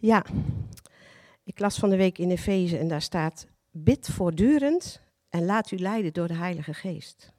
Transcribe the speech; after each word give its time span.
Ja, 0.00 0.24
ik 1.44 1.58
las 1.58 1.78
van 1.78 1.90
de 1.90 1.96
week 1.96 2.18
in 2.18 2.30
Efeze 2.30 2.78
en 2.78 2.88
daar 2.88 3.02
staat: 3.02 3.46
Bid 3.70 4.08
voortdurend 4.08 5.00
en 5.28 5.44
laat 5.44 5.70
u 5.70 5.78
leiden 5.78 6.12
door 6.12 6.28
de 6.28 6.34
Heilige 6.34 6.74
Geest. 6.74 7.32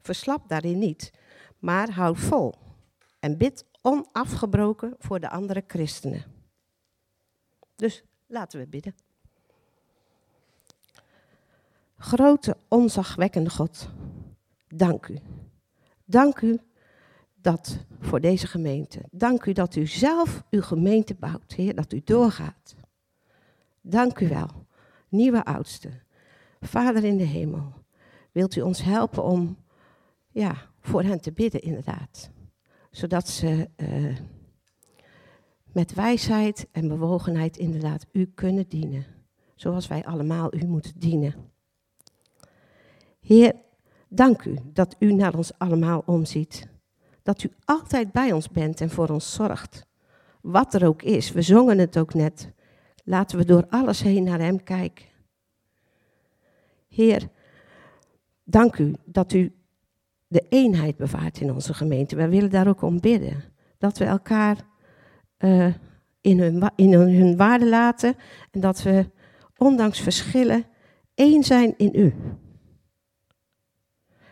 Verslap 0.00 0.48
daarin 0.48 0.78
niet, 0.78 1.12
maar 1.58 1.90
houd 1.90 2.18
vol 2.18 2.54
en 3.20 3.36
bid 3.36 3.64
onafgebroken 3.82 4.94
voor 4.98 5.20
de 5.20 5.30
andere 5.30 5.64
christenen. 5.66 6.24
Dus 7.76 8.02
laten 8.26 8.60
we 8.60 8.66
bidden. 8.66 8.94
Grote, 11.96 12.56
onzagwekkende 12.68 13.50
God, 13.50 13.90
dank 14.68 15.06
u. 15.06 15.18
Dank 16.04 16.40
u 16.40 16.60
dat 17.50 17.78
voor 18.00 18.20
deze 18.20 18.46
gemeente. 18.46 19.00
Dank 19.10 19.44
u 19.44 19.52
dat 19.52 19.76
u 19.76 19.86
zelf 19.86 20.44
uw 20.50 20.62
gemeente 20.62 21.14
bouwt, 21.14 21.52
Heer, 21.52 21.74
dat 21.74 21.92
u 21.92 22.00
doorgaat. 22.04 22.74
Dank 23.80 24.20
u 24.20 24.28
wel, 24.28 24.66
nieuwe 25.08 25.44
oudste. 25.44 25.90
Vader 26.60 27.04
in 27.04 27.16
de 27.16 27.24
hemel, 27.24 27.72
wilt 28.32 28.56
u 28.56 28.60
ons 28.60 28.82
helpen 28.82 29.24
om 29.24 29.56
ja, 30.30 30.54
voor 30.80 31.02
hen 31.02 31.20
te 31.20 31.32
bidden, 31.32 31.60
inderdaad. 31.60 32.30
Zodat 32.90 33.28
ze 33.28 33.68
uh, 33.76 34.16
met 35.72 35.94
wijsheid 35.94 36.68
en 36.72 36.88
bewogenheid 36.88 37.56
inderdaad 37.56 38.06
u 38.12 38.26
kunnen 38.34 38.68
dienen. 38.68 39.06
Zoals 39.54 39.86
wij 39.86 40.04
allemaal 40.04 40.54
u 40.54 40.66
moeten 40.66 40.92
dienen. 40.96 41.34
Heer, 43.20 43.54
dank 44.08 44.44
u 44.44 44.58
dat 44.72 44.96
u 44.98 45.12
naar 45.12 45.34
ons 45.34 45.58
allemaal 45.58 46.02
omziet. 46.06 46.76
Dat 47.28 47.42
u 47.42 47.50
altijd 47.64 48.12
bij 48.12 48.32
ons 48.32 48.48
bent 48.48 48.80
en 48.80 48.90
voor 48.90 49.08
ons 49.08 49.32
zorgt. 49.32 49.86
Wat 50.40 50.74
er 50.74 50.86
ook 50.86 51.02
is, 51.02 51.32
we 51.32 51.42
zongen 51.42 51.78
het 51.78 51.98
ook 51.98 52.14
net. 52.14 52.52
Laten 53.04 53.38
we 53.38 53.44
door 53.44 53.66
alles 53.68 54.02
heen 54.02 54.24
naar 54.24 54.38
Hem 54.38 54.64
kijken. 54.64 55.04
Heer, 56.88 57.28
dank 58.44 58.78
u 58.78 58.94
dat 59.04 59.32
u 59.32 59.52
de 60.26 60.46
eenheid 60.48 60.96
bewaart 60.96 61.40
in 61.40 61.52
onze 61.52 61.74
gemeente. 61.74 62.16
Wij 62.16 62.28
willen 62.28 62.50
daar 62.50 62.68
ook 62.68 62.82
om 62.82 63.00
bidden. 63.00 63.44
Dat 63.78 63.98
we 63.98 64.04
elkaar 64.04 64.56
uh, 65.38 65.74
in, 66.20 66.40
hun, 66.40 66.70
in 66.76 66.92
hun 66.92 67.36
waarde 67.36 67.68
laten 67.68 68.14
en 68.50 68.60
dat 68.60 68.82
we 68.82 69.10
ondanks 69.56 70.00
verschillen 70.00 70.64
één 71.14 71.44
zijn 71.44 71.74
in 71.76 71.90
u. 71.94 72.14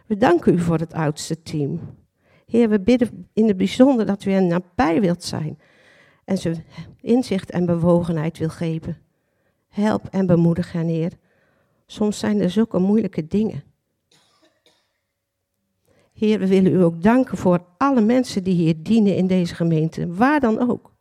We 0.07 0.17
danken 0.17 0.55
u 0.55 0.59
voor 0.59 0.79
het 0.79 0.93
oudste 0.93 1.43
team. 1.43 2.05
Heer, 2.47 2.69
we 2.69 2.81
bidden 2.81 3.29
in 3.33 3.47
het 3.49 3.57
bijzonder 3.57 4.07
dat 4.07 4.25
u 4.25 4.31
hen 4.31 4.47
nabij 4.47 5.01
wilt 5.01 5.25
zijn 5.25 5.59
en 6.25 6.39
ze 6.39 6.55
inzicht 7.01 7.51
en 7.51 7.67
bewogenheid 7.67 8.39
wil 8.39 8.49
geven. 8.49 8.99
Help 9.69 10.09
en 10.11 10.27
bemoedig 10.27 10.73
hen, 10.73 10.87
Heer. 10.87 11.13
Soms 11.87 12.19
zijn 12.19 12.41
er 12.41 12.51
zulke 12.51 12.79
moeilijke 12.79 13.27
dingen. 13.27 13.63
Heer, 16.13 16.39
we 16.39 16.47
willen 16.47 16.73
u 16.73 16.83
ook 16.83 17.03
danken 17.03 17.39
voor 17.39 17.65
alle 17.77 18.01
mensen 18.01 18.45
die 18.45 18.55
hier 18.55 18.83
dienen 18.83 19.17
in 19.17 19.27
deze 19.27 19.55
gemeente, 19.55 20.15
waar 20.15 20.41
dan 20.41 20.71
ook. 20.71 20.95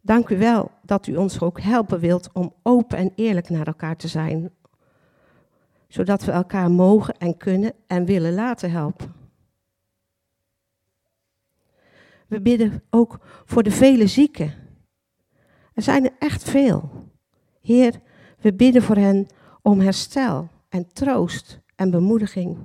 Dank 0.00 0.28
u 0.28 0.38
wel 0.38 0.70
dat 0.82 1.06
u 1.06 1.16
ons 1.16 1.40
ook 1.40 1.60
helpen 1.60 2.00
wilt 2.00 2.30
om 2.32 2.54
open 2.62 2.98
en 2.98 3.12
eerlijk 3.14 3.48
naar 3.48 3.66
elkaar 3.66 3.96
te 3.96 4.08
zijn, 4.08 4.50
zodat 5.88 6.24
we 6.24 6.32
elkaar 6.32 6.70
mogen 6.70 7.18
en 7.18 7.36
kunnen 7.36 7.72
en 7.86 8.04
willen 8.04 8.34
laten 8.34 8.70
helpen. 8.70 9.14
We 12.26 12.40
bidden 12.40 12.82
ook 12.90 13.18
voor 13.44 13.62
de 13.62 13.70
vele 13.70 14.06
zieken. 14.06 14.54
Er 15.74 15.82
zijn 15.82 16.04
er 16.04 16.12
echt 16.18 16.42
veel. 16.42 16.90
Heer, 17.60 18.00
we 18.40 18.54
bidden 18.54 18.82
voor 18.82 18.96
hen 18.96 19.26
om 19.62 19.80
herstel 19.80 20.48
en 20.68 20.92
troost 20.92 21.60
en 21.74 21.90
bemoediging. 21.90 22.58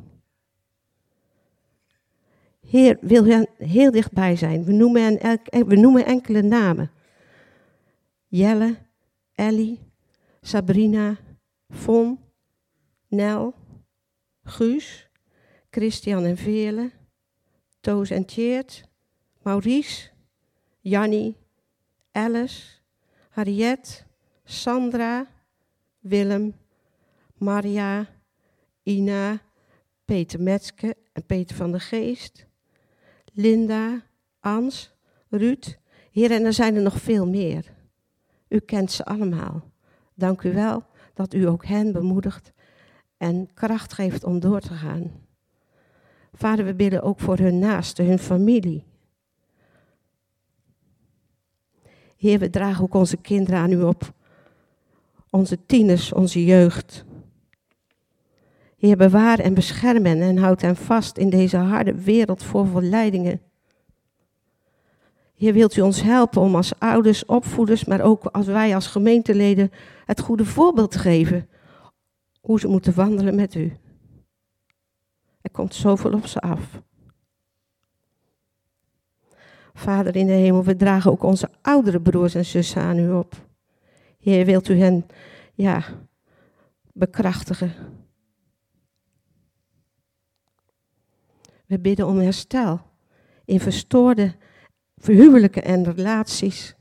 Heer, 2.67 2.97
wil 3.01 3.25
hen 3.25 3.49
heel 3.57 3.91
dichtbij 3.91 4.35
zijn. 4.35 4.63
We 4.63 4.71
noemen, 4.71 5.17
we 5.49 5.75
noemen 5.75 6.05
enkele 6.05 6.41
namen. 6.41 6.91
Jelle, 8.27 8.75
Ellie, 9.33 9.79
Sabrina, 10.41 11.17
Von, 11.69 12.19
Nel, 13.13 13.53
Guus, 14.43 15.09
Christian 15.69 16.25
en 16.25 16.37
Veerle, 16.37 16.91
Toos 17.79 18.09
en 18.09 18.25
Tjeerd, 18.25 18.83
Maurice, 19.41 20.09
Jannie, 20.81 21.35
Alice, 22.11 22.81
Harriet, 23.29 24.05
Sandra, 24.43 25.27
Willem, 25.99 26.53
Maria, 27.37 28.07
Ina, 28.83 29.41
Peter 30.05 30.41
Metske 30.41 30.95
en 31.13 31.25
Peter 31.25 31.55
van 31.55 31.71
der 31.71 31.81
Geest, 31.81 32.45
Linda, 33.33 34.01
Ans, 34.39 34.91
Ruud. 35.29 35.77
Heer, 36.11 36.31
en 36.31 36.45
er 36.45 36.53
zijn 36.53 36.75
er 36.75 36.81
nog 36.81 37.01
veel 37.01 37.27
meer. 37.27 37.73
U 38.47 38.59
kent 38.59 38.91
ze 38.91 39.05
allemaal. 39.05 39.71
Dank 40.15 40.41
u 40.41 40.53
wel 40.53 40.85
dat 41.13 41.33
u 41.33 41.47
ook 41.47 41.65
hen 41.65 41.91
bemoedigt 41.91 42.52
en 43.23 43.49
kracht 43.53 43.93
geeft 43.93 44.23
om 44.23 44.39
door 44.39 44.59
te 44.59 44.73
gaan. 44.73 45.11
Vader, 46.33 46.65
we 46.65 46.73
bidden 46.73 47.01
ook 47.01 47.19
voor 47.19 47.37
hun 47.37 47.59
naasten, 47.59 48.05
hun 48.05 48.19
familie. 48.19 48.85
Heer, 52.17 52.39
we 52.39 52.49
dragen 52.49 52.83
ook 52.83 52.93
onze 52.93 53.17
kinderen 53.17 53.59
aan 53.59 53.71
u 53.71 53.81
op. 53.81 54.13
Onze 55.29 55.65
tieners, 55.65 56.13
onze 56.13 56.45
jeugd. 56.45 57.05
Heer, 58.77 58.97
bewaar 58.97 59.39
en 59.39 59.53
bescherm 59.53 60.05
hen 60.05 60.21
en 60.21 60.37
houd 60.37 60.61
hen 60.61 60.75
vast 60.75 61.17
in 61.17 61.29
deze 61.29 61.57
harde 61.57 61.93
wereld 61.93 62.43
vol 62.43 62.65
verleidingen. 62.65 63.41
Heer, 65.35 65.53
wilt 65.53 65.75
u 65.75 65.81
ons 65.81 66.01
helpen 66.01 66.41
om 66.41 66.55
als 66.55 66.79
ouders, 66.79 67.25
opvoeders, 67.25 67.85
maar 67.85 68.01
ook 68.01 68.25
als 68.25 68.45
wij 68.45 68.75
als 68.75 68.87
gemeenteleden 68.87 69.71
het 70.05 70.19
goede 70.19 70.45
voorbeeld 70.45 70.91
te 70.91 70.99
geven 70.99 71.47
hoe 72.43 72.59
ze 72.59 72.67
moeten 72.67 72.93
wandelen 72.93 73.35
met 73.35 73.55
u. 73.55 73.77
Er 75.41 75.51
komt 75.51 75.75
zoveel 75.75 76.13
op 76.13 76.25
ze 76.25 76.39
af. 76.39 76.81
Vader 79.73 80.15
in 80.15 80.25
de 80.25 80.33
hemel, 80.33 80.63
we 80.63 80.75
dragen 80.75 81.11
ook 81.11 81.23
onze 81.23 81.49
oudere 81.61 82.01
broers 82.01 82.35
en 82.35 82.45
zussen 82.45 82.81
aan 82.81 82.99
u 82.99 83.11
op. 83.11 83.47
Heer, 84.19 84.45
wilt 84.45 84.69
u 84.69 84.79
hen, 84.79 85.05
ja, 85.53 85.83
bekrachtigen. 86.93 87.73
We 91.65 91.79
bidden 91.79 92.07
om 92.07 92.17
herstel 92.17 92.81
in 93.45 93.59
verstoorde 93.59 94.35
verhuwelijken 94.95 95.63
en 95.63 95.93
relaties. 95.93 96.75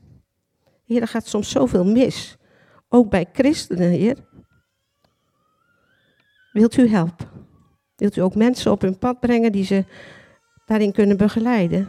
Heer, 0.85 1.01
er 1.01 1.07
gaat 1.07 1.27
soms 1.27 1.49
zoveel 1.49 1.85
mis. 1.85 2.37
Ook 2.89 3.09
bij 3.09 3.29
christenen, 3.33 3.89
Heer. 3.89 4.31
Wilt 6.53 6.77
u 6.77 6.87
helpen? 6.87 7.27
Wilt 7.95 8.15
u 8.15 8.21
ook 8.21 8.35
mensen 8.35 8.71
op 8.71 8.81
hun 8.81 8.97
pad 8.97 9.19
brengen 9.19 9.51
die 9.51 9.63
ze 9.63 9.85
daarin 10.65 10.91
kunnen 10.91 11.17
begeleiden? 11.17 11.87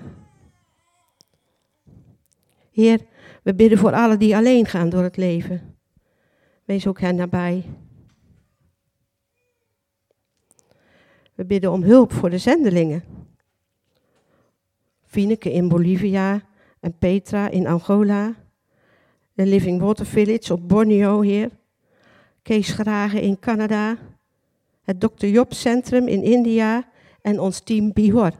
Heer, 2.70 3.00
we 3.42 3.54
bidden 3.54 3.78
voor 3.78 3.92
allen 3.92 4.18
die 4.18 4.36
alleen 4.36 4.66
gaan 4.66 4.88
door 4.88 5.02
het 5.02 5.16
leven. 5.16 5.76
Wees 6.64 6.86
ook 6.86 7.00
hen 7.00 7.16
nabij. 7.16 7.64
We 11.34 11.44
bidden 11.44 11.72
om 11.72 11.82
hulp 11.82 12.12
voor 12.12 12.30
de 12.30 12.38
zendelingen. 12.38 13.04
Fineke 15.04 15.52
in 15.52 15.68
Bolivia 15.68 16.42
en 16.80 16.98
Petra 16.98 17.48
in 17.48 17.66
Angola. 17.66 18.34
De 19.32 19.46
Living 19.46 19.80
Water 19.80 20.06
Village 20.06 20.52
op 20.52 20.68
Borneo, 20.68 21.20
Heer. 21.20 21.50
Kees 22.42 22.72
Gragen 22.72 23.20
in 23.20 23.38
Canada. 23.38 23.98
Het 24.84 25.00
Dr. 25.00 25.26
Job 25.26 25.52
Centrum 25.52 26.08
in 26.08 26.22
India 26.22 26.88
en 27.20 27.40
ons 27.40 27.60
team 27.60 27.92
Bihor. 27.92 28.32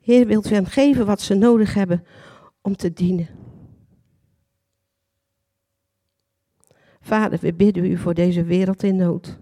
Heer, 0.00 0.26
wilt 0.26 0.50
u 0.50 0.54
hen 0.54 0.66
geven 0.66 1.06
wat 1.06 1.20
ze 1.20 1.34
nodig 1.34 1.74
hebben 1.74 2.04
om 2.62 2.76
te 2.76 2.92
dienen. 2.92 3.28
Vader, 7.00 7.38
we 7.40 7.54
bidden 7.54 7.84
u 7.84 7.96
voor 7.96 8.14
deze 8.14 8.44
wereld 8.44 8.82
in 8.82 8.96
nood. 8.96 9.38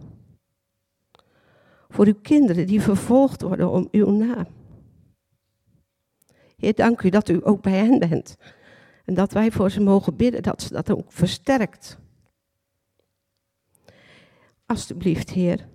Voor 1.88 2.06
uw 2.06 2.18
kinderen 2.22 2.66
die 2.66 2.80
vervolgd 2.80 3.42
worden 3.42 3.70
om 3.70 3.88
uw 3.90 4.10
naam. 4.10 4.46
Heer, 6.56 6.74
dank 6.74 7.02
u 7.02 7.08
dat 7.08 7.28
u 7.28 7.40
ook 7.42 7.62
bij 7.62 7.76
hen 7.76 7.98
bent. 7.98 8.36
En 9.04 9.14
dat 9.14 9.32
wij 9.32 9.50
voor 9.50 9.70
ze 9.70 9.80
mogen 9.80 10.16
bidden, 10.16 10.42
dat 10.42 10.62
ze 10.62 10.72
dat 10.72 10.90
ook 10.90 11.12
versterkt. 11.12 11.98
Alsjeblieft, 14.72 15.30
Heer. 15.30 15.68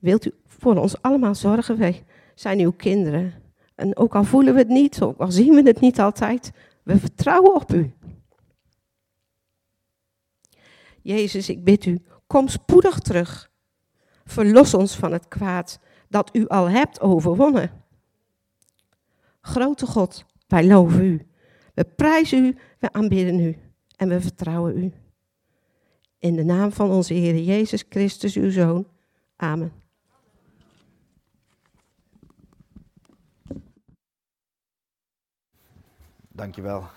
Wilt 0.00 0.26
u 0.26 0.32
voor 0.46 0.76
ons 0.76 1.02
allemaal 1.02 1.34
zorgen? 1.34 1.78
Wij 1.78 2.04
zijn 2.34 2.60
uw 2.60 2.72
kinderen. 2.72 3.34
En 3.74 3.96
ook 3.96 4.14
al 4.14 4.24
voelen 4.24 4.52
we 4.54 4.58
het 4.58 4.68
niet, 4.68 5.02
ook 5.02 5.18
al 5.18 5.30
zien 5.30 5.54
we 5.54 5.62
het 5.62 5.80
niet 5.80 6.00
altijd, 6.00 6.52
we 6.82 6.98
vertrouwen 6.98 7.54
op 7.54 7.72
u. 7.72 7.92
Jezus, 11.02 11.48
ik 11.48 11.64
bid 11.64 11.86
u, 11.86 12.04
kom 12.26 12.48
spoedig 12.48 12.98
terug. 12.98 13.50
Verlos 14.24 14.74
ons 14.74 14.96
van 14.96 15.12
het 15.12 15.28
kwaad 15.28 15.78
dat 16.08 16.36
u 16.36 16.46
al 16.46 16.68
hebt 16.68 17.00
overwonnen. 17.00 17.70
Grote 19.40 19.86
God, 19.86 20.24
wij 20.46 20.66
loven 20.66 21.04
u. 21.04 21.26
We 21.74 21.84
prijzen 21.84 22.44
u, 22.44 22.56
we 22.78 22.92
aanbidden 22.92 23.40
u 23.40 23.58
en 23.96 24.08
we 24.08 24.20
vertrouwen 24.20 24.78
u. 24.78 24.92
In 26.24 26.36
de 26.36 26.44
naam 26.44 26.72
van 26.72 26.90
onze 26.90 27.14
Heer 27.14 27.38
Jezus 27.38 27.84
Christus, 27.88 28.36
uw 28.36 28.50
Zoon. 28.50 28.86
Amen. 29.36 29.72
Dankjewel. 36.28 36.88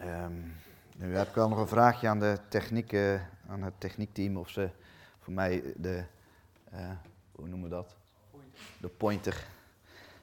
Um, 0.00 0.54
nu 0.96 1.14
heb 1.16 1.28
ik 1.28 1.34
wel 1.34 1.48
nog 1.48 1.58
een 1.58 1.68
vraagje 1.68 2.08
aan, 2.08 2.18
de 2.18 2.38
techniek, 2.48 2.92
uh, 2.92 3.20
aan 3.46 3.62
het 3.62 3.80
techniekteam 3.80 4.36
of 4.36 4.50
ze 4.50 4.70
voor 5.18 5.32
mij 5.32 5.74
de, 5.76 6.04
uh, 6.72 6.90
hoe 7.32 7.48
noemen 7.48 7.68
we 7.68 7.74
dat? 7.74 7.96
De 8.80 8.88
pointer, 8.88 9.46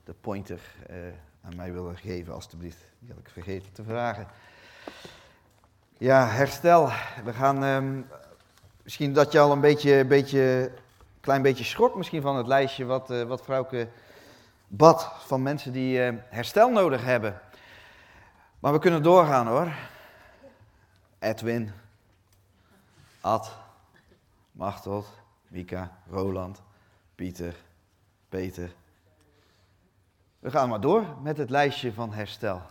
de 0.04 0.14
pointer 0.14 0.76
uh, 0.90 0.96
aan 1.42 1.56
mij 1.56 1.74
willen 1.74 1.98
geven, 1.98 2.34
alstublieft. 2.34 2.84
Die 3.00 3.10
had 3.10 3.20
ik 3.20 3.30
vergeten 3.30 3.72
te 3.72 3.84
vragen. 3.84 4.28
Ja, 5.98 6.28
herstel. 6.28 6.92
We 7.24 7.34
gaan, 7.34 7.64
um, 7.64 8.08
misschien 8.84 9.14
dat 9.14 9.32
je 9.32 9.40
al 9.40 9.52
een 9.52 9.62
beetje, 9.62 10.06
beetje, 10.06 10.72
klein 11.20 11.42
beetje 11.42 11.64
schrok 11.64 11.96
misschien 11.96 12.22
van 12.22 12.36
het 12.36 12.48
lijstje 12.48 12.86
wat, 12.86 13.12
uh, 13.12 13.24
wat 13.24 13.44
vrouwke 13.44 13.88
bad 14.68 15.12
van 15.26 15.42
mensen 15.42 15.72
die 15.72 16.12
uh, 16.12 16.18
herstel 16.30 16.72
nodig 16.72 17.04
hebben. 17.04 17.42
Maar 18.60 18.74
we 18.74 18.80
kunnen 18.80 19.04
doorgaan 19.04 19.48
hoor. 19.48 19.74
Edwin, 21.20 21.72
Ad, 23.22 23.52
Machteld, 24.52 25.08
Mika, 25.48 25.98
Roland, 26.10 26.62
Pieter, 27.16 27.56
Peter. 28.30 28.72
We 30.40 30.52
gaan 30.52 30.70
maar 30.70 30.82
door 30.82 31.04
met 31.22 31.38
het 31.38 31.50
lijstje 31.50 31.94
van 31.94 32.14
herstel. 32.14 32.62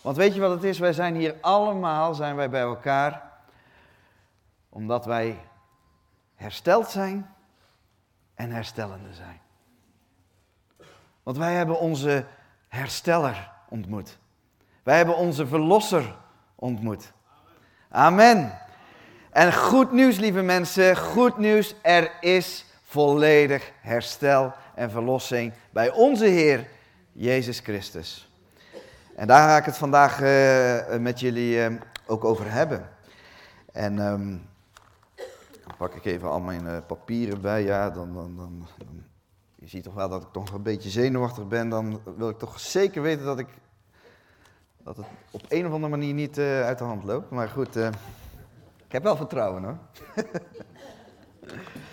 Want 0.00 0.16
weet 0.16 0.34
je 0.34 0.40
wat 0.40 0.50
het 0.50 0.64
is? 0.64 0.78
Wij 0.78 0.92
zijn 0.92 1.14
hier 1.14 1.34
allemaal 1.40 2.14
zijn 2.14 2.36
wij 2.36 2.50
bij 2.50 2.60
elkaar 2.60 3.30
omdat 4.68 5.04
wij 5.04 5.38
hersteld 6.34 6.88
zijn 6.90 7.34
en 8.34 8.50
herstellende 8.50 9.14
zijn. 9.14 9.40
Want 11.22 11.36
wij 11.36 11.54
hebben 11.54 11.78
onze 11.78 12.26
hersteller 12.68 13.50
ontmoet. 13.68 14.18
Wij 14.82 14.96
hebben 14.96 15.16
onze 15.16 15.46
verlosser 15.46 16.16
ontmoet. 16.54 17.12
Amen. 17.88 18.58
En 19.30 19.52
goed 19.52 19.92
nieuws, 19.92 20.16
lieve 20.18 20.42
mensen, 20.42 20.96
goed 20.96 21.38
nieuws. 21.38 21.74
Er 21.82 22.10
is 22.20 22.64
volledig 22.82 23.72
herstel 23.80 24.52
en 24.80 24.90
verlossing 24.90 25.52
bij 25.70 25.90
onze 25.90 26.24
Heer 26.24 26.66
Jezus 27.12 27.60
Christus. 27.60 28.32
En 29.16 29.26
daar 29.26 29.48
ga 29.48 29.56
ik 29.56 29.64
het 29.64 29.76
vandaag 29.76 30.20
uh, 30.20 30.96
met 30.98 31.20
jullie 31.20 31.70
uh, 31.70 31.80
ook 32.06 32.24
over 32.24 32.52
hebben. 32.52 32.88
En 33.72 33.96
dan 33.96 34.40
pak 35.76 35.94
ik 35.94 36.04
even 36.04 36.28
al 36.28 36.40
mijn 36.40 36.64
uh, 36.64 36.76
papieren 36.86 37.40
bij. 37.40 37.62
Ja, 37.62 37.90
dan, 37.90 38.14
dan, 38.14 38.36
dan, 38.36 38.66
dan, 38.78 39.04
je 39.54 39.68
ziet 39.68 39.84
toch 39.84 39.94
wel 39.94 40.08
dat 40.08 40.22
ik 40.22 40.28
toch 40.32 40.52
een 40.52 40.62
beetje 40.62 40.90
zenuwachtig 40.90 41.48
ben. 41.48 41.68
Dan 41.68 42.00
wil 42.16 42.28
ik 42.28 42.38
toch 42.38 42.60
zeker 42.60 43.02
weten 43.02 43.24
dat 43.24 43.38
ik 43.38 43.48
dat 44.82 44.96
het 44.96 45.06
op 45.30 45.42
een 45.48 45.66
of 45.66 45.72
andere 45.72 45.90
manier 45.90 46.14
niet 46.14 46.38
uit 46.38 46.78
de 46.78 46.84
hand 46.84 47.04
loopt. 47.04 47.30
Maar 47.30 47.48
goed, 47.48 47.76
ik 47.76 48.92
heb 48.92 49.02
wel 49.02 49.16
vertrouwen 49.16 49.62
hoor. 49.62 49.78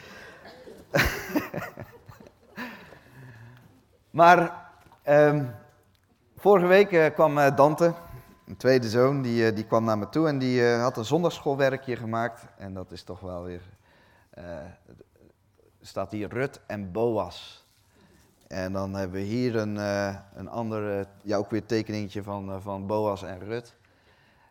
maar 4.17 4.69
um, 5.07 5.55
vorige 6.35 6.65
week 6.65 6.91
uh, 6.91 7.05
kwam 7.13 7.55
Dante, 7.55 7.93
een 8.47 8.57
tweede 8.57 8.89
zoon, 8.89 9.21
die, 9.21 9.53
die 9.53 9.63
kwam 9.65 9.83
naar 9.83 9.97
me 9.97 10.09
toe 10.09 10.27
en 10.27 10.39
die 10.39 10.65
had 10.65 10.97
een 10.97 11.05
zondagschoolwerkje 11.05 11.95
gemaakt. 11.95 12.45
En 12.57 12.73
dat 12.73 12.91
is 12.91 13.03
toch 13.03 13.19
wel 13.19 13.43
weer, 13.43 13.61
staat 15.81 16.11
hier 16.11 16.29
Rut 16.29 16.61
en 16.67 16.91
Boas. 16.91 17.65
En 18.47 18.73
dan 18.73 18.93
hebben 18.93 19.19
we 19.19 19.25
hier 19.25 19.55
een, 19.55 19.75
uh, 19.75 20.15
een 20.35 20.49
ander, 20.49 21.07
ja 21.21 21.37
ook 21.37 21.49
weer 21.49 21.65
tekeningetje 21.65 22.23
van, 22.23 22.61
van 22.61 22.87
Boas 22.87 23.23
en 23.23 23.39
Rut. 23.39 23.75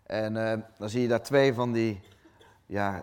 En 0.02 0.34
dan 0.78 0.88
zie 0.88 1.02
je 1.02 1.08
daar 1.08 1.22
twee 1.22 1.54
van 1.54 1.72
die 1.72 2.00
ja, 2.66 3.02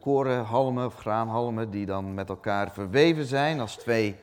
korenhalmen 0.00 0.86
of 0.86 0.94
graanhalmen 0.94 1.70
die 1.70 1.86
dan 1.86 2.14
met 2.14 2.28
elkaar 2.28 2.72
verweven 2.72 3.24
zijn 3.24 3.60
als 3.60 3.76
twee 3.76 4.16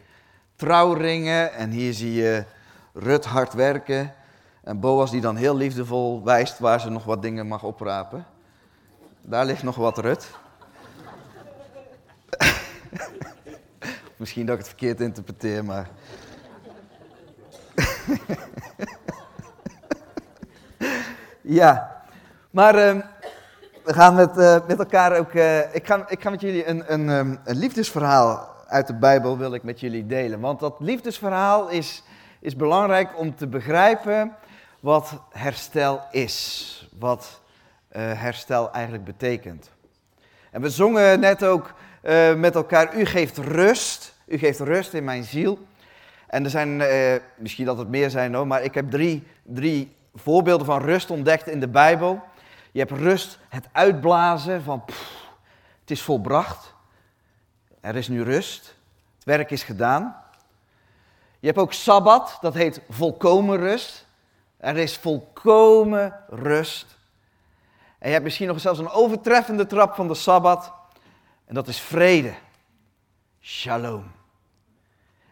trouwringen. 0.60 1.54
En 1.54 1.70
hier 1.70 1.94
zie 1.94 2.14
je 2.14 2.44
Rut 2.94 3.26
hard 3.26 3.54
werken 3.54 4.14
en 4.64 4.80
Boas 4.80 5.12
die 5.12 5.22
dan 5.22 5.36
heel 5.36 5.56
liefdevol 5.56 6.24
wijst 6.24 6.60
waar 6.60 6.80
ze 6.80 6.90
nog 6.90 7.04
wat 7.04 7.22
dingen 7.22 7.48
mag 7.48 7.64
oprapen. 7.64 8.26
Daar 9.22 9.46
ligt 9.46 9.64
nog 9.64 9.76
wat 9.76 9.98
Rut. 9.98 10.30
Misschien 14.18 14.46
dat 14.46 14.54
ik 14.54 14.60
het 14.60 14.70
verkeerd 14.70 15.02
interpreteer, 15.02 15.66
maar. 15.66 15.90
ja, 21.60 22.04
maar 22.50 22.76
uh, 22.76 23.02
we 23.84 23.94
gaan 23.94 24.16
met, 24.16 24.38
uh, 24.38 24.58
met 24.68 24.80
elkaar 24.80 25.18
ook. 25.18 25.34
Uh, 25.34 25.76
ik, 25.76 25.88
ga, 25.88 26.10
ik 26.10 26.22
ga 26.22 26.30
met 26.30 26.42
jullie 26.42 26.68
een, 26.68 26.94
een, 26.94 27.10
um, 27.10 27.40
een 27.44 27.58
liefdesverhaal 27.58 28.58
uit 28.70 28.88
de 28.88 28.96
Bijbel 28.96 29.38
wil 29.38 29.54
ik 29.54 29.64
met 29.64 29.80
jullie 29.80 30.06
delen. 30.06 30.40
Want 30.40 30.60
dat 30.60 30.76
liefdesverhaal 30.80 31.70
is, 31.70 32.04
is 32.40 32.56
belangrijk 32.56 33.20
om 33.20 33.36
te 33.36 33.48
begrijpen 33.48 34.36
wat 34.80 35.22
herstel 35.32 36.02
is. 36.12 36.90
Wat 37.00 37.42
herstel 37.98 38.72
eigenlijk 38.72 39.04
betekent. 39.04 39.70
En 40.52 40.62
we 40.62 40.70
zongen 40.70 41.20
net 41.20 41.44
ook 41.44 41.74
uh, 42.04 42.34
met 42.36 42.56
elkaar. 42.56 42.96
U 42.96 43.06
geeft 43.06 43.38
rust. 43.38 44.14
U 44.26 44.38
geeft 44.38 44.60
rust 44.60 44.94
in 44.94 45.04
mijn 45.04 45.24
ziel. 45.24 45.60
En 46.28 46.44
er 46.44 46.50
zijn, 46.50 46.80
uh, 46.80 47.16
misschien 47.36 47.66
dat 47.66 47.78
het 47.78 47.88
meer 47.88 48.10
zijn 48.10 48.34
hoor, 48.34 48.48
maar 48.48 48.64
ik 48.64 48.74
heb 48.74 48.92
drie, 48.92 49.24
drie 49.44 49.96
voorbeelden 50.16 50.66
van 50.66 50.82
rust 50.82 51.12
ontdekt 51.12 51.48
in 51.48 51.60
de 51.60 51.68
Bijbel. 51.68 52.22
Je 52.72 52.80
hebt 52.80 52.92
rust, 52.92 53.40
het 53.50 53.68
uitblazen 53.72 54.64
van 54.64 54.86
pff, 54.86 55.28
het 55.82 55.92
is 55.92 56.02
volbracht. 56.02 56.69
Er 57.82 57.96
is 57.96 58.08
nu 58.08 58.24
rust. 58.24 58.76
Het 59.16 59.24
werk 59.24 59.52
is 59.52 59.64
gedaan. 59.64 60.24
Je 61.40 61.48
hebt 61.48 61.60
ook 61.60 61.74
Sabbat, 61.74 62.38
dat 62.42 62.54
heet 62.54 62.82
volkomen 62.90 63.58
rust. 63.58 64.06
Er 64.58 64.78
is 64.78 64.98
volkomen 64.98 66.16
rust. 66.30 66.86
En 68.00 68.08
je 68.08 68.14
hebt 68.14 68.24
misschien 68.24 68.48
nog 68.48 68.60
zelfs 68.60 68.80
een 68.80 68.90
overtreffende 68.90 69.66
trap 69.66 69.96
van 69.96 70.08
de 70.08 70.16
Sabbat. 70.16 70.72
En 71.46 71.54
dat 71.54 71.68
is 71.68 71.80
vrede. 71.80 72.34
Shalom. 73.42 74.12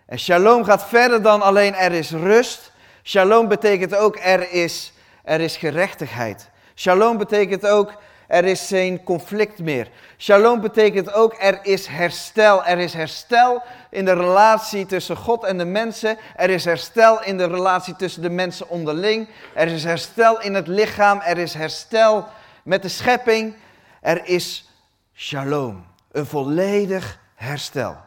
En 0.05 0.19
shalom 0.19 0.63
gaat 0.63 0.85
verder 0.85 1.21
dan 1.21 1.41
alleen 1.41 1.75
er 1.75 1.91
is 1.91 2.11
rust. 2.11 2.71
Shalom 3.03 3.47
betekent 3.47 3.95
ook 3.95 4.17
er 4.17 4.51
is, 4.51 4.93
er 5.23 5.41
is 5.41 5.57
gerechtigheid. 5.57 6.49
Shalom 6.75 7.17
betekent 7.17 7.67
ook 7.67 8.01
er 8.27 8.45
is 8.45 8.67
geen 8.67 9.03
conflict 9.03 9.59
meer. 9.59 9.89
Shalom 10.17 10.61
betekent 10.61 11.13
ook 11.13 11.35
er 11.39 11.59
is 11.61 11.87
herstel. 11.87 12.65
Er 12.65 12.77
is 12.77 12.93
herstel 12.93 13.61
in 13.89 14.05
de 14.05 14.13
relatie 14.13 14.85
tussen 14.85 15.17
God 15.17 15.43
en 15.43 15.57
de 15.57 15.65
mensen. 15.65 16.17
Er 16.35 16.49
is 16.49 16.65
herstel 16.65 17.23
in 17.23 17.37
de 17.37 17.47
relatie 17.47 17.95
tussen 17.95 18.21
de 18.21 18.29
mensen 18.29 18.69
onderling. 18.69 19.29
Er 19.53 19.67
is 19.67 19.83
herstel 19.83 20.41
in 20.41 20.53
het 20.53 20.67
lichaam. 20.67 21.21
Er 21.21 21.37
is 21.37 21.53
herstel 21.53 22.25
met 22.63 22.81
de 22.81 22.89
schepping. 22.89 23.55
Er 24.01 24.25
is 24.25 24.71
shalom. 25.15 25.85
Een 26.11 26.25
volledig 26.25 27.19
herstel. 27.35 27.97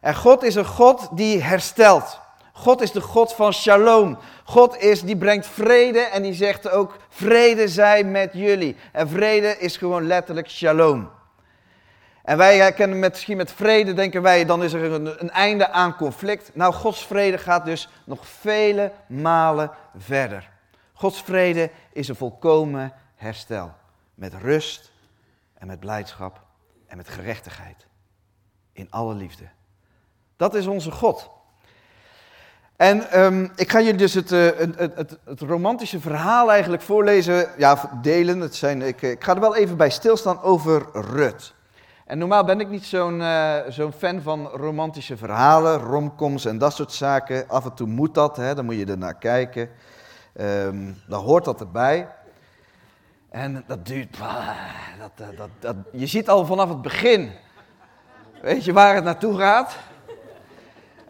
En 0.00 0.14
God 0.14 0.42
is 0.42 0.54
een 0.54 0.64
God 0.64 1.08
die 1.12 1.42
herstelt. 1.42 2.20
God 2.60 2.80
is 2.80 2.92
de 2.92 3.00
God 3.00 3.32
van 3.32 3.52
shalom. 3.52 4.18
God 4.44 4.76
is, 4.76 5.02
die 5.02 5.16
brengt 5.16 5.46
vrede 5.46 5.98
en 5.98 6.22
die 6.22 6.34
zegt 6.34 6.70
ook, 6.70 6.96
vrede 7.08 7.68
zij 7.68 8.04
met 8.04 8.30
jullie. 8.32 8.76
En 8.92 9.08
vrede 9.08 9.58
is 9.58 9.76
gewoon 9.76 10.06
letterlijk 10.06 10.50
shalom. 10.50 11.10
En 12.22 12.36
wij 12.36 12.56
herkennen 12.56 12.98
met, 12.98 13.10
misschien 13.10 13.36
met 13.36 13.52
vrede, 13.52 13.92
denken 13.92 14.22
wij, 14.22 14.44
dan 14.44 14.62
is 14.62 14.72
er 14.72 14.92
een, 14.92 15.22
een 15.22 15.30
einde 15.30 15.70
aan 15.70 15.96
conflict. 15.96 16.50
Nou, 16.54 16.72
Gods 16.72 17.06
vrede 17.06 17.38
gaat 17.38 17.64
dus 17.64 17.88
nog 18.04 18.26
vele 18.26 18.92
malen 19.06 19.70
verder. 19.96 20.50
Gods 20.92 21.22
vrede 21.22 21.70
is 21.92 22.08
een 22.08 22.16
volkomen 22.16 22.92
herstel. 23.16 23.72
Met 24.14 24.34
rust 24.34 24.92
en 25.54 25.66
met 25.66 25.80
blijdschap 25.80 26.40
en 26.86 26.96
met 26.96 27.08
gerechtigheid. 27.08 27.86
In 28.72 28.90
alle 28.90 29.14
liefde. 29.14 29.48
Dat 30.36 30.54
is 30.54 30.66
onze 30.66 30.90
God. 30.90 31.30
En 32.80 33.10
ehm, 33.10 33.46
ik 33.56 33.70
ga 33.70 33.78
jullie 33.78 33.96
dus 33.96 34.14
het, 34.14 34.32
uh, 34.32 34.50
het, 34.56 34.94
het, 34.94 35.18
het, 35.24 35.40
romantische 35.40 36.00
verhaal 36.00 36.50
eigenlijk 36.50 36.82
voorlezen, 36.82 37.48
ja, 37.56 37.90
delen. 38.02 38.40
Het 38.40 38.54
zijn, 38.54 38.82
ik, 38.82 39.02
ik 39.02 39.24
ga 39.24 39.34
er 39.34 39.40
wel 39.40 39.56
even 39.56 39.76
bij 39.76 39.90
stilstaan 39.90 40.42
over 40.42 40.86
Rut. 40.92 41.54
En 42.06 42.18
normaal 42.18 42.44
ben 42.44 42.60
ik 42.60 42.68
niet 42.68 42.84
zo'n 42.84 43.20
uh, 43.20 43.54
zo'n 43.68 43.92
fan 43.92 44.22
van 44.22 44.46
romantische 44.46 45.16
verhalen, 45.16 45.78
romcoms 45.78 46.44
en 46.44 46.58
dat 46.58 46.74
soort 46.74 46.92
zaken. 46.92 47.48
Af 47.48 47.64
en 47.64 47.74
toe 47.74 47.86
moet 47.86 48.14
dat, 48.14 48.36
hè, 48.36 48.54
dan 48.54 48.64
moet 48.64 48.76
je 48.76 48.86
er 48.86 48.98
naar 48.98 49.18
kijken. 49.18 49.68
Um, 50.40 50.96
dan 51.06 51.24
hoort 51.24 51.44
dat 51.44 51.60
erbij. 51.60 52.08
En 53.30 53.64
dat 53.66 53.86
duurt, 53.86 54.18
dat, 54.98 55.36
dat, 55.36 55.48
dat, 55.58 55.76
je 55.92 56.06
ziet 56.06 56.28
al 56.28 56.46
vanaf 56.46 56.68
het 56.68 56.82
begin, 56.82 57.30
weet 58.42 58.64
je 58.64 58.72
waar 58.72 58.94
het 58.94 59.04
naartoe 59.04 59.38
gaat. 59.38 59.76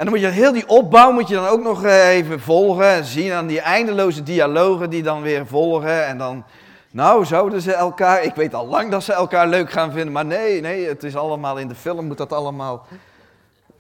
En 0.01 0.07
dan 0.07 0.15
moet 0.15 0.25
je 0.25 0.31
heel 0.31 0.53
die 0.53 0.69
opbouw 0.69 1.13
moet 1.13 1.29
je 1.29 1.35
dan 1.35 1.47
ook 1.47 1.63
nog 1.63 1.85
eh, 1.85 2.09
even 2.09 2.41
volgen 2.41 2.87
en 2.87 3.05
zien 3.05 3.33
aan 3.33 3.47
die 3.47 3.61
eindeloze 3.61 4.23
dialogen 4.23 4.91
die 4.91 5.03
dan 5.03 5.23
weer 5.23 5.47
volgen. 5.47 6.07
En 6.07 6.19
dan, 6.19 6.45
nou 6.91 7.25
zouden 7.25 7.61
ze 7.61 7.73
elkaar, 7.73 8.23
ik 8.23 8.35
weet 8.35 8.55
al 8.55 8.67
lang 8.67 8.91
dat 8.91 9.03
ze 9.03 9.13
elkaar 9.13 9.49
leuk 9.49 9.71
gaan 9.71 9.93
vinden, 9.93 10.13
maar 10.13 10.25
nee, 10.25 10.61
nee, 10.61 10.89
het 10.89 11.03
is 11.03 11.17
allemaal 11.17 11.59
in 11.59 11.69
de 11.69 11.75
film, 11.75 12.07
moet 12.07 12.19
dat 12.19 12.33
allemaal 12.33 12.87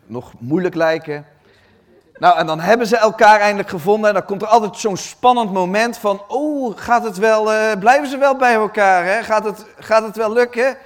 nog 0.06 0.32
moeilijk 0.38 0.74
lijken. 0.74 1.26
Nou, 2.18 2.38
en 2.38 2.46
dan 2.46 2.60
hebben 2.60 2.86
ze 2.86 2.96
elkaar 2.96 3.40
eindelijk 3.40 3.68
gevonden 3.68 4.08
en 4.08 4.14
dan 4.14 4.24
komt 4.24 4.42
er 4.42 4.48
altijd 4.48 4.76
zo'n 4.76 4.96
spannend 4.96 5.52
moment 5.52 5.98
van, 5.98 6.22
oh, 6.28 6.72
gaat 6.76 7.04
het 7.04 7.18
wel, 7.18 7.52
uh, 7.52 7.72
blijven 7.78 8.08
ze 8.08 8.18
wel 8.18 8.36
bij 8.36 8.54
elkaar, 8.54 9.04
hè? 9.04 9.22
Gaat, 9.22 9.44
het, 9.44 9.66
gaat 9.78 10.02
het 10.02 10.16
wel 10.16 10.32
lukken? 10.32 10.76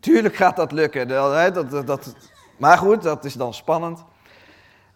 Tuurlijk 0.00 0.34
gaat 0.34 0.56
dat 0.56 0.72
lukken, 0.72 1.08
dat, 1.08 1.54
dat, 1.70 1.86
dat, 1.86 2.14
maar 2.56 2.78
goed, 2.78 3.02
dat 3.02 3.24
is 3.24 3.34
dan 3.34 3.54
spannend. 3.54 4.04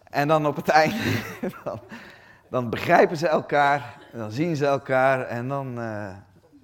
En 0.09 0.27
dan 0.27 0.45
op 0.45 0.55
het 0.55 0.69
einde, 0.69 1.21
dan, 2.49 2.69
begrijpen 2.69 3.17
ze 3.17 3.27
elkaar, 3.27 3.97
dan 4.11 4.31
zien 4.31 4.55
ze 4.55 4.65
elkaar 4.65 5.25
en 5.25 5.47
dan 5.47 5.79
uh, 5.79 6.09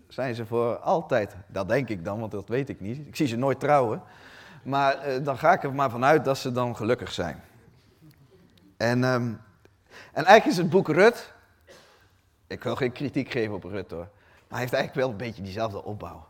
zijn 0.07 0.35
ze 0.35 0.45
voor 0.45 0.77
altijd, 0.77 1.35
dat 1.47 1.67
denk 1.67 1.89
ik 1.89 2.05
dan, 2.05 2.19
want 2.19 2.31
dat 2.31 2.47
weet 2.47 2.69
ik 2.69 2.79
niet. 2.79 3.07
Ik 3.07 3.15
zie 3.15 3.27
ze 3.27 3.35
nooit 3.35 3.59
trouwen, 3.59 4.01
maar 4.63 5.09
uh, 5.09 5.25
dan 5.25 5.37
ga 5.37 5.53
ik 5.53 5.63
er 5.63 5.73
maar 5.73 5.89
vanuit 5.89 6.25
dat 6.25 6.37
ze 6.37 6.51
dan 6.51 6.75
gelukkig 6.75 7.11
zijn. 7.11 7.43
En, 8.77 9.03
um, 9.03 9.41
en 10.13 10.25
eigenlijk 10.25 10.45
is 10.45 10.57
het 10.57 10.69
boek 10.69 10.87
Rut, 10.87 11.33
ik 12.47 12.63
wil 12.63 12.75
geen 12.75 12.91
kritiek 12.91 13.31
geven 13.31 13.55
op 13.55 13.63
Rut 13.63 13.91
hoor, 13.91 13.99
maar 13.99 14.49
hij 14.49 14.59
heeft 14.59 14.73
eigenlijk 14.73 15.05
wel 15.05 15.09
een 15.09 15.27
beetje 15.27 15.43
diezelfde 15.43 15.83
opbouw. 15.83 16.27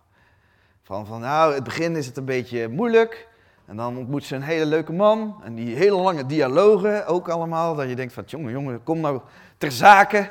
Van, 0.83 1.05
van 1.05 1.19
nou, 1.19 1.53
het 1.53 1.63
begin 1.63 1.95
is 1.95 2.05
het 2.05 2.17
een 2.17 2.25
beetje 2.25 2.67
moeilijk, 2.67 3.27
en 3.65 3.75
dan 3.75 3.97
ontmoet 3.97 4.23
ze 4.23 4.35
een 4.35 4.41
hele 4.41 4.65
leuke 4.65 4.93
man. 4.93 5.41
En 5.43 5.55
die 5.55 5.75
hele 5.75 5.95
lange 5.95 6.25
dialogen 6.25 7.05
ook 7.05 7.29
allemaal. 7.29 7.75
Dat 7.75 7.89
je 7.89 7.95
denkt 7.95 8.13
van, 8.13 8.23
jongen, 8.27 8.51
jongen, 8.51 8.83
kom 8.83 8.99
nou 8.99 9.21
ter 9.57 9.71
zake. 9.71 10.29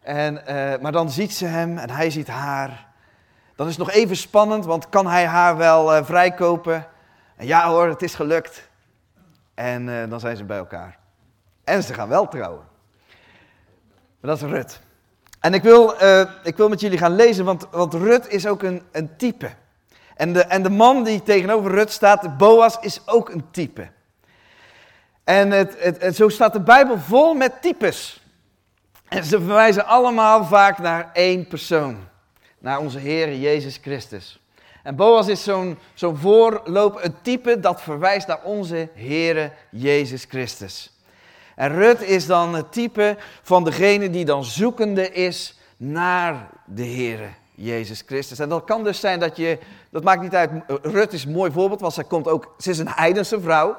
En, 0.00 0.34
uh, 0.34 0.80
maar 0.80 0.92
dan 0.92 1.10
ziet 1.10 1.32
ze 1.32 1.44
hem 1.44 1.78
en 1.78 1.90
hij 1.90 2.10
ziet 2.10 2.28
haar. 2.28 2.86
Dan 3.56 3.68
is 3.68 3.76
nog 3.76 3.90
even 3.90 4.16
spannend, 4.16 4.64
want 4.64 4.88
kan 4.88 5.06
hij 5.06 5.26
haar 5.26 5.56
wel 5.56 5.96
uh, 5.96 6.04
vrijkopen? 6.04 6.86
En 7.36 7.46
ja 7.46 7.68
hoor, 7.68 7.88
het 7.88 8.02
is 8.02 8.14
gelukt. 8.14 8.68
En 9.54 9.88
uh, 9.88 10.10
dan 10.10 10.20
zijn 10.20 10.36
ze 10.36 10.44
bij 10.44 10.58
elkaar. 10.58 10.98
En 11.64 11.82
ze 11.82 11.94
gaan 11.94 12.08
wel 12.08 12.28
trouwen. 12.28 12.64
Maar 14.20 14.30
dat 14.30 14.42
is 14.42 14.48
Rut. 14.48 14.80
En 15.40 15.54
ik 15.54 15.62
wil, 15.62 15.94
ik 16.42 16.56
wil 16.56 16.68
met 16.68 16.80
jullie 16.80 16.98
gaan 16.98 17.14
lezen, 17.14 17.44
want, 17.44 17.66
want 17.70 17.94
Rut 17.94 18.28
is 18.28 18.46
ook 18.46 18.62
een, 18.62 18.82
een 18.92 19.16
type. 19.16 19.50
En 20.18 20.32
de, 20.32 20.42
en 20.42 20.62
de 20.62 20.70
man 20.70 21.04
die 21.04 21.22
tegenover 21.22 21.70
Rut 21.70 21.90
staat, 21.90 22.36
Boas, 22.36 22.78
is 22.80 23.00
ook 23.06 23.28
een 23.28 23.50
type. 23.50 23.88
En 25.24 25.50
het, 25.50 25.76
het, 25.78 26.16
zo 26.16 26.28
staat 26.28 26.52
de 26.52 26.60
Bijbel 26.60 26.98
vol 26.98 27.34
met 27.34 27.62
types. 27.62 28.22
En 29.08 29.24
ze 29.24 29.38
verwijzen 29.38 29.86
allemaal 29.86 30.44
vaak 30.44 30.78
naar 30.78 31.10
één 31.12 31.46
persoon. 31.46 31.98
Naar 32.58 32.78
onze 32.78 32.98
Heer 32.98 33.36
Jezus 33.36 33.78
Christus. 33.82 34.40
En 34.82 34.96
Boas 34.96 35.28
is 35.28 35.42
zo'n 35.42 35.78
zo'n 35.94 36.16
voorloop, 36.16 36.98
een 37.02 37.14
type 37.22 37.60
dat 37.60 37.82
verwijst 37.82 38.26
naar 38.26 38.42
onze 38.42 38.88
Heer 38.94 39.52
Jezus 39.70 40.24
Christus. 40.28 40.92
En 41.54 41.74
Rut 41.74 42.02
is 42.02 42.26
dan 42.26 42.54
het 42.54 42.72
type 42.72 43.16
van 43.42 43.64
degene 43.64 44.10
die 44.10 44.24
dan 44.24 44.44
zoekende 44.44 45.12
is 45.12 45.58
naar 45.76 46.48
de 46.66 46.82
Heer 46.84 47.20
Jezus 47.58 48.02
Christus. 48.06 48.38
En 48.38 48.48
dat 48.48 48.64
kan 48.64 48.84
dus 48.84 49.00
zijn 49.00 49.20
dat 49.20 49.36
je, 49.36 49.58
dat 49.90 50.04
maakt 50.04 50.22
niet 50.22 50.34
uit, 50.34 50.50
Rut 50.82 51.12
is 51.12 51.24
een 51.24 51.32
mooi 51.32 51.50
voorbeeld, 51.52 51.80
want 51.80 51.92
zij 51.92 52.04
komt 52.04 52.28
ook, 52.28 52.54
ze 52.58 52.70
is 52.70 52.78
een 52.78 52.88
heidense 52.88 53.40
vrouw. 53.40 53.76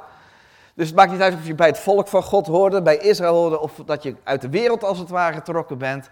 Dus 0.74 0.88
het 0.88 0.96
maakt 0.96 1.12
niet 1.12 1.22
uit 1.22 1.34
of 1.34 1.48
je 1.48 1.56
bij 1.56 1.68
het 1.68 1.80
volk 1.80 2.08
van 2.08 2.24
God 2.24 2.48
hoorde, 2.48 2.82
bij 2.82 2.98
Israël 2.98 3.34
hoorde, 3.34 3.60
of 3.60 3.82
dat 3.86 4.04
je 4.04 4.16
uit 4.24 4.42
de 4.42 4.50
wereld 4.50 4.84
als 4.84 5.00
het 5.00 5.10
ware 5.10 5.34
getrokken 5.34 5.78
bent. 5.78 6.10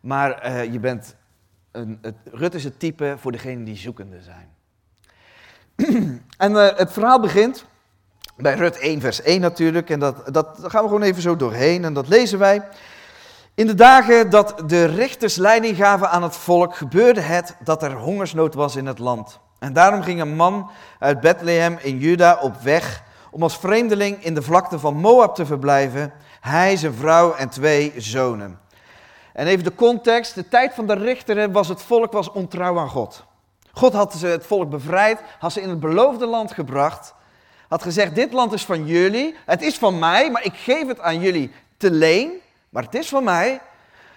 Maar 0.00 0.46
uh, 0.46 0.72
je 0.72 0.78
bent, 0.78 1.16
een, 1.70 1.98
het, 2.02 2.14
Rut 2.24 2.54
is 2.54 2.64
het 2.64 2.78
type 2.78 3.14
voor 3.18 3.32
degenen 3.32 3.64
die 3.64 3.76
zoekende 3.76 4.20
zijn. 4.20 4.48
en 6.36 6.52
uh, 6.52 6.68
het 6.76 6.92
verhaal 6.92 7.20
begint 7.20 7.64
bij 8.36 8.54
Rut 8.54 8.78
1 8.78 9.00
vers 9.00 9.22
1 9.22 9.40
natuurlijk, 9.40 9.90
en 9.90 10.00
dat, 10.00 10.34
dat 10.34 10.58
gaan 10.62 10.82
we 10.82 10.88
gewoon 10.88 11.02
even 11.02 11.22
zo 11.22 11.36
doorheen 11.36 11.84
en 11.84 11.94
dat 11.94 12.08
lezen 12.08 12.38
wij. 12.38 12.62
In 13.54 13.66
de 13.66 13.74
dagen 13.74 14.30
dat 14.30 14.62
de 14.66 14.84
rechters 14.84 15.36
leiding 15.36 15.76
gaven 15.76 16.10
aan 16.10 16.22
het 16.22 16.36
volk, 16.36 16.76
gebeurde 16.76 17.20
het 17.20 17.56
dat 17.64 17.82
er 17.82 17.92
hongersnood 17.92 18.54
was 18.54 18.76
in 18.76 18.86
het 18.86 18.98
land. 18.98 19.40
En 19.58 19.72
daarom 19.72 20.02
ging 20.02 20.20
een 20.20 20.36
man 20.36 20.70
uit 20.98 21.20
Bethlehem 21.20 21.78
in 21.80 21.98
Juda 21.98 22.38
op 22.42 22.56
weg 22.62 23.02
om 23.30 23.42
als 23.42 23.58
vreemdeling 23.58 24.24
in 24.24 24.34
de 24.34 24.42
vlakte 24.42 24.78
van 24.78 24.96
Moab 24.96 25.34
te 25.34 25.46
verblijven. 25.46 26.12
Hij, 26.40 26.76
zijn 26.76 26.94
vrouw 26.94 27.34
en 27.34 27.48
twee 27.48 27.92
zonen. 27.96 28.58
En 29.32 29.46
even 29.46 29.64
de 29.64 29.74
context, 29.74 30.34
de 30.34 30.48
tijd 30.48 30.74
van 30.74 30.86
de 30.86 30.94
richteren 30.94 31.52
was 31.52 31.68
het 31.68 31.82
volk 31.82 32.12
was 32.12 32.32
ontrouw 32.32 32.78
aan 32.78 32.88
God. 32.88 33.24
God 33.72 33.92
had 33.92 34.14
ze 34.14 34.26
het 34.26 34.46
volk 34.46 34.70
bevrijd, 34.70 35.20
had 35.38 35.52
ze 35.52 35.60
in 35.60 35.68
het 35.68 35.80
beloofde 35.80 36.26
land 36.26 36.52
gebracht. 36.52 37.14
Had 37.68 37.82
gezegd, 37.82 38.14
dit 38.14 38.32
land 38.32 38.52
is 38.52 38.64
van 38.64 38.86
jullie, 38.86 39.36
het 39.46 39.62
is 39.62 39.78
van 39.78 39.98
mij, 39.98 40.30
maar 40.30 40.44
ik 40.44 40.54
geef 40.54 40.86
het 40.86 41.00
aan 41.00 41.20
jullie 41.20 41.52
te 41.76 41.90
leen. 41.90 42.32
Maar 42.70 42.82
het 42.82 42.94
is 42.94 43.08
van 43.08 43.24
mij. 43.24 43.60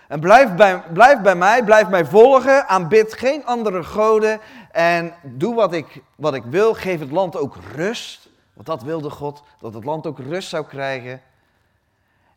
En 0.08 0.20
blijf 0.20 0.56
bij, 0.56 0.82
blijf 0.94 1.22
bij 1.22 1.36
mij, 1.36 1.64
blijf 1.64 1.90
mij 1.90 2.06
volgen. 2.06 2.68
Aanbid 2.68 3.14
geen 3.14 3.46
andere 3.46 3.84
goden. 3.84 4.40
En 4.72 5.14
doe 5.22 5.56
wat 5.56 5.74
ik, 5.74 6.02
wat 6.16 6.34
ik 6.34 6.44
wil. 6.44 6.74
Geef 6.74 7.00
het 7.00 7.12
land 7.12 7.38
ook 7.38 7.56
rust. 7.76 8.30
Want 8.54 8.68
dat 8.68 8.84
wilde 8.84 9.10
God. 9.10 9.44
Dat 9.60 9.74
het 9.74 9.84
land 9.84 10.08
ook 10.08 10.20
rust 10.20 10.50
zou 10.50 10.66
krijgen. 10.66 11.22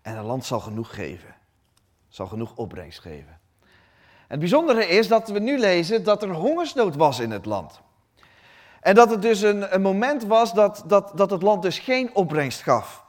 En 0.02 0.16
het 0.16 0.26
land 0.26 0.44
zal 0.44 0.60
genoeg 0.60 0.94
geven. 0.94 1.34
Zal 2.08 2.26
genoeg 2.26 2.52
opbrengst 2.54 3.00
geven. 3.00 3.38
het 4.28 4.38
bijzondere 4.38 4.86
is 4.86 5.08
dat 5.08 5.28
we 5.28 5.38
nu 5.38 5.58
lezen 5.58 6.04
dat 6.04 6.22
er 6.22 6.32
hongersnood 6.32 6.96
was 6.96 7.18
in 7.18 7.30
het 7.30 7.46
land. 7.46 7.80
En 8.80 8.94
dat 8.94 9.10
het 9.10 9.22
dus 9.22 9.40
een, 9.40 9.74
een 9.74 9.82
moment 9.82 10.24
was 10.24 10.52
dat, 10.52 10.82
dat, 10.86 11.12
dat 11.14 11.30
het 11.30 11.42
land 11.42 11.62
dus 11.62 11.78
geen 11.78 12.14
opbrengst 12.14 12.62
gaf. 12.62 13.05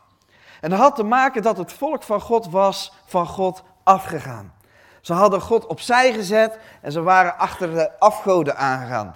En 0.62 0.70
dat 0.70 0.80
had 0.80 0.96
te 0.96 1.04
maken 1.04 1.42
dat 1.42 1.58
het 1.58 1.74
volk 1.74 2.04
van 2.04 2.22
God 2.22 2.50
was 2.50 2.94
van 3.06 3.28
God 3.28 3.64
afgegaan. 3.84 4.54
Ze 5.02 5.14
hadden 5.14 5.42
God 5.42 5.66
opzij 5.66 6.14
gezet 6.14 6.60
en 6.82 6.92
ze 6.92 7.02
waren 7.02 7.38
achter 7.38 7.74
de 7.74 8.00
afgoden 8.00 8.58
aangegaan. 8.58 9.16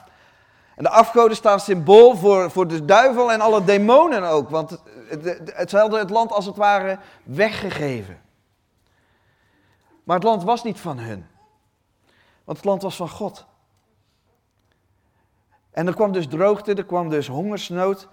En 0.76 0.84
de 0.84 0.90
afgoden 0.90 1.36
staan 1.36 1.60
symbool 1.60 2.16
voor, 2.16 2.52
voor 2.52 2.68
de 2.68 2.86
duivel 2.86 3.32
en 3.32 3.42
alle 3.42 3.64
demonen 3.64 4.24
ook. 4.24 4.50
Want 4.50 4.70
ze 5.68 5.78
hadden 5.78 6.00
het 6.00 6.10
land 6.10 6.32
als 6.32 6.46
het 6.46 6.56
ware 6.56 7.00
weggegeven. 7.24 8.22
Maar 10.04 10.16
het 10.16 10.26
land 10.26 10.44
was 10.44 10.64
niet 10.64 10.80
van 10.80 10.98
hun. 10.98 11.28
Want 12.44 12.58
het 12.58 12.66
land 12.66 12.82
was 12.82 12.96
van 12.96 13.10
God. 13.10 13.46
En 15.72 15.88
er 15.88 15.94
kwam 15.94 16.12
dus 16.12 16.28
droogte, 16.28 16.74
er 16.74 16.86
kwam 16.86 17.10
dus 17.10 17.28
hongersnood. 17.28 18.08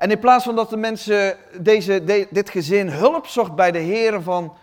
En 0.00 0.10
in 0.10 0.18
plaats 0.18 0.44
van 0.44 0.56
dat 0.56 0.70
de 0.70 0.76
mensen, 0.76 1.36
deze, 1.58 2.26
dit 2.30 2.50
gezin, 2.50 2.88
hulp 2.88 3.26
zocht 3.26 3.54
bij 3.54 3.70
de 3.70 3.78
heren 3.78 4.22
van 4.22 4.56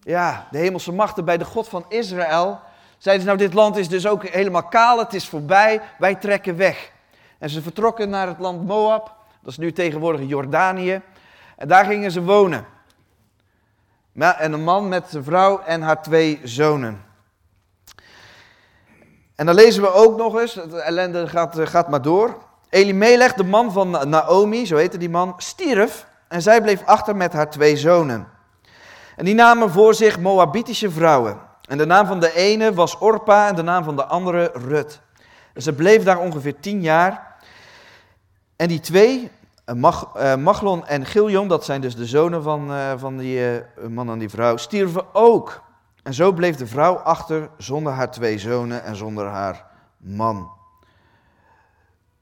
ja, 0.00 0.48
de 0.50 0.58
hemelse 0.58 0.92
machten, 0.92 1.24
bij 1.24 1.38
de 1.38 1.44
God 1.44 1.68
van 1.68 1.84
Israël, 1.88 2.60
zeiden 2.98 3.24
ze 3.24 3.28
nou 3.28 3.42
dit 3.42 3.54
land 3.54 3.76
is 3.76 3.88
dus 3.88 4.06
ook 4.06 4.28
helemaal 4.28 4.62
kaal, 4.62 4.98
het 4.98 5.14
is 5.14 5.28
voorbij, 5.28 5.80
wij 5.98 6.14
trekken 6.14 6.56
weg. 6.56 6.90
En 7.38 7.50
ze 7.50 7.62
vertrokken 7.62 8.08
naar 8.08 8.26
het 8.26 8.38
land 8.38 8.66
Moab, 8.66 9.14
dat 9.42 9.50
is 9.50 9.58
nu 9.58 9.72
tegenwoordig 9.72 10.28
Jordanië, 10.28 11.00
en 11.56 11.68
daar 11.68 11.84
gingen 11.84 12.10
ze 12.10 12.22
wonen. 12.22 12.66
En 14.14 14.52
een 14.52 14.64
man 14.64 14.88
met 14.88 15.04
zijn 15.08 15.24
vrouw 15.24 15.60
en 15.60 15.82
haar 15.82 16.02
twee 16.02 16.40
zonen. 16.44 17.04
En 19.34 19.46
dan 19.46 19.54
lezen 19.54 19.82
we 19.82 19.92
ook 19.92 20.16
nog 20.16 20.40
eens, 20.40 20.54
de 20.54 20.80
ellende 20.80 21.28
gaat, 21.28 21.58
gaat 21.68 21.88
maar 21.88 22.02
door. 22.02 22.50
Elimelech, 22.72 23.34
de 23.34 23.44
man 23.44 23.72
van 23.72 23.90
Naomi, 24.08 24.66
zo 24.66 24.76
heette 24.76 24.98
die 24.98 25.10
man, 25.10 25.34
stierf 25.36 26.06
en 26.28 26.42
zij 26.42 26.62
bleef 26.62 26.82
achter 26.84 27.16
met 27.16 27.32
haar 27.32 27.50
twee 27.50 27.76
zonen. 27.76 28.28
En 29.16 29.24
die 29.24 29.34
namen 29.34 29.70
voor 29.70 29.94
zich 29.94 30.18
Moabitische 30.18 30.90
vrouwen. 30.90 31.40
En 31.68 31.78
de 31.78 31.86
naam 31.86 32.06
van 32.06 32.20
de 32.20 32.34
ene 32.34 32.74
was 32.74 32.98
Orpa 32.98 33.48
en 33.48 33.54
de 33.54 33.62
naam 33.62 33.84
van 33.84 33.96
de 33.96 34.04
andere 34.04 34.50
Rut. 34.54 35.00
Ze 35.56 35.72
bleef 35.72 36.02
daar 36.02 36.18
ongeveer 36.18 36.60
tien 36.60 36.82
jaar. 36.82 37.36
En 38.56 38.68
die 38.68 38.80
twee, 38.80 39.30
uh, 39.66 39.74
Mag, 39.74 40.10
uh, 40.16 40.36
Maglon 40.36 40.86
en 40.86 41.06
Giljon, 41.06 41.48
dat 41.48 41.64
zijn 41.64 41.80
dus 41.80 41.96
de 41.96 42.06
zonen 42.06 42.42
van, 42.42 42.70
uh, 42.70 42.92
van 42.96 43.16
die 43.16 43.40
man 43.88 44.10
en 44.10 44.18
die 44.18 44.28
vrouw, 44.28 44.56
stierven 44.56 45.14
ook. 45.14 45.62
En 46.02 46.14
zo 46.14 46.32
bleef 46.32 46.56
de 46.56 46.66
vrouw 46.66 46.94
achter 46.94 47.48
zonder 47.58 47.92
haar 47.92 48.10
twee 48.10 48.38
zonen 48.38 48.84
en 48.84 48.96
zonder 48.96 49.26
haar 49.26 49.64
man. 49.96 50.60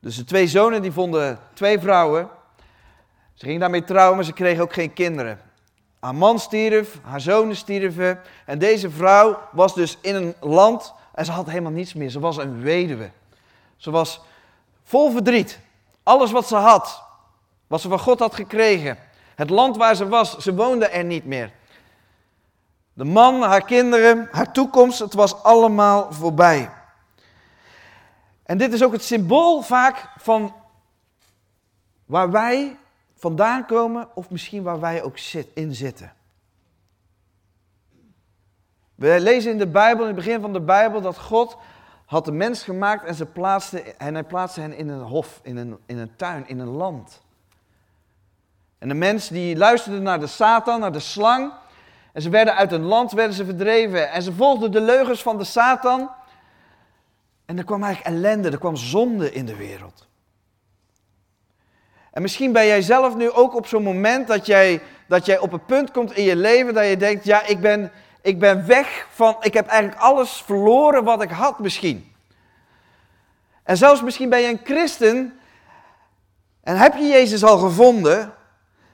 Dus 0.01 0.17
de 0.17 0.25
twee 0.25 0.47
zonen 0.47 0.83
die 0.83 0.93
vonden 0.93 1.39
twee 1.53 1.79
vrouwen. 1.79 2.29
Ze 3.35 3.45
gingen 3.45 3.61
daarmee 3.61 3.85
trouwen, 3.85 4.17
maar 4.17 4.25
ze 4.25 4.33
kregen 4.33 4.63
ook 4.63 4.73
geen 4.73 4.93
kinderen. 4.93 5.41
Haar 6.01 6.15
man 6.15 6.39
stierf, 6.39 6.99
haar 7.03 7.21
zonen 7.21 7.57
stierven. 7.57 8.21
En 8.47 8.59
deze 8.59 8.91
vrouw 8.91 9.39
was 9.53 9.75
dus 9.75 9.99
in 10.01 10.15
een 10.15 10.35
land 10.41 10.95
en 11.15 11.25
ze 11.25 11.33
had 11.33 11.47
helemaal 11.47 11.73
niets 11.73 11.95
meer. 11.95 12.11
Ze 12.11 12.21
was 12.21 12.37
een 12.37 12.63
weduwe. 12.63 13.11
Ze 13.77 13.91
was 13.91 14.21
vol 14.85 15.11
verdriet. 15.11 15.59
Alles 16.03 16.31
wat 16.31 16.49
ze 16.49 16.57
had, 16.57 17.03
wat 17.67 17.81
ze 17.81 17.89
van 17.89 17.99
God 17.99 18.19
had 18.19 18.35
gekregen. 18.35 18.99
Het 19.35 19.51
land 19.51 19.77
waar 19.77 19.95
ze 19.95 20.09
was, 20.09 20.39
ze 20.39 20.55
woonde 20.55 20.87
er 20.87 21.05
niet 21.05 21.25
meer. 21.25 21.53
De 22.93 23.05
man, 23.05 23.43
haar 23.43 23.65
kinderen, 23.65 24.29
haar 24.31 24.53
toekomst, 24.53 24.99
het 24.99 25.15
was 25.15 25.43
allemaal 25.43 26.13
voorbij. 26.13 26.71
En 28.51 28.59
dit 28.59 28.73
is 28.73 28.83
ook 28.83 28.93
het 28.93 29.05
symbool 29.05 29.63
vaak 29.63 30.09
van 30.17 30.55
waar 32.07 32.31
wij 32.31 32.77
vandaan 33.15 33.67
komen 33.67 34.09
of 34.15 34.31
misschien 34.31 34.63
waar 34.63 34.81
wij 34.81 35.03
ook 35.03 35.19
in 35.55 35.75
zitten. 35.75 36.13
We 38.95 39.21
lezen 39.21 39.53
in 39.53 39.59
de 39.59 39.67
Bijbel, 39.67 40.01
in 40.01 40.07
het 40.07 40.25
begin 40.25 40.41
van 40.41 40.53
de 40.53 40.61
Bijbel, 40.61 41.01
dat 41.01 41.19
God 41.19 41.57
had 42.07 42.25
de 42.25 42.33
mens 42.33 42.63
gemaakt 42.63 43.05
en, 43.05 43.15
ze 43.15 43.27
plaatste, 43.27 43.83
en 43.83 44.15
hij 44.15 44.25
plaatste 44.25 44.61
hen 44.61 44.77
in 44.77 44.89
een 44.89 45.03
hof, 45.03 45.41
in 45.43 45.57
een, 45.57 45.79
in 45.87 45.99
een 45.99 46.17
tuin, 46.17 46.49
in 46.49 46.59
een 46.59 46.77
land. 46.77 47.23
En 48.79 48.89
de 48.89 48.95
mens 48.95 49.29
die 49.29 49.57
luisterde 49.57 50.01
naar 50.01 50.21
de 50.21 50.27
Satan, 50.27 50.81
naar 50.81 50.93
de 50.93 51.01
slang. 51.01 51.53
En 52.13 52.23
ze 52.23 52.29
werden 52.31 52.55
uit 52.55 52.73
een 52.73 52.85
land 52.85 53.13
werden 53.13 53.37
ze 53.37 53.45
verdreven. 53.45 54.11
En 54.11 54.23
ze 54.23 54.33
volgden 54.33 54.73
de 54.73 54.81
leugens 54.81 55.23
van 55.23 55.39
de 55.39 55.45
Satan. 55.45 56.11
En 57.51 57.59
er 57.59 57.65
kwam 57.65 57.85
eigenlijk 57.85 58.17
ellende, 58.17 58.51
er 58.51 58.59
kwam 58.59 58.77
zonde 58.77 59.33
in 59.33 59.47
de 59.47 59.57
wereld. 59.57 60.09
En 62.13 62.23
misschien 62.23 62.53
ben 62.53 62.67
jij 62.67 62.83
zelf 62.83 63.17
nu 63.17 63.31
ook 63.31 63.55
op 63.55 63.67
zo'n 63.67 63.83
moment 63.83 64.29
dat 64.29 64.47
jij, 64.47 64.83
dat 65.09 65.27
jij 65.27 65.39
op 65.39 65.53
een 65.53 65.65
punt 65.65 65.91
komt 65.91 66.13
in 66.13 66.25
je 66.25 66.37
leven 66.37 66.75
dat 66.75 66.89
je 66.89 66.97
denkt, 66.97 67.25
ja, 67.25 67.47
ik 67.47 67.61
ben, 67.61 67.93
ik 68.23 68.39
ben 68.39 68.67
weg 68.67 69.07
van, 69.11 69.37
ik 69.41 69.55
heb 69.55 69.67
eigenlijk 69.67 70.01
alles 70.01 70.43
verloren 70.43 71.05
wat 71.05 71.23
ik 71.23 71.31
had 71.31 71.59
misschien. 71.59 72.13
En 73.63 73.77
zelfs 73.77 74.03
misschien 74.03 74.29
ben 74.29 74.41
je 74.41 74.49
een 74.49 74.61
christen 74.65 75.41
en 76.63 76.77
heb 76.77 76.95
je 76.95 77.07
Jezus 77.07 77.45
al 77.45 77.59
gevonden, 77.59 78.35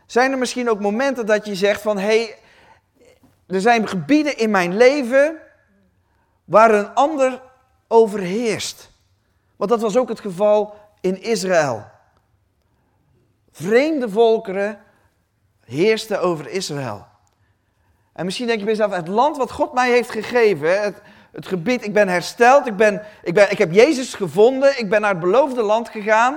zijn 0.06 0.32
er 0.32 0.38
misschien 0.38 0.70
ook 0.70 0.80
momenten 0.80 1.26
dat 1.26 1.46
je 1.46 1.54
zegt 1.54 1.82
van, 1.82 1.98
hé, 1.98 2.04
hey, 2.06 2.38
er 3.46 3.60
zijn 3.60 3.88
gebieden 3.88 4.38
in 4.38 4.50
mijn 4.50 4.76
leven 4.76 5.36
waar 6.44 6.74
een 6.74 6.94
ander 6.94 7.44
overheerst. 7.88 8.90
Want 9.56 9.70
dat 9.70 9.80
was 9.80 9.96
ook 9.96 10.08
het 10.08 10.20
geval 10.20 10.74
in 11.00 11.22
Israël. 11.22 11.84
Vreemde 13.50 14.08
volkeren 14.08 14.80
heersten 15.64 16.20
over 16.20 16.48
Israël. 16.48 17.06
En 18.12 18.24
misschien 18.24 18.46
denk 18.46 18.58
je 18.58 18.64
bij 18.64 18.74
jezelf, 18.74 18.92
het 18.92 19.08
land 19.08 19.36
wat 19.36 19.50
God 19.50 19.72
mij 19.72 19.90
heeft 19.90 20.10
gegeven, 20.10 20.82
het, 20.82 21.02
het 21.32 21.46
gebied, 21.46 21.84
ik 21.84 21.92
ben 21.92 22.08
hersteld, 22.08 22.66
ik, 22.66 22.76
ben, 22.76 23.02
ik, 23.22 23.34
ben, 23.34 23.50
ik 23.50 23.58
heb 23.58 23.72
Jezus 23.72 24.14
gevonden, 24.14 24.78
ik 24.78 24.90
ben 24.90 25.00
naar 25.00 25.10
het 25.10 25.20
beloofde 25.20 25.62
land 25.62 25.88
gegaan. 25.88 26.34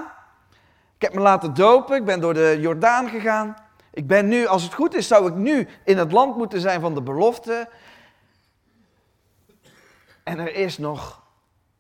Ik 0.96 1.02
heb 1.02 1.14
me 1.14 1.20
laten 1.20 1.54
dopen, 1.54 1.96
ik 1.96 2.06
ben 2.06 2.20
door 2.20 2.34
de 2.34 2.58
Jordaan 2.60 3.10
gegaan. 3.10 3.56
Ik 3.92 4.08
ben 4.08 4.28
nu, 4.28 4.46
als 4.46 4.64
het 4.64 4.74
goed 4.74 4.96
is, 4.96 5.08
zou 5.08 5.28
ik 5.28 5.36
nu 5.36 5.68
in 5.84 5.98
het 5.98 6.12
land 6.12 6.38
moeten 6.38 6.60
zijn 6.60 6.82
van 6.82 6.94
de 6.94 7.02
belofte. 7.02 7.70
En 10.24 10.40
er 10.40 10.56
is 10.56 10.78
nog 10.78 11.22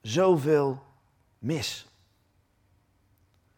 zoveel 0.01 0.83
mis. 1.37 1.87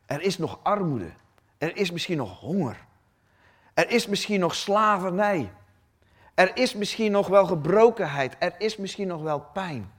Er 0.06 0.22
is 0.22 0.38
nog 0.38 0.60
armoede. 0.64 1.12
Er 1.58 1.76
is 1.76 1.92
misschien 1.92 2.18
nog 2.18 2.40
honger. 2.40 2.78
Er 3.74 3.90
is 3.90 4.08
misschien 4.08 4.40
nog 4.40 4.56
slavernij. 4.56 5.52
Er 6.34 6.58
is 6.58 6.74
misschien 6.74 7.12
nog 7.12 7.28
wel 7.28 7.46
gebrokenheid. 7.46 8.36
Er 8.40 8.56
is 8.58 8.78
misschien 8.78 9.08
nog 9.08 9.22
wel 9.22 9.40
pijn. 9.40 9.92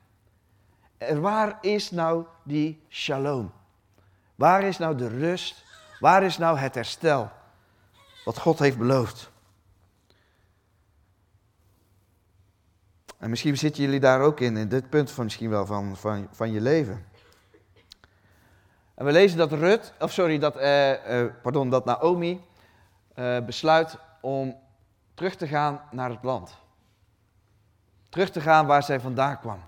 Er, 0.98 1.20
waar 1.20 1.58
is 1.60 1.90
nou 1.90 2.24
die 2.42 2.82
shalom? 2.88 3.52
Waar 4.34 4.62
is 4.62 4.78
nou 4.78 4.96
de 4.96 5.08
rust? 5.08 5.64
Waar 6.00 6.22
is 6.22 6.38
nou 6.38 6.58
het 6.58 6.74
herstel? 6.74 7.30
Wat 8.24 8.38
God 8.38 8.58
heeft 8.58 8.78
beloofd. 8.78 9.30
En 13.22 13.30
misschien 13.30 13.58
zitten 13.58 13.82
jullie 13.82 14.00
daar 14.00 14.20
ook 14.20 14.40
in, 14.40 14.56
in 14.56 14.68
dit 14.68 14.90
punt 14.90 15.10
van 15.10 15.24
misschien 15.24 15.50
wel 15.50 15.66
van, 15.66 15.96
van, 15.96 16.28
van 16.30 16.52
je 16.52 16.60
leven. 16.60 17.06
En 18.94 19.04
we 19.04 19.12
lezen 19.12 19.38
dat 19.38 19.52
Rut, 19.52 19.92
of 20.00 20.12
sorry, 20.12 20.38
dat, 20.38 20.56
uh, 20.56 21.22
uh, 21.22 21.32
pardon, 21.42 21.70
dat 21.70 21.84
Naomi 21.84 22.44
uh, 23.14 23.44
besluit 23.44 23.98
om 24.20 24.56
terug 25.14 25.36
te 25.36 25.46
gaan 25.46 25.80
naar 25.90 26.10
het 26.10 26.22
land. 26.22 26.56
Terug 28.08 28.30
te 28.30 28.40
gaan 28.40 28.66
waar 28.66 28.82
zij 28.82 29.00
vandaan 29.00 29.38
kwam. 29.38 29.62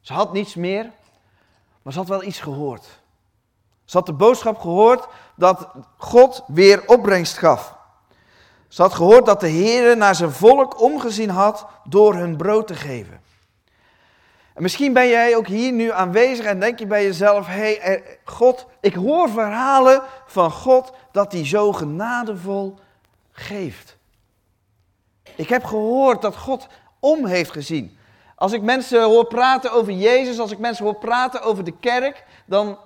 Ze 0.00 0.12
had 0.12 0.32
niets 0.32 0.54
meer, 0.54 0.90
maar 1.82 1.92
ze 1.92 1.98
had 1.98 2.08
wel 2.08 2.22
iets 2.22 2.40
gehoord. 2.40 3.00
Ze 3.84 3.96
had 3.96 4.06
de 4.06 4.12
boodschap 4.12 4.58
gehoord 4.58 5.08
dat 5.36 5.68
God 5.96 6.44
weer 6.46 6.86
opbrengst 6.86 7.38
gaf. 7.38 7.77
Ze 8.68 8.82
had 8.82 8.94
gehoord 8.94 9.26
dat 9.26 9.40
de 9.40 9.48
Heer 9.48 9.96
naar 9.96 10.14
zijn 10.14 10.30
volk 10.30 10.80
omgezien 10.80 11.30
had 11.30 11.66
door 11.84 12.14
hun 12.14 12.36
brood 12.36 12.66
te 12.66 12.74
geven. 12.74 13.20
En 14.54 14.62
misschien 14.62 14.92
ben 14.92 15.08
jij 15.08 15.36
ook 15.36 15.46
hier 15.46 15.72
nu 15.72 15.92
aanwezig 15.92 16.44
en 16.44 16.60
denk 16.60 16.78
je 16.78 16.86
bij 16.86 17.04
jezelf: 17.04 17.46
hé, 17.46 17.74
hey, 17.80 18.18
God, 18.24 18.66
ik 18.80 18.94
hoor 18.94 19.28
verhalen 19.28 20.02
van 20.26 20.50
God 20.50 20.92
dat 21.12 21.32
hij 21.32 21.46
zo 21.46 21.72
genadevol 21.72 22.78
geeft. 23.32 23.96
Ik 25.34 25.48
heb 25.48 25.64
gehoord 25.64 26.22
dat 26.22 26.36
God 26.36 26.66
om 27.00 27.26
heeft 27.26 27.50
gezien. 27.50 27.98
Als 28.34 28.52
ik 28.52 28.62
mensen 28.62 29.02
hoor 29.02 29.26
praten 29.26 29.72
over 29.72 29.92
Jezus, 29.92 30.38
als 30.38 30.50
ik 30.50 30.58
mensen 30.58 30.84
hoor 30.84 30.96
praten 30.96 31.42
over 31.42 31.64
de 31.64 31.78
kerk, 31.80 32.24
dan, 32.44 32.78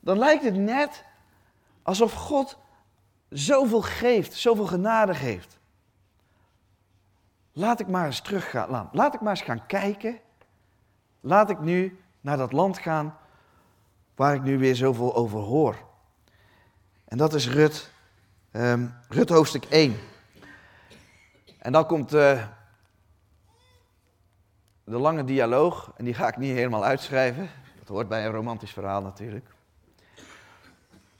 dan 0.00 0.18
lijkt 0.18 0.44
het 0.44 0.56
net 0.56 1.04
alsof 1.82 2.12
God 2.12 2.56
zoveel 3.34 3.82
geeft, 3.82 4.34
zoveel 4.34 4.66
genade 4.66 5.14
geeft. 5.14 5.58
Laat 7.52 7.80
ik 7.80 7.88
maar 7.88 8.06
eens 8.06 8.20
teruggaan. 8.20 8.88
Laat 8.92 9.14
ik 9.14 9.20
maar 9.20 9.30
eens 9.30 9.42
gaan 9.42 9.66
kijken. 9.66 10.18
Laat 11.20 11.50
ik 11.50 11.60
nu 11.60 11.98
naar 12.20 12.36
dat 12.36 12.52
land 12.52 12.78
gaan 12.78 13.16
waar 14.14 14.34
ik 14.34 14.42
nu 14.42 14.58
weer 14.58 14.76
zoveel 14.76 15.14
over 15.14 15.38
hoor. 15.38 15.76
En 17.04 17.16
dat 17.16 17.34
is 17.34 17.48
Rut, 17.48 17.90
um, 18.52 18.94
Rut 19.08 19.28
hoofdstuk 19.28 19.64
1. 19.64 19.96
En 21.58 21.72
dan 21.72 21.86
komt 21.86 22.14
uh, 22.14 22.46
de 24.84 24.98
lange 24.98 25.24
dialoog, 25.24 25.92
en 25.96 26.04
die 26.04 26.14
ga 26.14 26.28
ik 26.28 26.36
niet 26.36 26.54
helemaal 26.54 26.84
uitschrijven. 26.84 27.50
Dat 27.78 27.88
hoort 27.88 28.08
bij 28.08 28.26
een 28.26 28.32
romantisch 28.32 28.72
verhaal 28.72 29.02
natuurlijk. 29.02 29.53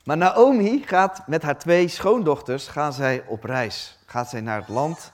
Maar 0.04 0.16
Naomi 0.16 0.82
gaat 0.86 1.22
met 1.26 1.42
haar 1.42 1.58
twee 1.58 1.88
schoondochters 1.88 2.68
gaan 2.68 2.92
zij 2.92 3.24
op 3.26 3.44
reis. 3.44 3.98
Gaat 4.06 4.28
zij 4.28 4.40
naar 4.40 4.58
het 4.58 4.68
land 4.68 5.12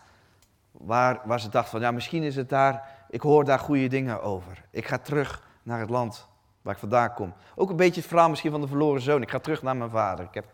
waar, 0.73 1.21
waar 1.25 1.41
ze 1.41 1.49
dacht 1.49 1.69
van, 1.69 1.81
ja, 1.81 1.91
misschien 1.91 2.23
is 2.23 2.37
het 2.37 2.49
daar, 2.49 2.89
ik 3.11 3.21
hoor 3.21 3.45
daar 3.45 3.59
goede 3.59 3.87
dingen 3.87 4.23
over. 4.23 4.65
Ik 4.71 4.87
ga 4.87 4.99
terug 4.99 5.43
naar 5.63 5.81
het 5.81 5.91
land 5.91 6.27
waar 6.63 6.75
ik 6.75 6.81
vandaan 6.81 7.15
kom. 7.15 7.35
Ook 7.55 7.71
een 7.71 7.77
beetje 7.77 8.01
het 8.01 8.09
verhaal 8.09 8.29
misschien 8.29 8.51
van 8.51 8.61
de 8.61 8.67
verloren 8.67 9.03
zoon. 9.03 9.23
Ik 9.23 9.31
ga 9.31 9.39
terug 9.39 9.63
naar 9.63 9.77
mijn 9.77 9.91
vader. 9.91 10.25
Ik 10.25 10.35
heb, 10.35 10.45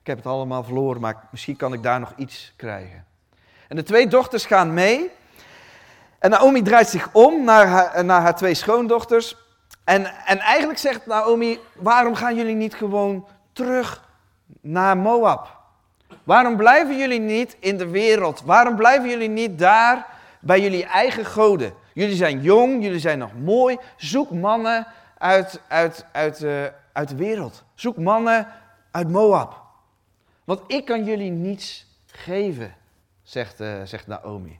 ik 0.00 0.06
heb 0.06 0.16
het 0.16 0.26
allemaal 0.26 0.64
verloren, 0.64 1.00
maar 1.00 1.28
misschien 1.30 1.56
kan 1.56 1.72
ik 1.72 1.82
daar 1.82 2.00
nog 2.00 2.12
iets 2.16 2.52
krijgen. 2.56 3.04
En 3.68 3.76
de 3.76 3.82
twee 3.82 4.08
dochters 4.08 4.46
gaan 4.46 4.74
mee. 4.74 5.10
En 6.18 6.30
Naomi 6.30 6.62
draait 6.62 6.88
zich 6.88 7.08
om 7.12 7.44
naar 7.44 7.66
haar, 7.66 8.04
naar 8.04 8.20
haar 8.20 8.36
twee 8.36 8.54
schoondochters. 8.54 9.36
En, 9.84 10.04
en 10.24 10.38
eigenlijk 10.38 10.78
zegt 10.78 11.06
Naomi, 11.06 11.58
waarom 11.74 12.14
gaan 12.14 12.36
jullie 12.36 12.54
niet 12.54 12.74
gewoon 12.74 13.26
terug 13.58 14.04
naar 14.60 14.96
Moab? 14.96 15.56
Waarom 16.24 16.56
blijven 16.56 16.98
jullie 16.98 17.20
niet 17.20 17.56
in 17.60 17.76
de 17.76 17.88
wereld? 17.88 18.42
Waarom 18.42 18.76
blijven 18.76 19.08
jullie 19.08 19.28
niet 19.28 19.58
daar 19.58 20.06
bij 20.40 20.60
jullie 20.60 20.84
eigen 20.84 21.24
goden? 21.24 21.72
Jullie 21.94 22.16
zijn 22.16 22.42
jong, 22.42 22.82
jullie 22.82 22.98
zijn 22.98 23.18
nog 23.18 23.30
mooi. 23.34 23.78
Zoek 23.96 24.30
mannen 24.30 24.86
uit, 25.18 25.60
uit, 25.68 26.06
uit, 26.12 26.42
uh, 26.42 26.64
uit 26.92 27.08
de 27.08 27.16
wereld. 27.16 27.64
Zoek 27.74 27.96
mannen 27.96 28.46
uit 28.90 29.08
Moab. 29.08 29.62
Want 30.44 30.60
ik 30.66 30.84
kan 30.84 31.04
jullie 31.04 31.30
niets 31.30 31.86
geven, 32.06 32.74
zegt, 33.22 33.60
uh, 33.60 33.82
zegt 33.84 34.06
Naomi. 34.06 34.58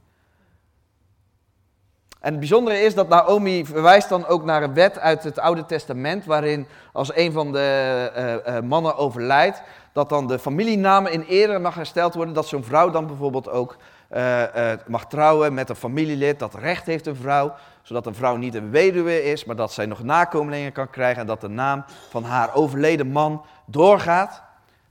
En 2.21 2.31
het 2.31 2.39
bijzondere 2.39 2.81
is 2.81 2.95
dat 2.95 3.09
Naomi 3.09 3.67
verwijst 3.67 4.09
dan 4.09 4.27
ook 4.27 4.45
naar 4.45 4.63
een 4.63 4.75
wet 4.75 4.99
uit 4.99 5.25
het 5.25 5.39
Oude 5.39 5.67
Testament, 5.67 6.25
waarin 6.25 6.67
als 6.93 7.17
een 7.17 7.33
van 7.33 7.53
de 7.53 8.11
uh, 8.47 8.55
uh, 8.55 8.61
mannen 8.63 8.97
overlijdt, 8.97 9.63
dat 9.93 10.09
dan 10.09 10.27
de 10.27 10.39
familienamen 10.39 11.13
in 11.13 11.23
ere 11.23 11.59
mag 11.59 11.75
hersteld 11.75 12.15
worden, 12.15 12.35
dat 12.35 12.47
zo'n 12.47 12.65
vrouw 12.65 12.91
dan 12.91 13.07
bijvoorbeeld 13.07 13.49
ook 13.49 13.77
uh, 14.17 14.43
mag 14.87 15.07
trouwen 15.07 15.55
met 15.55 15.69
een 15.69 15.77
familielid, 15.77 16.39
dat 16.39 16.55
recht 16.55 16.87
heeft 16.87 17.07
een 17.07 17.17
vrouw, 17.17 17.55
zodat 17.83 18.07
een 18.07 18.15
vrouw 18.15 18.37
niet 18.37 18.55
een 18.55 18.71
weduwe 18.71 19.25
is, 19.25 19.45
maar 19.45 19.57
dat 19.57 19.73
zij 19.73 19.87
nog 19.87 20.03
nakomelingen 20.03 20.73
kan 20.73 20.91
krijgen 20.91 21.21
en 21.21 21.27
dat 21.27 21.41
de 21.41 21.49
naam 21.49 21.85
van 22.09 22.25
haar 22.25 22.55
overleden 22.55 23.07
man 23.07 23.45
doorgaat. 23.67 24.43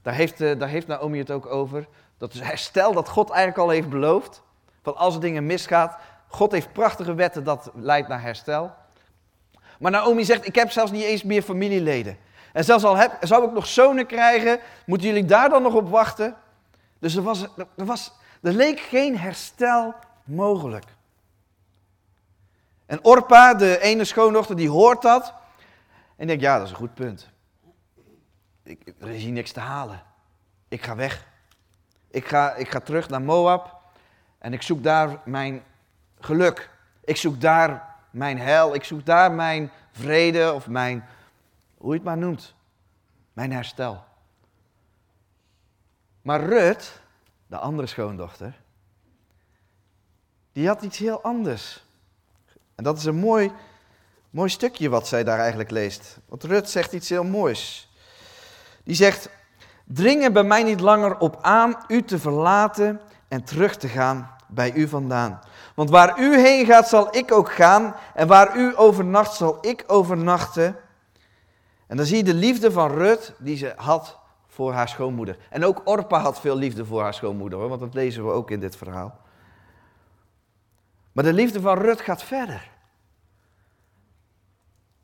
Daar 0.01 0.13
heeft, 0.13 0.37
daar 0.37 0.69
heeft 0.69 0.87
Naomi 0.87 1.17
het 1.17 1.31
ook 1.31 1.45
over. 1.45 1.87
Dat 2.17 2.33
herstel 2.33 2.93
dat 2.93 3.09
God 3.09 3.29
eigenlijk 3.29 3.59
al 3.59 3.69
heeft 3.69 3.89
beloofd. 3.89 4.41
Van 4.83 4.95
als 4.95 5.15
er 5.15 5.21
dingen 5.21 5.45
misgaat, 5.45 5.97
God 6.27 6.51
heeft 6.51 6.73
prachtige 6.73 7.13
wetten, 7.13 7.43
dat 7.43 7.71
leidt 7.73 8.07
naar 8.07 8.21
herstel. 8.21 8.73
Maar 9.79 9.91
Naomi 9.91 10.25
zegt, 10.25 10.47
ik 10.47 10.55
heb 10.55 10.71
zelfs 10.71 10.91
niet 10.91 11.03
eens 11.03 11.23
meer 11.23 11.41
familieleden. 11.41 12.17
En 12.53 12.63
zelfs 12.63 12.83
al 12.83 12.95
heb, 12.95 13.17
zou 13.21 13.45
ik 13.45 13.51
nog 13.51 13.67
zonen 13.67 14.05
krijgen, 14.05 14.59
moeten 14.85 15.07
jullie 15.07 15.25
daar 15.25 15.49
dan 15.49 15.61
nog 15.61 15.73
op 15.73 15.89
wachten? 15.89 16.35
Dus 16.99 17.15
er, 17.15 17.23
was, 17.23 17.41
er, 17.75 17.85
was, 17.85 18.13
er 18.41 18.53
leek 18.53 18.79
geen 18.79 19.17
herstel 19.17 19.95
mogelijk. 20.23 20.85
En 22.85 23.03
Orpa, 23.03 23.53
de 23.53 23.79
ene 23.79 24.03
schoondochter, 24.03 24.55
die 24.55 24.69
hoort 24.69 25.01
dat. 25.01 25.33
En 26.15 26.27
denkt, 26.27 26.41
ja, 26.41 26.57
dat 26.57 26.65
is 26.65 26.71
een 26.71 26.77
goed 26.77 26.93
punt. 26.93 27.29
Ik, 28.63 28.93
er 28.99 29.09
is 29.09 29.23
hier 29.23 29.31
niks 29.31 29.51
te 29.51 29.59
halen. 29.59 30.03
Ik 30.67 30.83
ga 30.83 30.95
weg. 30.95 31.25
Ik 32.11 32.27
ga, 32.27 32.53
ik 32.53 32.69
ga 32.69 32.79
terug 32.79 33.09
naar 33.09 33.21
Moab. 33.21 33.75
En 34.37 34.53
ik 34.53 34.61
zoek 34.61 34.83
daar 34.83 35.21
mijn 35.25 35.63
geluk. 36.19 36.69
Ik 37.03 37.17
zoek 37.17 37.41
daar 37.41 37.95
mijn 38.09 38.39
hel. 38.39 38.75
Ik 38.75 38.83
zoek 38.83 39.05
daar 39.05 39.31
mijn 39.31 39.71
vrede 39.91 40.53
of 40.53 40.67
mijn, 40.67 41.05
hoe 41.77 41.89
je 41.89 41.95
het 41.95 42.03
maar 42.03 42.17
noemt, 42.17 42.53
mijn 43.33 43.51
herstel. 43.51 44.03
Maar 46.21 46.43
Rut, 46.43 47.01
de 47.47 47.57
andere 47.57 47.87
schoondochter, 47.87 48.61
die 50.51 50.67
had 50.67 50.81
iets 50.81 50.97
heel 50.97 51.21
anders. 51.21 51.85
En 52.75 52.83
dat 52.83 52.97
is 52.97 53.05
een 53.05 53.15
mooi, 53.15 53.51
mooi 54.29 54.49
stukje 54.49 54.89
wat 54.89 55.07
zij 55.07 55.23
daar 55.23 55.39
eigenlijk 55.39 55.71
leest. 55.71 56.19
Want 56.25 56.43
Rut 56.43 56.69
zegt 56.69 56.93
iets 56.93 57.09
heel 57.09 57.23
moois. 57.23 57.91
Die 58.83 58.95
zegt, 58.95 59.29
dring 59.83 60.23
er 60.23 60.31
bij 60.31 60.43
mij 60.43 60.63
niet 60.63 60.79
langer 60.79 61.17
op 61.17 61.37
aan 61.41 61.83
u 61.87 62.03
te 62.03 62.19
verlaten 62.19 63.01
en 63.27 63.43
terug 63.43 63.77
te 63.77 63.87
gaan 63.87 64.36
bij 64.47 64.73
u 64.73 64.87
vandaan. 64.87 65.39
Want 65.75 65.89
waar 65.89 66.19
u 66.19 66.37
heen 66.39 66.65
gaat, 66.65 66.89
zal 66.89 67.15
ik 67.15 67.31
ook 67.31 67.51
gaan. 67.51 67.95
En 68.13 68.27
waar 68.27 68.57
u 68.57 68.77
overnacht, 68.77 69.33
zal 69.33 69.57
ik 69.61 69.83
overnachten. 69.87 70.75
En 71.87 71.97
dan 71.97 72.05
zie 72.05 72.17
je 72.17 72.23
de 72.23 72.33
liefde 72.33 72.71
van 72.71 72.91
Rut 72.91 73.33
die 73.37 73.57
ze 73.57 73.73
had 73.75 74.17
voor 74.47 74.73
haar 74.73 74.89
schoonmoeder. 74.89 75.37
En 75.49 75.65
ook 75.65 75.81
Orpa 75.83 76.19
had 76.19 76.39
veel 76.39 76.55
liefde 76.55 76.85
voor 76.85 77.01
haar 77.01 77.13
schoonmoeder, 77.13 77.67
want 77.67 77.79
dat 77.79 77.93
lezen 77.93 78.25
we 78.25 78.31
ook 78.31 78.51
in 78.51 78.59
dit 78.59 78.75
verhaal. 78.75 79.19
Maar 81.11 81.23
de 81.23 81.33
liefde 81.33 81.61
van 81.61 81.77
Rut 81.77 82.01
gaat 82.01 82.23
verder. 82.23 82.69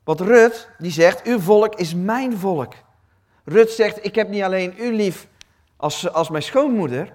Want 0.04 0.20
Rut, 0.20 0.68
die 0.78 0.90
zegt, 0.90 1.22
uw 1.22 1.40
volk 1.40 1.74
is 1.74 1.94
mijn 1.94 2.38
volk. 2.38 2.74
Rut 3.44 3.70
zegt, 3.70 4.04
ik 4.04 4.14
heb 4.14 4.28
niet 4.28 4.42
alleen 4.42 4.74
u 4.78 4.94
lief 4.94 5.28
als, 5.76 6.12
als 6.12 6.28
mijn 6.28 6.42
schoonmoeder, 6.42 7.12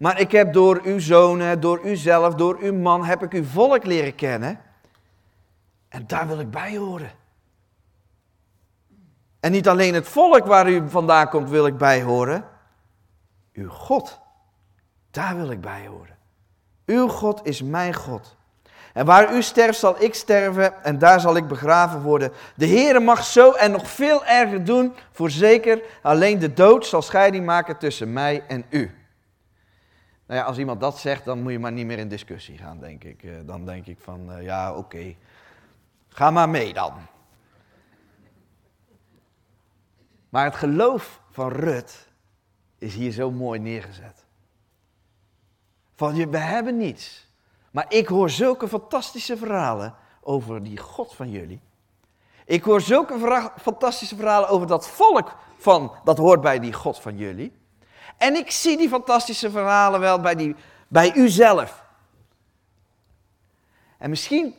maar 0.00 0.20
ik 0.20 0.32
heb 0.32 0.52
door 0.52 0.80
uw 0.82 0.98
zonen, 0.98 1.60
door 1.60 1.84
uzelf, 1.84 2.34
door 2.34 2.58
uw 2.60 2.74
man, 2.74 3.04
heb 3.04 3.22
ik 3.22 3.32
uw 3.32 3.44
volk 3.44 3.84
leren 3.84 4.14
kennen. 4.14 4.60
En 5.88 6.06
daar 6.06 6.26
wil 6.26 6.40
ik 6.40 6.50
bij 6.50 6.76
horen. 6.76 7.10
En 9.40 9.52
niet 9.52 9.68
alleen 9.68 9.94
het 9.94 10.08
volk 10.08 10.46
waar 10.46 10.70
u 10.70 10.88
vandaan 10.88 11.28
komt 11.28 11.50
wil 11.50 11.66
ik 11.66 11.76
bij 11.76 12.02
horen. 12.02 12.44
Uw 13.52 13.68
God, 13.68 14.20
daar 15.10 15.36
wil 15.36 15.50
ik 15.50 15.60
bij 15.60 15.86
horen. 15.86 16.16
Uw 16.86 17.08
God 17.08 17.40
is 17.46 17.62
mijn 17.62 17.94
God. 17.94 18.36
En 18.92 19.06
waar 19.06 19.34
u 19.34 19.42
sterft, 19.42 19.78
zal 19.78 20.02
ik 20.02 20.14
sterven 20.14 20.84
en 20.84 20.98
daar 20.98 21.20
zal 21.20 21.36
ik 21.36 21.48
begraven 21.48 22.02
worden. 22.02 22.32
De 22.54 22.66
Heere 22.66 23.00
mag 23.00 23.24
zo 23.24 23.52
en 23.52 23.70
nog 23.70 23.90
veel 23.90 24.24
erger 24.24 24.64
doen, 24.64 24.94
voorzeker. 25.12 25.82
Alleen 26.02 26.38
de 26.38 26.52
dood 26.52 26.86
zal 26.86 27.02
scheiding 27.02 27.46
maken 27.46 27.78
tussen 27.78 28.12
mij 28.12 28.44
en 28.48 28.64
u. 28.70 28.99
Nou 30.30 30.42
ja, 30.42 30.48
als 30.48 30.58
iemand 30.58 30.80
dat 30.80 30.98
zegt, 30.98 31.24
dan 31.24 31.42
moet 31.42 31.52
je 31.52 31.58
maar 31.58 31.72
niet 31.72 31.86
meer 31.86 31.98
in 31.98 32.08
discussie 32.08 32.58
gaan, 32.58 32.78
denk 32.78 33.04
ik. 33.04 33.22
Eh, 33.22 33.32
dan 33.44 33.64
denk 33.64 33.86
ik 33.86 33.98
van, 34.00 34.32
uh, 34.32 34.42
ja, 34.42 34.74
oké, 34.74 35.14
ga 36.08 36.30
maar 36.30 36.48
mee 36.48 36.72
dan. 36.72 36.92
Maar 40.28 40.44
het 40.44 40.54
geloof 40.54 41.20
van 41.30 41.48
Rut 41.48 42.08
is 42.78 42.94
hier 42.94 43.12
zo 43.12 43.30
mooi 43.30 43.60
neergezet. 43.60 44.24
Van, 45.94 46.30
we 46.30 46.38
hebben 46.38 46.76
niets. 46.76 47.28
Maar 47.70 47.86
ik 47.88 48.06
hoor 48.06 48.30
zulke 48.30 48.68
fantastische 48.68 49.36
verhalen 49.36 49.94
over 50.20 50.62
die 50.62 50.78
God 50.78 51.14
van 51.14 51.30
jullie. 51.30 51.60
Ik 52.44 52.62
hoor 52.62 52.80
zulke 52.80 53.50
fantastische 53.56 54.16
verhalen 54.16 54.48
over 54.48 54.66
dat 54.66 54.88
volk 54.88 55.36
van, 55.56 55.92
dat 56.04 56.18
hoort 56.18 56.40
bij 56.40 56.58
die 56.58 56.72
God 56.72 57.00
van 57.00 57.16
jullie. 57.16 57.58
En 58.16 58.36
ik 58.36 58.50
zie 58.50 58.76
die 58.76 58.88
fantastische 58.88 59.50
verhalen 59.50 60.00
wel 60.00 60.20
bij, 60.20 60.34
die, 60.34 60.56
bij 60.88 61.14
u 61.14 61.28
zelf. 61.28 61.84
En 63.98 64.10
misschien 64.10 64.54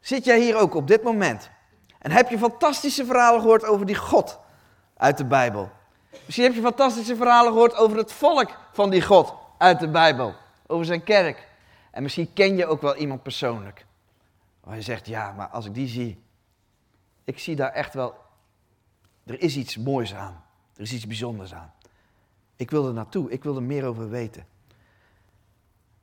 zit 0.00 0.24
jij 0.24 0.40
hier 0.40 0.56
ook 0.56 0.74
op 0.74 0.86
dit 0.86 1.02
moment. 1.02 1.50
En 1.98 2.10
heb 2.10 2.28
je 2.28 2.38
fantastische 2.38 3.04
verhalen 3.04 3.40
gehoord 3.40 3.64
over 3.64 3.86
die 3.86 3.96
God 3.96 4.38
uit 4.96 5.16
de 5.16 5.24
Bijbel. 5.24 5.70
Misschien 6.24 6.44
heb 6.44 6.54
je 6.54 6.60
fantastische 6.60 7.16
verhalen 7.16 7.52
gehoord 7.52 7.74
over 7.74 7.96
het 7.96 8.12
volk 8.12 8.50
van 8.72 8.90
die 8.90 9.02
God 9.02 9.34
uit 9.58 9.80
de 9.80 9.88
Bijbel. 9.88 10.34
Over 10.66 10.84
zijn 10.84 11.04
kerk. 11.04 11.48
En 11.90 12.02
misschien 12.02 12.32
ken 12.32 12.56
je 12.56 12.66
ook 12.66 12.80
wel 12.80 12.96
iemand 12.96 13.22
persoonlijk. 13.22 13.86
Waar 14.60 14.76
je 14.76 14.82
zegt, 14.82 15.06
ja, 15.06 15.32
maar 15.32 15.48
als 15.48 15.66
ik 15.66 15.74
die 15.74 15.88
zie, 15.88 16.22
ik 17.24 17.38
zie 17.38 17.56
daar 17.56 17.72
echt 17.72 17.94
wel, 17.94 18.14
er 19.26 19.40
is 19.40 19.56
iets 19.56 19.76
moois 19.76 20.14
aan. 20.14 20.44
Er 20.74 20.82
is 20.82 20.92
iets 20.92 21.06
bijzonders 21.06 21.54
aan. 21.54 21.72
Ik 22.60 22.70
wil 22.70 22.86
er 22.86 22.92
naartoe, 22.92 23.30
ik 23.30 23.42
wil 23.42 23.56
er 23.56 23.62
meer 23.62 23.84
over 23.84 24.10
weten. 24.10 24.46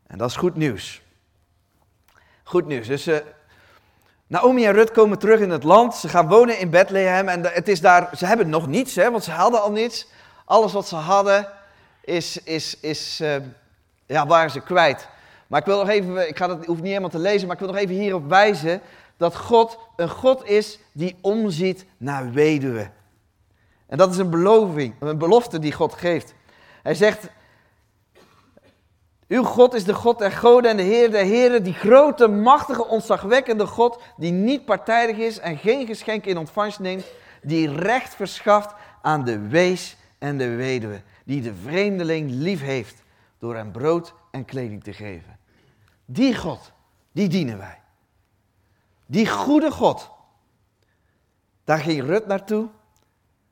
En 0.08 0.18
dat 0.18 0.30
is 0.30 0.36
goed 0.36 0.56
nieuws. 0.56 1.02
Goed 2.44 2.68
nieuws. 2.68 2.88
Dus 2.88 3.08
uh, 3.08 3.18
Naomi 4.28 4.66
en 4.66 4.74
Rut 4.74 4.92
komen 4.92 5.20
terug 5.20 5.40
in 5.40 5.50
het 5.50 5.64
land. 5.64 5.96
Ze 5.96 6.10
gaan 6.10 6.28
wonen 6.28 6.60
in 6.60 6.70
Bethlehem. 6.70 7.28
En 7.28 7.44
het 7.44 7.68
is 7.68 7.82
daar, 7.82 8.18
ze 8.18 8.26
hebben 8.26 8.50
nog 8.50 8.68
niets, 8.68 8.96
hè, 8.96 9.12
want 9.12 9.24
ze 9.24 9.32
hadden 9.32 9.62
al 9.62 9.72
niets. 9.72 10.08
Alles 10.46 10.74
wat 10.74 10.88
ze 10.88 10.96
hadden, 10.96 11.48
is, 12.02 12.44
is, 12.44 12.80
is, 12.80 13.22
uh, 13.22 13.36
ja, 14.06 14.28
waren 14.28 14.52
ze 14.52 14.62
kwijt. 14.62 15.08
Maar 15.48 15.60
ik 15.60 15.66
wil 15.66 15.80
nog 15.80 15.90
even, 15.90 16.28
ik 16.28 16.38
ga 16.38 16.48
dat, 16.48 16.66
hoef 16.66 16.78
niet 16.78 16.86
helemaal 16.86 17.10
te 17.10 17.20
lezen, 17.20 17.48
maar 17.48 17.56
ik 17.56 17.62
wil 17.62 17.72
nog 17.72 17.82
even 17.82 17.96
hierop 17.96 18.30
wijzen 18.30 18.82
dat 19.18 19.36
God 19.36 19.78
een 19.96 20.10
God 20.10 20.46
is 20.46 20.80
die 20.92 21.18
omziet 21.22 21.86
naar 21.98 22.32
weduwen. 22.32 22.94
En 23.88 23.98
dat 23.98 24.12
is 24.12 24.18
een 24.18 24.30
beloving, 24.30 24.96
een 25.00 25.18
belofte 25.18 25.60
die 25.60 25.72
God 25.72 25.94
geeft. 25.94 26.36
Hij 26.88 26.96
zegt, 26.96 27.30
uw 29.28 29.44
God 29.44 29.74
is 29.74 29.84
de 29.84 29.94
God 29.94 30.20
der 30.20 30.32
goden 30.32 30.72
en 30.72 30.78
de 30.78 30.84
Heer 30.84 31.12
der 31.12 31.24
heren, 31.24 31.64
die 31.64 31.74
grote, 31.74 32.28
machtige, 32.28 32.86
ontzagwekkende 32.86 33.66
God, 33.66 34.02
die 34.18 34.32
niet 34.32 34.66
partijdig 34.66 35.18
is 35.18 35.40
en 35.40 35.58
geen 35.58 35.86
geschenk 35.86 36.26
in 36.26 36.38
ontvangst 36.38 36.80
neemt, 36.80 37.06
die 37.42 37.74
recht 37.74 38.16
verschaft 38.16 38.74
aan 39.02 39.24
de 39.24 39.40
wees 39.48 39.98
en 40.18 40.38
de 40.38 40.56
weduwe, 40.56 41.02
die 41.26 41.42
de 41.42 41.54
vreemdeling 41.54 42.32
lief 42.32 42.62
heeft 42.62 43.04
door 43.40 43.56
hem 43.56 43.72
brood 43.72 44.14
en 44.32 44.46
kleding 44.46 44.84
te 44.84 44.94
geven. 44.94 45.40
Die 46.06 46.36
God, 46.36 46.72
die 47.12 47.28
dienen 47.28 47.58
wij. 47.58 47.82
Die 49.06 49.30
goede 49.30 49.72
God. 49.72 50.10
Daar 51.64 51.80
ging 51.80 52.02
Rut 52.04 52.28
naartoe, 52.28 52.68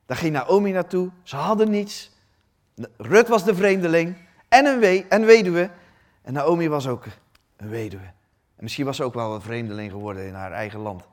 daar 0.06 0.18
ging 0.18 0.34
Naomi 0.34 0.72
naartoe, 0.72 1.10
ze 1.24 1.36
hadden 1.36 1.70
niets, 1.70 2.14
Rut 2.98 3.28
was 3.28 3.44
de 3.44 3.56
vreemdeling 3.56 4.18
en 4.48 4.66
een, 4.66 4.80
we 4.80 5.06
en 5.10 5.26
weduwe. 5.26 5.70
En 6.22 6.34
Naomi 6.34 6.70
was 6.70 6.88
ook 6.88 7.06
een 7.58 7.70
weduwe. 7.70 8.04
En 8.56 8.64
misschien 8.64 8.86
was 8.86 8.96
ze 8.96 9.04
ook 9.04 9.14
wel 9.14 9.34
een 9.34 9.42
vreemdeling 9.42 9.92
geworden 9.92 10.28
in 10.28 10.34
haar 10.34 10.52
eigen 10.52 10.80
land. 10.80 11.04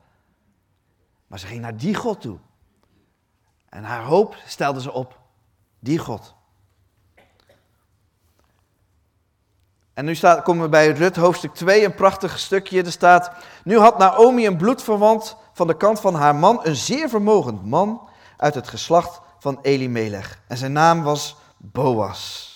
Maar 1.27 1.39
ze 1.39 1.47
ging 1.47 1.61
naar 1.61 1.77
die 1.77 1.95
God 1.95 2.21
toe. 2.21 2.39
En 3.69 3.85
haar 3.85 4.03
hoop 4.03 4.37
stelde 4.47 4.81
ze 4.81 4.93
op. 4.93 5.21
Die 5.79 5.99
God. 5.99 6.35
En 9.95 10.05
nu 10.05 10.15
staat, 10.15 10.43
komen 10.43 10.63
we 10.63 10.69
bij 10.69 10.91
Rut 10.91 11.17
hoofdstuk 11.17 11.55
2, 11.55 11.85
een 11.85 11.95
prachtig 11.95 12.39
stukje. 12.39 12.83
Er 12.83 12.93
staat, 12.93 13.33
nu 13.65 13.79
had 13.79 13.99
Naomi 13.99 14.47
een 14.47 14.57
bloedverwant 14.57 15.37
van 15.53 15.67
de 15.67 15.77
kant 15.77 16.01
van 16.01 16.15
haar 16.15 16.35
man, 16.35 16.61
een 16.63 16.77
zeer 16.77 17.09
vermogend 17.09 17.65
man 17.65 18.09
uit 18.37 18.55
het 18.55 18.69
geslacht 18.69 19.21
van 19.39 19.59
Elimelech. 19.63 20.41
En 20.47 20.57
zijn 20.57 20.73
naam 20.73 21.03
was 21.03 21.37
Boas. 21.63 22.51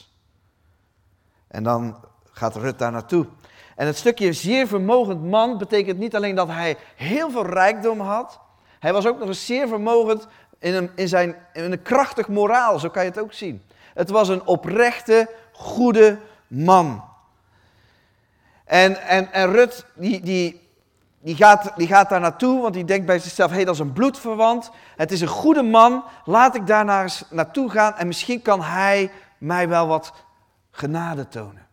En 1.49 1.63
dan 1.63 2.05
gaat 2.33 2.57
Rut 2.57 2.79
daar 2.79 2.93
naartoe. 2.93 3.27
En 3.77 3.87
het 3.87 3.97
stukje 3.97 4.33
zeer 4.33 4.67
vermogend 4.67 5.23
man 5.25 5.59
betekent 5.59 5.99
niet 5.99 6.17
alleen 6.17 6.35
dat 6.35 6.49
hij 6.49 6.77
heel 6.97 7.31
veel 7.31 7.47
rijkdom 7.47 8.01
had. 8.01 8.41
Hij 8.79 8.93
was 8.93 9.07
ook 9.07 9.19
nog 9.19 9.29
eens 9.29 9.47
zeer 9.47 9.69
vermogend 9.69 10.27
in 10.59 10.75
een, 10.75 10.91
in 10.95 11.09
zijn, 11.09 11.37
in 11.53 11.73
een 11.73 11.83
krachtig 11.83 12.29
moraal, 12.29 12.79
zo 12.79 12.89
kan 12.89 13.05
je 13.05 13.11
het 13.11 13.19
ook 13.19 13.33
zien. 13.33 13.63
Het 13.95 14.11
was 14.11 14.29
een 14.29 14.47
oprechte, 14.47 15.31
goede 15.53 16.19
man. 16.47 17.05
En, 18.65 19.03
en, 19.03 19.33
en 19.33 19.53
Rut, 19.53 19.87
die, 19.95 20.21
die, 20.21 20.66
die, 21.27 21.37
gaat, 21.37 21.73
die 21.77 21.87
gaat 21.87 22.09
daar 22.09 22.21
naartoe, 22.21 22.61
want 22.61 22.75
die 22.75 22.85
denkt 22.85 23.07
bij 23.07 23.19
zichzelf, 23.19 23.51
hé, 23.51 23.57
hey, 23.57 23.65
dat 23.65 23.75
is 23.75 23.81
een 23.81 23.93
bloedverwant. 23.93 24.71
Het 24.97 25.13
is 25.13 25.21
een 25.21 25.29
goede 25.29 25.63
man, 25.63 26.05
laat 26.25 26.55
ik 26.55 26.67
daar 26.67 26.85
naar 26.85 27.03
eens 27.03 27.25
naartoe 27.31 27.71
gaan 27.71 27.97
en 27.97 28.07
misschien 28.07 28.43
kan 28.43 28.63
hij 28.63 29.11
mij 29.39 29.69
wel 29.69 29.87
wat 29.87 30.13
genade 30.71 31.29
tonen. 31.29 31.67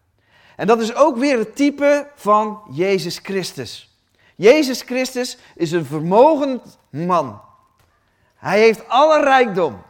En 0.55 0.67
dat 0.67 0.79
is 0.79 0.95
ook 0.95 1.17
weer 1.17 1.37
het 1.37 1.55
type 1.55 2.07
van 2.15 2.61
Jezus 2.71 3.19
Christus. 3.23 3.97
Jezus 4.35 4.81
Christus 4.81 5.37
is 5.55 5.71
een 5.71 5.85
vermogend 5.85 6.77
man. 6.89 7.41
Hij 8.35 8.59
heeft 8.59 8.87
alle 8.87 9.23
rijkdom. 9.23 9.81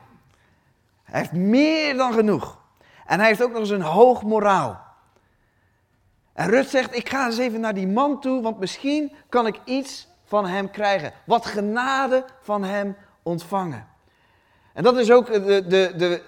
Hij 1.03 1.19
heeft 1.19 1.31
meer 1.31 1.97
dan 1.97 2.13
genoeg. 2.13 2.57
En 3.05 3.19
hij 3.19 3.27
heeft 3.27 3.43
ook 3.43 3.51
nog 3.51 3.59
eens 3.59 3.69
een 3.69 3.81
hoog 3.81 4.23
moraal. 4.23 4.92
En 6.33 6.49
Rut 6.49 6.69
zegt, 6.69 6.95
ik 6.95 7.09
ga 7.09 7.25
eens 7.25 7.37
even 7.37 7.59
naar 7.59 7.73
die 7.73 7.87
man 7.87 8.21
toe, 8.21 8.41
want 8.41 8.59
misschien 8.59 9.11
kan 9.29 9.47
ik 9.47 9.59
iets 9.65 10.07
van 10.25 10.45
hem 10.47 10.71
krijgen. 10.71 11.13
Wat 11.25 11.45
genade 11.45 12.25
van 12.41 12.63
hem 12.63 12.95
ontvangen. 13.23 13.87
En 14.73 14.83
dat 14.83 14.97
is 14.97 15.11
ook 15.11 15.25
de, 15.25 15.67
de, 15.67 15.93
de, 15.97 16.21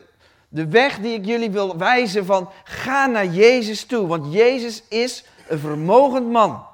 de 0.49 0.67
weg 0.67 0.99
die 0.99 1.13
ik 1.13 1.25
jullie 1.25 1.51
wil 1.51 1.77
wijzen 1.77 2.25
van, 2.25 2.49
ga 2.63 3.05
naar 3.05 3.25
Jezus 3.25 3.85
toe. 3.85 4.07
Want 4.07 4.33
Jezus 4.33 4.83
is 4.89 5.25
een 5.47 5.59
vermogend 5.59 6.31
man. 6.31 6.65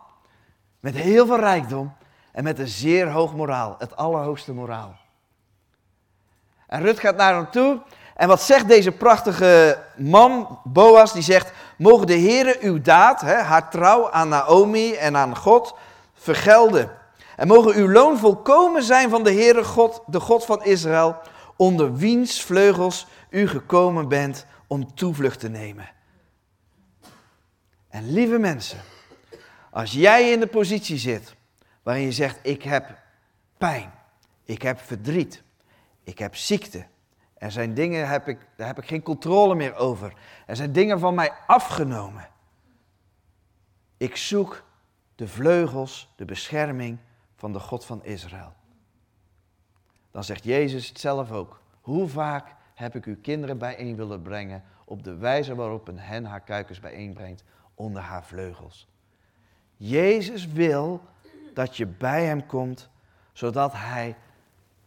Met 0.80 0.96
heel 0.96 1.26
veel 1.26 1.40
rijkdom 1.40 1.94
en 2.32 2.44
met 2.44 2.60
een 2.60 2.68
zeer 2.68 3.10
hoog 3.10 3.36
moraal. 3.36 3.76
Het 3.80 3.96
allerhoogste 3.96 4.54
moraal. 4.54 4.96
En 6.68 6.82
Rut 6.82 7.00
gaat 7.00 7.16
naar 7.16 7.36
hem 7.36 7.50
toe. 7.50 7.82
En 8.16 8.28
wat 8.28 8.42
zegt 8.42 8.68
deze 8.68 8.92
prachtige 8.92 9.84
man, 9.98 10.60
Boas? 10.64 11.14
Die 11.14 11.22
zegt, 11.22 11.52
mogen 11.82 12.08
de 12.08 12.20
Heere 12.20 12.58
uw 12.60 12.82
daad, 12.82 13.22
hè, 13.22 13.36
haar 13.36 13.70
trouw 13.70 14.10
aan 14.10 14.30
Naomi 14.30 14.94
en 14.94 15.18
aan 15.18 15.38
God, 15.38 15.76
vergelden. 16.14 16.92
En 17.36 17.48
mogen 17.48 17.76
uw 17.76 17.90
loon 17.90 18.18
volkomen 18.18 18.84
zijn 18.84 19.10
van 19.10 19.24
de 19.24 19.32
Heere 19.32 19.64
God, 19.64 20.04
de 20.08 20.20
God 20.20 20.46
van 20.46 20.64
Israël, 20.64 21.18
onder 21.56 21.96
wiens 21.96 22.42
vleugels 22.42 23.08
u 23.30 23.48
gekomen 23.48 24.08
bent 24.08 24.46
om 24.68 24.96
toevlucht 24.96 25.40
te 25.40 25.50
nemen. 25.50 25.90
En 27.90 28.14
lieve 28.14 28.38
mensen, 28.38 28.80
als 29.72 29.92
jij 29.92 30.32
in 30.32 30.40
de 30.40 30.48
positie 30.48 30.98
zit 30.98 31.36
waarin 31.84 32.04
je 32.04 32.12
zegt, 32.12 32.40
ik 32.42 32.64
heb 32.64 32.98
pijn, 33.58 33.92
ik 34.44 34.62
heb 34.62 34.80
verdriet, 34.80 35.44
ik 36.04 36.20
heb 36.20 36.36
ziekte. 36.36 36.86
Er 37.42 37.52
zijn 37.52 37.74
dingen, 37.74 38.08
heb 38.08 38.28
ik, 38.28 38.48
daar 38.56 38.68
heb 38.68 38.78
ik 38.78 38.88
geen 38.88 39.02
controle 39.02 39.56
meer 39.56 39.76
over. 39.76 40.14
Er 40.46 40.56
zijn 40.56 40.72
dingen 40.72 41.00
van 41.00 41.16
mij 41.16 41.32
afgenomen. 41.48 42.30
Ik 43.98 44.16
zoek 44.16 44.64
de 45.16 45.28
vleugels, 45.28 46.14
de 46.16 46.26
bescherming 46.26 46.98
van 47.36 47.54
de 47.54 47.60
God 47.60 47.86
van 47.86 48.04
Israël. 48.04 48.54
Dan 50.12 50.24
zegt 50.24 50.44
Jezus 50.44 50.88
het 50.88 51.00
zelf 51.00 51.32
ook. 51.32 51.62
Hoe 51.82 52.08
vaak 52.08 52.56
heb 52.74 52.96
ik 52.96 53.06
uw 53.06 53.22
kinderen 53.22 53.58
bijeen 53.58 53.96
willen 53.96 54.22
brengen 54.22 54.64
op 54.86 55.04
de 55.04 55.16
wijze 55.16 55.56
waarop 55.56 55.88
een 55.88 56.00
hen 56.00 56.26
haar 56.26 56.42
kuikens 56.42 56.80
bijeenbrengt 56.80 57.44
onder 57.76 58.02
haar 58.02 58.24
vleugels. 58.24 58.88
Jezus 59.78 60.48
wil 60.48 61.02
dat 61.54 61.78
je 61.78 61.86
bij 61.86 62.26
hem 62.26 62.46
komt, 62.46 62.90
zodat 63.34 63.74
hij 63.74 64.16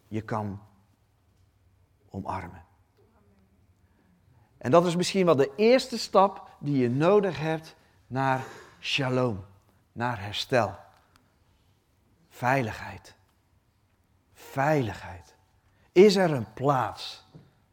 je 0.08 0.20
kan 0.20 0.60
omarmen. 2.14 2.64
En 4.58 4.70
dat 4.70 4.86
is 4.86 4.96
misschien 4.96 5.24
wel 5.24 5.36
de 5.36 5.52
eerste 5.56 5.98
stap 5.98 6.50
die 6.58 6.78
je 6.78 6.90
nodig 6.90 7.38
hebt 7.38 7.76
naar 8.06 8.44
shalom, 8.80 9.44
naar 9.92 10.20
herstel. 10.20 10.76
Veiligheid. 12.28 13.14
Veiligheid. 14.32 15.34
Is 15.92 16.16
er 16.16 16.30
een 16.30 16.52
plaats 16.52 17.24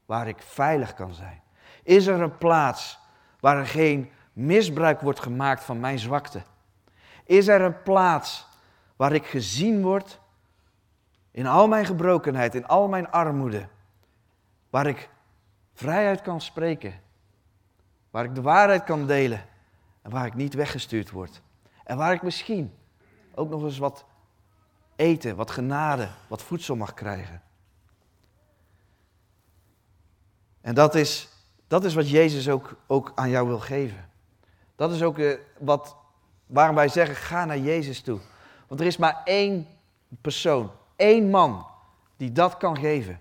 waar 0.06 0.27
ik 0.27 0.41
veilig 0.41 0.93
kan 0.93 1.13
zijn? 1.13 1.41
Is 1.84 2.08
er 2.08 2.21
een 2.21 2.38
plaats 2.38 2.99
waar 3.39 3.58
er 3.58 3.67
geen 3.67 4.12
misbruik 4.34 5.01
wordt 5.01 5.19
gemaakt 5.19 5.63
van 5.63 5.80
mijn 5.80 5.99
zwakte? 5.99 6.41
Is 7.23 7.47
er 7.47 7.62
een 7.62 7.82
plaats 7.82 8.47
waar 8.95 9.13
ik 9.13 9.25
gezien 9.25 9.82
word 9.82 10.19
in 11.32 11.47
al 11.47 11.67
mijn 11.67 11.86
gebrokenheid, 11.86 12.56
in 12.56 12.67
al 12.67 12.88
mijn 12.88 13.12
armoede? 13.12 13.67
Waar 14.72 14.88
ik 14.88 15.10
vrijheid 15.74 16.22
kan 16.22 16.42
spreken. 16.42 16.94
Waar 18.10 18.24
ik 18.24 18.36
de 18.36 18.42
waarheid 18.42 18.84
kan 18.84 19.08
delen. 19.08 19.46
En 20.02 20.12
waar 20.12 20.26
ik 20.26 20.34
niet 20.34 20.54
weggestuurd 20.54 21.10
word. 21.10 21.42
En 21.84 21.98
waar 21.98 22.14
ik 22.14 22.22
misschien 22.22 22.74
ook 23.36 23.50
nog 23.50 23.64
eens 23.64 23.78
wat 23.78 24.06
eten, 24.96 25.36
wat 25.36 25.52
genade, 25.52 26.10
wat 26.28 26.42
voedsel 26.42 26.76
mag 26.76 26.94
krijgen. 26.94 27.42
En 30.62 30.76
dat 30.76 30.96
is, 30.96 31.30
dat 31.68 31.84
is 31.84 31.94
wat 31.94 32.10
Jezus 32.10 32.50
ook, 32.50 32.76
ook 32.88 33.12
aan 33.16 33.30
jou 33.30 33.48
wil 33.48 33.60
geven. 33.60 34.10
Dat 34.76 34.92
is 34.92 35.02
ook 35.02 35.18
uh, 35.18 35.38
wat, 35.60 35.96
waarom 36.46 36.76
wij 36.76 36.88
zeggen, 36.88 37.16
ga 37.16 37.46
naar 37.46 37.60
Jezus 37.60 38.02
toe. 38.02 38.20
Want 38.68 38.80
er 38.80 38.88
is 38.88 38.98
maar 38.98 39.22
één 39.24 39.68
persoon, 40.22 40.72
één 40.96 41.30
man 41.30 41.66
die 42.18 42.32
dat 42.32 42.58
kan 42.58 42.78
geven 42.78 43.20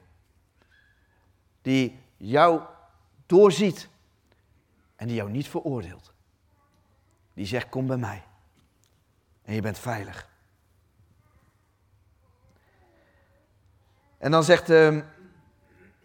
die 1.62 1.98
jou 2.16 2.60
doorziet 3.26 3.88
en 4.96 5.06
die 5.06 5.16
jou 5.16 5.30
niet 5.30 5.48
veroordeelt. 5.48 6.12
Die 7.34 7.46
zegt, 7.46 7.68
kom 7.68 7.86
bij 7.86 7.96
mij. 7.96 8.22
En 9.42 9.54
je 9.54 9.60
bent 9.60 9.78
veilig. 9.78 10.28
En 14.18 14.30
dan 14.30 14.44
zegt 14.44 14.70
uh, 14.70 15.00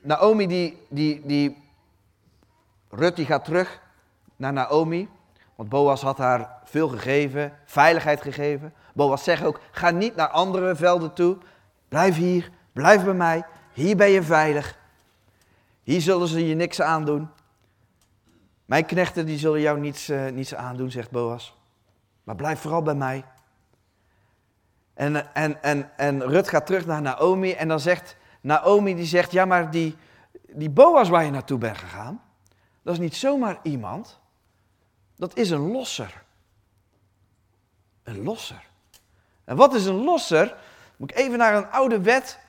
Naomi, 0.02 0.48
die, 0.48 0.86
die, 0.90 1.26
die, 1.26 1.64
Rut 2.90 3.16
die 3.16 3.26
gaat 3.26 3.46
terug 3.46 3.82
naar 4.36 4.54
Naomi. 4.54 5.10
Want 5.56 5.70
Boas 5.70 6.02
had 6.02 6.18
haar 6.18 6.62
veel 6.64 6.88
gegeven, 6.88 7.54
veiligheid 7.66 8.22
gegeven. 8.22 8.74
Boas 8.94 9.24
zegt 9.24 9.44
ook, 9.44 9.60
ga 9.72 9.90
niet 9.90 10.16
naar 10.16 10.28
andere 10.28 10.76
velden 10.76 11.14
toe. 11.14 11.38
Blijf 11.88 12.16
hier, 12.16 12.52
blijf 12.72 13.04
bij 13.04 13.14
mij. 13.14 13.46
Hier 13.74 13.96
ben 13.96 14.10
je 14.10 14.24
veilig. 14.24 14.78
Hier 15.86 16.02
zullen 16.02 16.28
ze 16.28 16.48
je 16.48 16.56
niks 16.56 16.82
aandoen. 16.82 17.30
Mijn 18.66 18.86
knechten 18.86 19.26
die 19.26 19.38
zullen 19.38 19.62
jou 19.62 19.80
niets, 19.80 20.10
uh, 20.10 20.28
niets 20.28 20.56
aandoen, 20.56 20.92
zegt 20.92 21.12
Boas. 21.12 21.56
Maar 22.24 22.36
blijf 22.36 22.60
vooral 22.60 22.82
bij 22.82 22.96
mij. 22.96 23.26
En, 24.94 25.34
en, 25.34 25.64
en, 25.64 25.98
en 25.98 26.24
Rut 26.24 26.50
gaat 26.50 26.66
terug 26.66 26.86
naar 26.86 27.02
Naomi 27.02 27.52
en 27.52 27.68
dan 27.68 27.80
zegt 27.80 28.18
Naomi, 28.42 28.96
die 28.96 29.06
zegt, 29.06 29.32
ja 29.32 29.46
maar 29.46 29.72
die, 29.72 29.96
die 30.48 30.70
Boas 30.70 31.10
waar 31.10 31.24
je 31.24 31.32
naartoe 31.32 31.58
bent 31.58 31.78
gegaan, 31.78 32.22
dat 32.82 32.94
is 32.94 33.00
niet 33.00 33.16
zomaar 33.16 33.60
iemand. 33.64 34.20
Dat 35.16 35.38
is 35.38 35.50
een 35.50 35.72
losser. 35.72 36.24
Een 38.04 38.24
losser. 38.24 38.64
En 39.44 39.56
wat 39.56 39.74
is 39.74 39.86
een 39.86 40.04
losser? 40.04 40.56
Moet 40.98 41.12
ik 41.12 41.18
even 41.18 41.38
naar 41.38 41.56
een 41.56 41.72
oude 41.72 42.02
wet 42.02 42.40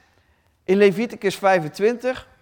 in 0.64 0.76
Leviticus 0.76 1.36
25. 1.36 2.34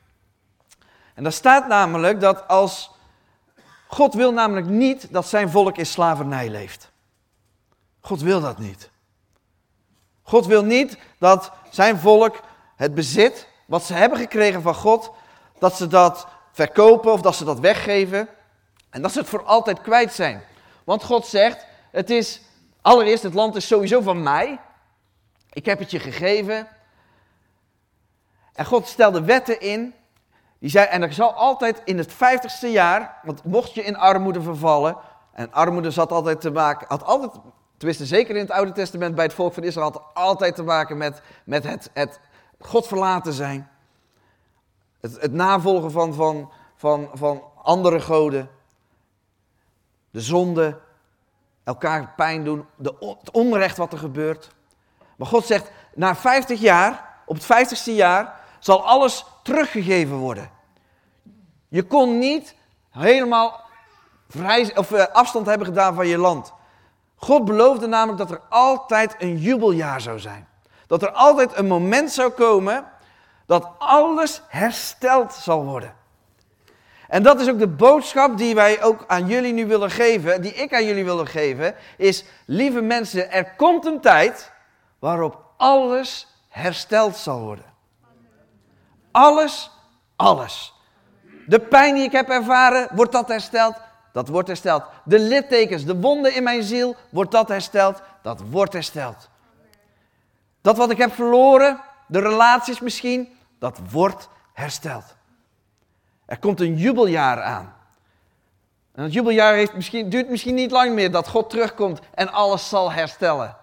En 1.15 1.23
daar 1.23 1.33
staat 1.33 1.69
namelijk 1.69 2.21
dat 2.21 2.49
als. 2.49 2.93
God 3.87 4.15
wil 4.15 4.33
namelijk 4.33 4.67
niet 4.67 5.13
dat 5.13 5.27
zijn 5.27 5.51
volk 5.51 5.77
in 5.77 5.87
slavernij 5.87 6.49
leeft. 6.49 6.91
God 8.01 8.21
wil 8.21 8.41
dat 8.41 8.59
niet. 8.59 8.91
God 10.23 10.47
wil 10.47 10.65
niet 10.65 10.99
dat 11.19 11.53
zijn 11.71 11.99
volk 11.99 12.41
het 12.77 12.95
bezit 12.95 13.49
wat 13.67 13.85
ze 13.85 13.95
hebben 13.95 14.19
gekregen 14.19 14.63
van 14.63 14.75
God, 14.75 15.11
dat 15.59 15.77
ze 15.77 15.87
dat 15.87 16.27
verkopen 16.53 17.13
of 17.13 17.21
dat 17.21 17.35
ze 17.35 17.45
dat 17.45 17.61
weggeven 17.61 18.29
en 18.91 19.03
dat 19.03 19.13
ze 19.13 19.19
het 19.19 19.29
voor 19.29 19.45
altijd 19.45 19.81
kwijt 19.81 20.13
zijn. 20.13 20.43
Want 20.85 21.05
God 21.05 21.27
zegt, 21.27 21.67
het 21.91 22.11
is 22.11 22.41
allereerst 22.81 23.23
het 23.23 23.35
land 23.35 23.55
is 23.55 23.67
sowieso 23.67 24.01
van 24.01 24.23
mij. 24.23 24.61
Ik 25.53 25.65
heb 25.65 25.79
het 25.79 25.91
je 25.91 25.99
gegeven. 25.99 26.69
En 28.53 28.65
God 28.65 28.87
stelde 28.87 29.25
wetten 29.25 29.61
in 29.61 29.95
die 30.65 30.73
zei, 30.73 30.87
en 30.87 31.03
er 31.03 31.13
zal 31.13 31.33
altijd 31.33 31.83
in 31.85 31.99
het 31.99 32.13
vijftigste 32.13 32.71
jaar, 32.71 33.19
want 33.23 33.45
mocht 33.45 33.75
je 33.75 33.83
in 33.83 33.97
armoede 33.97 34.43
vervallen, 34.43 34.97
en 35.33 35.53
armoede 35.53 35.91
zat 35.91 36.13
altijd 36.13 36.41
te 36.41 36.51
maken, 36.51 36.87
had 36.89 37.05
altijd, 37.05 37.33
tenminste 37.77 38.07
zeker 38.07 38.35
in 38.35 38.41
het 38.41 38.51
Oude 38.51 38.73
Testament 38.73 39.15
bij 39.15 39.25
het 39.25 39.35
volk 39.35 39.55
van 39.55 39.63
Israël, 39.63 39.91
had 39.91 40.03
altijd 40.15 40.55
te 40.55 40.63
maken 40.63 40.97
met, 40.97 41.23
met 41.45 41.65
het, 41.65 41.91
het 41.93 42.21
God 42.61 42.87
verlaten 42.87 43.33
zijn. 43.33 43.71
Het, 45.01 45.21
het 45.21 45.33
navolgen 45.33 45.91
van, 45.91 46.15
van, 46.15 46.53
van, 46.77 47.11
van 47.13 47.43
andere 47.63 48.01
goden. 48.01 48.51
De 50.11 50.21
zonde. 50.21 50.81
elkaar 51.65 52.13
pijn 52.17 52.45
doen, 52.45 52.67
de, 52.77 53.17
het 53.21 53.31
onrecht 53.31 53.77
wat 53.77 53.93
er 53.93 53.99
gebeurt. 53.99 54.51
Maar 55.17 55.29
God 55.29 55.45
zegt, 55.45 55.71
na 55.95 56.17
50 56.17 56.61
jaar, 56.61 57.15
op 57.27 57.37
het 57.37 57.45
50ste 57.45 57.95
jaar, 57.95 58.41
zal 58.59 58.87
alles 58.87 59.25
teruggegeven 59.45 60.17
worden. 60.17 60.51
Je 61.69 61.83
kon 61.83 62.19
niet 62.19 62.55
helemaal 62.91 63.61
vrij, 64.29 64.77
of, 64.77 64.91
uh, 64.91 65.05
afstand 65.13 65.47
hebben 65.47 65.67
gedaan 65.67 65.95
van 65.95 66.07
je 66.07 66.19
land. 66.19 66.53
God 67.15 67.45
beloofde 67.45 67.87
namelijk 67.87 68.19
dat 68.19 68.31
er 68.31 68.41
altijd 68.49 69.15
een 69.19 69.37
jubeljaar 69.39 70.01
zou 70.01 70.19
zijn. 70.19 70.49
Dat 70.87 71.03
er 71.03 71.11
altijd 71.11 71.57
een 71.57 71.67
moment 71.67 72.11
zou 72.11 72.31
komen 72.31 72.85
dat 73.47 73.71
alles 73.79 74.43
hersteld 74.49 75.33
zal 75.33 75.65
worden. 75.65 75.95
En 77.09 77.23
dat 77.23 77.41
is 77.41 77.49
ook 77.49 77.59
de 77.59 77.69
boodschap 77.69 78.39
die 78.39 78.55
wij 78.55 78.83
ook 78.83 79.05
aan 79.07 79.27
jullie 79.27 79.53
nu 79.53 79.67
willen 79.67 79.91
geven, 79.91 80.43
die 80.43 80.55
ik 80.55 80.75
aan 80.75 80.85
jullie 80.85 81.05
willen 81.05 81.27
geven, 81.27 81.75
is, 81.97 82.25
lieve 82.47 82.81
mensen, 82.81 83.33
er 83.33 83.55
komt 83.57 83.87
een 83.87 84.01
tijd 84.01 84.53
waarop 84.99 85.45
alles 85.57 86.27
hersteld 86.49 87.17
zal 87.17 87.41
worden. 87.41 87.74
Alles, 89.15 89.71
alles. 90.17 90.75
De 91.47 91.61
pijn 91.61 91.95
die 91.95 92.05
ik 92.05 92.13
heb 92.13 92.29
ervaren, 92.29 92.89
wordt 92.93 93.13
dat 93.13 93.29
hersteld? 93.29 93.77
Dat 94.13 94.29
wordt 94.29 94.49
hersteld. 94.49 94.83
De 95.05 95.19
littekens, 95.19 95.85
de 95.85 96.01
wonden 96.01 96.35
in 96.35 96.43
mijn 96.43 96.63
ziel, 96.63 96.97
wordt 97.11 97.31
dat 97.31 97.49
hersteld? 97.49 98.03
Dat 98.23 98.41
wordt 98.51 98.73
hersteld. 98.73 99.29
Dat 100.61 100.77
wat 100.77 100.91
ik 100.91 100.99
heb 100.99 101.13
verloren, 101.13 101.81
de 102.07 102.21
relaties 102.21 102.81
misschien, 102.81 103.29
dat 103.59 103.79
wordt 103.91 104.29
hersteld. 104.53 105.05
Er 106.27 106.39
komt 106.39 106.61
een 106.61 106.77
jubeljaar 106.77 107.43
aan. 107.43 107.75
En 108.95 109.03
het 109.03 109.13
jubeljaar 109.13 109.55
heeft 109.55 109.75
misschien, 109.75 110.09
duurt 110.09 110.29
misschien 110.29 110.55
niet 110.55 110.71
lang 110.71 110.95
meer 110.95 111.11
dat 111.11 111.29
God 111.29 111.51
terugkomt 111.51 112.01
en 112.15 112.33
alles 112.33 112.69
zal 112.69 112.93
herstellen. 112.93 113.57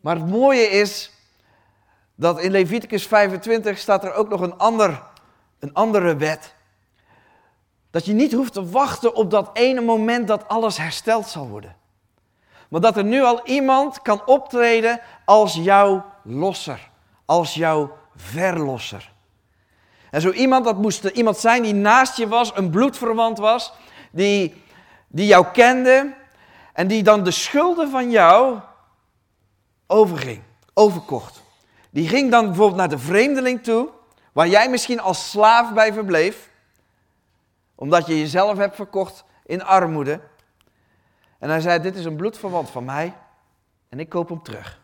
Maar 0.00 0.16
het 0.16 0.28
mooie 0.28 0.68
is 0.68 1.13
dat 2.14 2.40
in 2.40 2.50
Leviticus 2.50 3.06
25 3.06 3.78
staat 3.78 4.04
er 4.04 4.14
ook 4.14 4.28
nog 4.28 4.40
een, 4.40 4.58
ander, 4.58 5.02
een 5.58 5.74
andere 5.74 6.16
wet. 6.16 6.54
Dat 7.90 8.04
je 8.04 8.12
niet 8.12 8.32
hoeft 8.32 8.52
te 8.52 8.70
wachten 8.70 9.14
op 9.14 9.30
dat 9.30 9.50
ene 9.52 9.80
moment 9.80 10.28
dat 10.28 10.48
alles 10.48 10.76
hersteld 10.76 11.26
zal 11.26 11.48
worden. 11.48 11.76
Maar 12.68 12.80
dat 12.80 12.96
er 12.96 13.04
nu 13.04 13.22
al 13.22 13.46
iemand 13.46 14.02
kan 14.02 14.26
optreden 14.26 15.00
als 15.24 15.54
jouw 15.54 16.04
losser, 16.22 16.90
als 17.24 17.54
jouw 17.54 17.96
verlosser. 18.16 19.12
En 20.10 20.20
zo 20.20 20.30
iemand, 20.30 20.64
dat 20.64 20.76
moest 20.76 21.04
iemand 21.04 21.36
zijn 21.36 21.62
die 21.62 21.74
naast 21.74 22.16
je 22.16 22.28
was, 22.28 22.52
een 22.54 22.70
bloedverwant 22.70 23.38
was, 23.38 23.72
die, 24.10 24.62
die 25.08 25.26
jou 25.26 25.46
kende 25.52 26.14
en 26.72 26.86
die 26.86 27.02
dan 27.02 27.24
de 27.24 27.30
schulden 27.30 27.90
van 27.90 28.10
jou 28.10 28.58
overging, 29.86 30.42
overkocht. 30.74 31.43
Die 31.94 32.08
ging 32.08 32.30
dan 32.30 32.46
bijvoorbeeld 32.46 32.76
naar 32.76 32.88
de 32.88 32.98
vreemdeling 32.98 33.62
toe, 33.62 33.90
waar 34.32 34.48
jij 34.48 34.70
misschien 34.70 35.00
als 35.00 35.30
slaaf 35.30 35.72
bij 35.72 35.92
verbleef, 35.92 36.50
omdat 37.74 38.06
je 38.06 38.18
jezelf 38.18 38.58
hebt 38.58 38.76
verkocht 38.76 39.24
in 39.44 39.62
armoede. 39.62 40.20
En 41.38 41.48
hij 41.48 41.60
zei, 41.60 41.82
dit 41.82 41.96
is 41.96 42.04
een 42.04 42.16
bloedverwant 42.16 42.70
van 42.70 42.84
mij 42.84 43.14
en 43.88 44.00
ik 44.00 44.08
koop 44.08 44.28
hem 44.28 44.42
terug. 44.42 44.80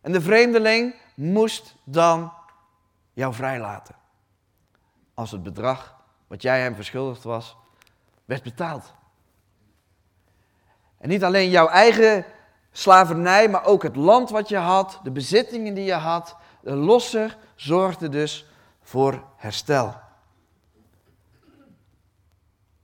En 0.00 0.12
de 0.12 0.20
vreemdeling 0.20 0.94
moest 1.14 1.74
dan 1.84 2.32
jou 3.12 3.34
vrijlaten. 3.34 3.94
Als 5.14 5.30
het 5.30 5.42
bedrag 5.42 5.96
wat 6.26 6.42
jij 6.42 6.60
hem 6.60 6.74
verschuldigd 6.74 7.22
was, 7.22 7.56
werd 8.24 8.42
betaald. 8.42 8.94
En 10.98 11.08
niet 11.08 11.24
alleen 11.24 11.50
jouw 11.50 11.68
eigen 11.68 12.24
slavernij, 12.76 13.48
maar 13.48 13.64
ook 13.64 13.82
het 13.82 13.96
land 13.96 14.30
wat 14.30 14.48
je 14.48 14.56
had, 14.56 15.00
de 15.02 15.10
bezittingen 15.10 15.74
die 15.74 15.84
je 15.84 15.92
had. 15.92 16.36
De 16.60 16.74
losser 16.74 17.36
zorgde 17.54 18.08
dus 18.08 18.46
voor 18.82 19.24
herstel. 19.36 19.94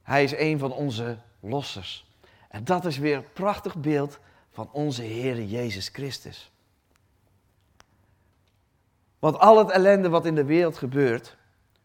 Hij 0.03 0.25
is 0.25 0.33
een 0.37 0.59
van 0.59 0.73
onze 0.73 1.19
lossers. 1.41 2.07
En 2.49 2.65
dat 2.65 2.85
is 2.85 2.99
weer 2.99 3.17
een 3.17 3.33
prachtig 3.33 3.77
beeld 3.77 4.19
van 4.51 4.69
onze 4.73 5.03
Heer 5.03 5.43
Jezus 5.43 5.89
Christus. 5.89 6.51
Want 9.19 9.39
al 9.39 9.59
het 9.59 9.71
ellende 9.71 10.09
wat 10.09 10.27
in 10.27 10.35
de 10.35 10.45
wereld 10.45 10.77
gebeurt, 10.77 11.37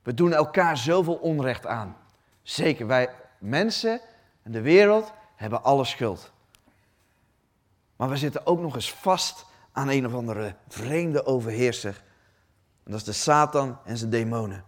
we 0.04 0.14
doen 0.14 0.34
elkaar 0.34 0.78
zoveel 0.78 1.16
onrecht 1.16 1.66
aan. 1.66 1.98
Zeker, 2.42 2.88
wij 2.88 3.10
mensen 3.38 4.02
en 4.44 4.52
de 4.52 4.62
wereld 4.62 5.12
hebben 5.36 5.64
alle 5.64 5.86
schuld. 5.86 6.34
Maar 7.96 8.10
we 8.10 8.18
zitten 8.18 8.46
ook 8.46 8.60
nog 8.60 8.76
eens 8.76 8.94
vast 8.94 9.46
aan 9.72 9.88
een 9.88 10.06
of 10.06 10.14
andere 10.14 10.56
vreemde 10.68 11.26
overheerser. 11.26 12.04
En 12.84 12.92
dat 12.92 13.00
is 13.00 13.06
de 13.06 13.12
Satan 13.12 13.78
en 13.86 13.98
zijn 13.98 14.10
demonen. 14.10 14.66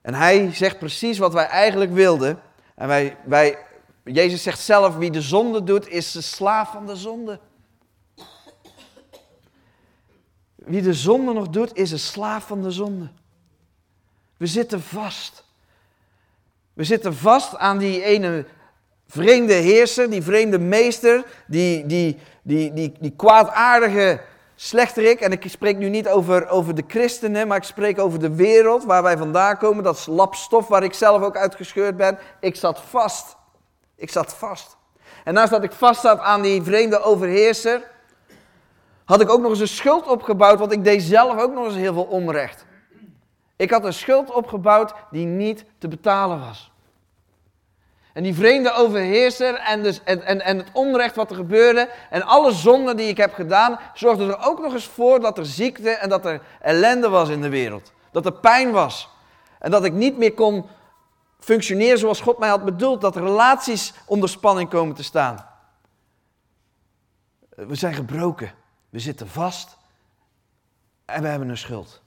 En 0.00 0.14
hij 0.14 0.52
zegt 0.52 0.78
precies 0.78 1.18
wat 1.18 1.32
wij 1.32 1.46
eigenlijk 1.46 1.92
wilden. 1.92 2.42
En 2.74 2.88
wij, 2.88 3.16
wij, 3.24 3.58
Jezus 4.04 4.42
zegt 4.42 4.60
zelf, 4.60 4.96
wie 4.96 5.10
de 5.10 5.22
zonde 5.22 5.62
doet, 5.62 5.88
is 5.88 6.12
de 6.12 6.20
slaaf 6.20 6.70
van 6.70 6.86
de 6.86 6.96
zonde. 6.96 7.40
Wie 10.54 10.82
de 10.82 10.94
zonde 10.94 11.32
nog 11.32 11.48
doet, 11.48 11.76
is 11.76 11.90
een 11.90 11.98
slaaf 11.98 12.46
van 12.46 12.62
de 12.62 12.70
zonde. 12.70 13.10
We 14.36 14.46
zitten 14.46 14.82
vast. 14.82 15.44
We 16.72 16.84
zitten 16.84 17.14
vast 17.14 17.56
aan 17.56 17.78
die 17.78 18.02
ene 18.02 18.46
vreemde 19.12 19.54
heerser, 19.54 20.10
die 20.10 20.22
vreemde 20.22 20.58
meester, 20.58 21.24
die, 21.46 21.86
die, 21.86 22.18
die, 22.42 22.72
die, 22.72 22.92
die 23.00 23.12
kwaadaardige 23.16 24.20
slechterik. 24.54 25.20
En 25.20 25.32
ik 25.32 25.44
spreek 25.46 25.76
nu 25.76 25.88
niet 25.88 26.08
over, 26.08 26.48
over 26.48 26.74
de 26.74 26.84
christenen, 26.86 27.48
maar 27.48 27.56
ik 27.56 27.62
spreek 27.62 27.98
over 27.98 28.18
de 28.18 28.34
wereld 28.34 28.84
waar 28.84 29.02
wij 29.02 29.16
vandaan 29.16 29.58
komen. 29.58 29.84
Dat 29.84 30.06
lap 30.06 30.34
stof 30.34 30.68
waar 30.68 30.82
ik 30.82 30.94
zelf 30.94 31.22
ook 31.22 31.36
uitgescheurd 31.36 31.96
ben. 31.96 32.18
Ik 32.40 32.56
zat 32.56 32.80
vast. 32.80 33.36
Ik 33.96 34.10
zat 34.10 34.34
vast. 34.34 34.76
En 35.24 35.34
naast 35.34 35.50
dat 35.50 35.64
ik 35.64 35.72
vast 35.72 36.00
zat 36.00 36.18
aan 36.18 36.42
die 36.42 36.62
vreemde 36.62 37.00
overheerser, 37.02 37.90
had 39.04 39.20
ik 39.20 39.30
ook 39.30 39.40
nog 39.40 39.50
eens 39.50 39.60
een 39.60 39.68
schuld 39.68 40.06
opgebouwd, 40.06 40.58
want 40.58 40.72
ik 40.72 40.84
deed 40.84 41.02
zelf 41.02 41.40
ook 41.40 41.54
nog 41.54 41.64
eens 41.64 41.74
heel 41.74 41.92
veel 41.92 42.04
onrecht. 42.04 42.64
Ik 43.56 43.70
had 43.70 43.84
een 43.84 43.92
schuld 43.92 44.30
opgebouwd 44.30 44.94
die 45.10 45.26
niet 45.26 45.64
te 45.78 45.88
betalen 45.88 46.40
was. 46.40 46.71
En 48.12 48.22
die 48.22 48.34
vreemde 48.34 48.72
overheerser 48.72 49.54
en, 49.54 49.82
dus, 49.82 50.02
en, 50.04 50.22
en, 50.22 50.40
en 50.40 50.58
het 50.58 50.68
onrecht 50.72 51.16
wat 51.16 51.30
er 51.30 51.36
gebeurde 51.36 51.88
en 52.10 52.22
alle 52.22 52.52
zonden 52.52 52.96
die 52.96 53.08
ik 53.08 53.16
heb 53.16 53.34
gedaan, 53.34 53.78
zorgde 53.94 54.26
er 54.26 54.46
ook 54.46 54.60
nog 54.60 54.72
eens 54.72 54.86
voor 54.86 55.20
dat 55.20 55.38
er 55.38 55.46
ziekte 55.46 55.90
en 55.90 56.08
dat 56.08 56.24
er 56.24 56.42
ellende 56.60 57.08
was 57.08 57.28
in 57.28 57.40
de 57.40 57.48
wereld. 57.48 57.92
Dat 58.10 58.26
er 58.26 58.32
pijn 58.32 58.70
was. 58.70 59.08
En 59.58 59.70
dat 59.70 59.84
ik 59.84 59.92
niet 59.92 60.18
meer 60.18 60.34
kon 60.34 60.66
functioneren 61.38 61.98
zoals 61.98 62.20
God 62.20 62.38
mij 62.38 62.48
had 62.48 62.64
bedoeld. 62.64 63.00
Dat 63.00 63.16
relaties 63.16 63.92
onder 64.06 64.28
spanning 64.28 64.68
komen 64.68 64.94
te 64.94 65.02
staan. 65.02 65.46
We 67.48 67.74
zijn 67.74 67.94
gebroken. 67.94 68.52
We 68.90 68.98
zitten 68.98 69.28
vast. 69.28 69.76
En 71.04 71.22
we 71.22 71.28
hebben 71.28 71.48
een 71.48 71.56
schuld. 71.56 72.02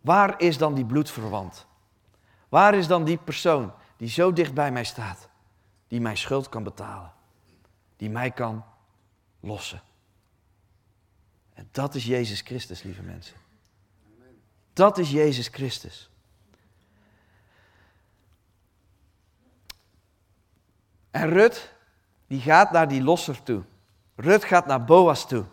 Waar 0.00 0.34
is 0.40 0.58
dan 0.58 0.74
die 0.74 0.84
bloedverwant? 0.84 1.66
Waar 2.48 2.74
is 2.74 2.86
dan 2.86 3.04
die 3.04 3.18
persoon 3.24 3.72
die 4.00 4.08
zo 4.08 4.32
dicht 4.32 4.54
bij 4.54 4.72
mij 4.72 4.84
staat, 4.84 5.28
die 5.88 6.00
mijn 6.00 6.16
schuld 6.16 6.48
kan 6.48 6.62
betalen, 6.62 7.12
die 7.96 8.10
mij 8.10 8.30
kan 8.30 8.64
lossen? 9.40 9.82
En 11.54 11.68
dat 11.70 11.94
is 11.94 12.04
Jezus 12.04 12.40
Christus, 12.40 12.82
lieve 12.82 13.02
mensen. 13.02 13.36
Dat 14.72 14.98
is 14.98 15.10
Jezus 15.10 15.48
Christus. 15.48 16.10
En 21.10 21.28
Rut, 21.28 21.72
die 22.26 22.40
gaat 22.40 22.70
naar 22.72 22.88
die 22.88 23.02
losser 23.02 23.42
toe. 23.42 23.62
Rut 24.14 24.44
gaat 24.44 24.66
naar 24.66 24.84
Boas 24.84 25.28
toe. 25.28 25.44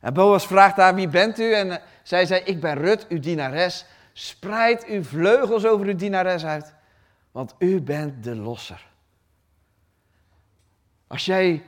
En 0.00 0.14
Boas 0.14 0.46
vraagt 0.46 0.76
haar, 0.76 0.94
wie 0.94 1.08
bent 1.08 1.38
u? 1.38 1.54
En 1.54 1.70
eh, 1.70 1.84
zij 2.02 2.26
zei, 2.26 2.42
ik 2.44 2.60
ben 2.60 2.74
Rut, 2.74 3.06
uw 3.08 3.20
dienares. 3.20 3.84
Spreid 4.12 4.84
uw 4.86 5.02
vleugels 5.04 5.66
over 5.66 5.86
uw 5.86 5.96
dienares 5.96 6.44
uit, 6.44 6.76
want 7.32 7.54
u 7.58 7.80
bent 7.80 8.24
de 8.24 8.34
losser. 8.36 8.86
Als 11.06 11.24
jij 11.24 11.64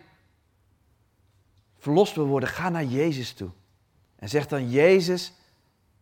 verlost 1.78 2.14
wil 2.14 2.26
worden, 2.26 2.48
ga 2.48 2.68
naar 2.68 2.84
Jezus 2.84 3.32
toe. 3.32 3.50
En 4.16 4.28
zeg 4.28 4.46
dan, 4.46 4.70
Jezus, 4.70 5.32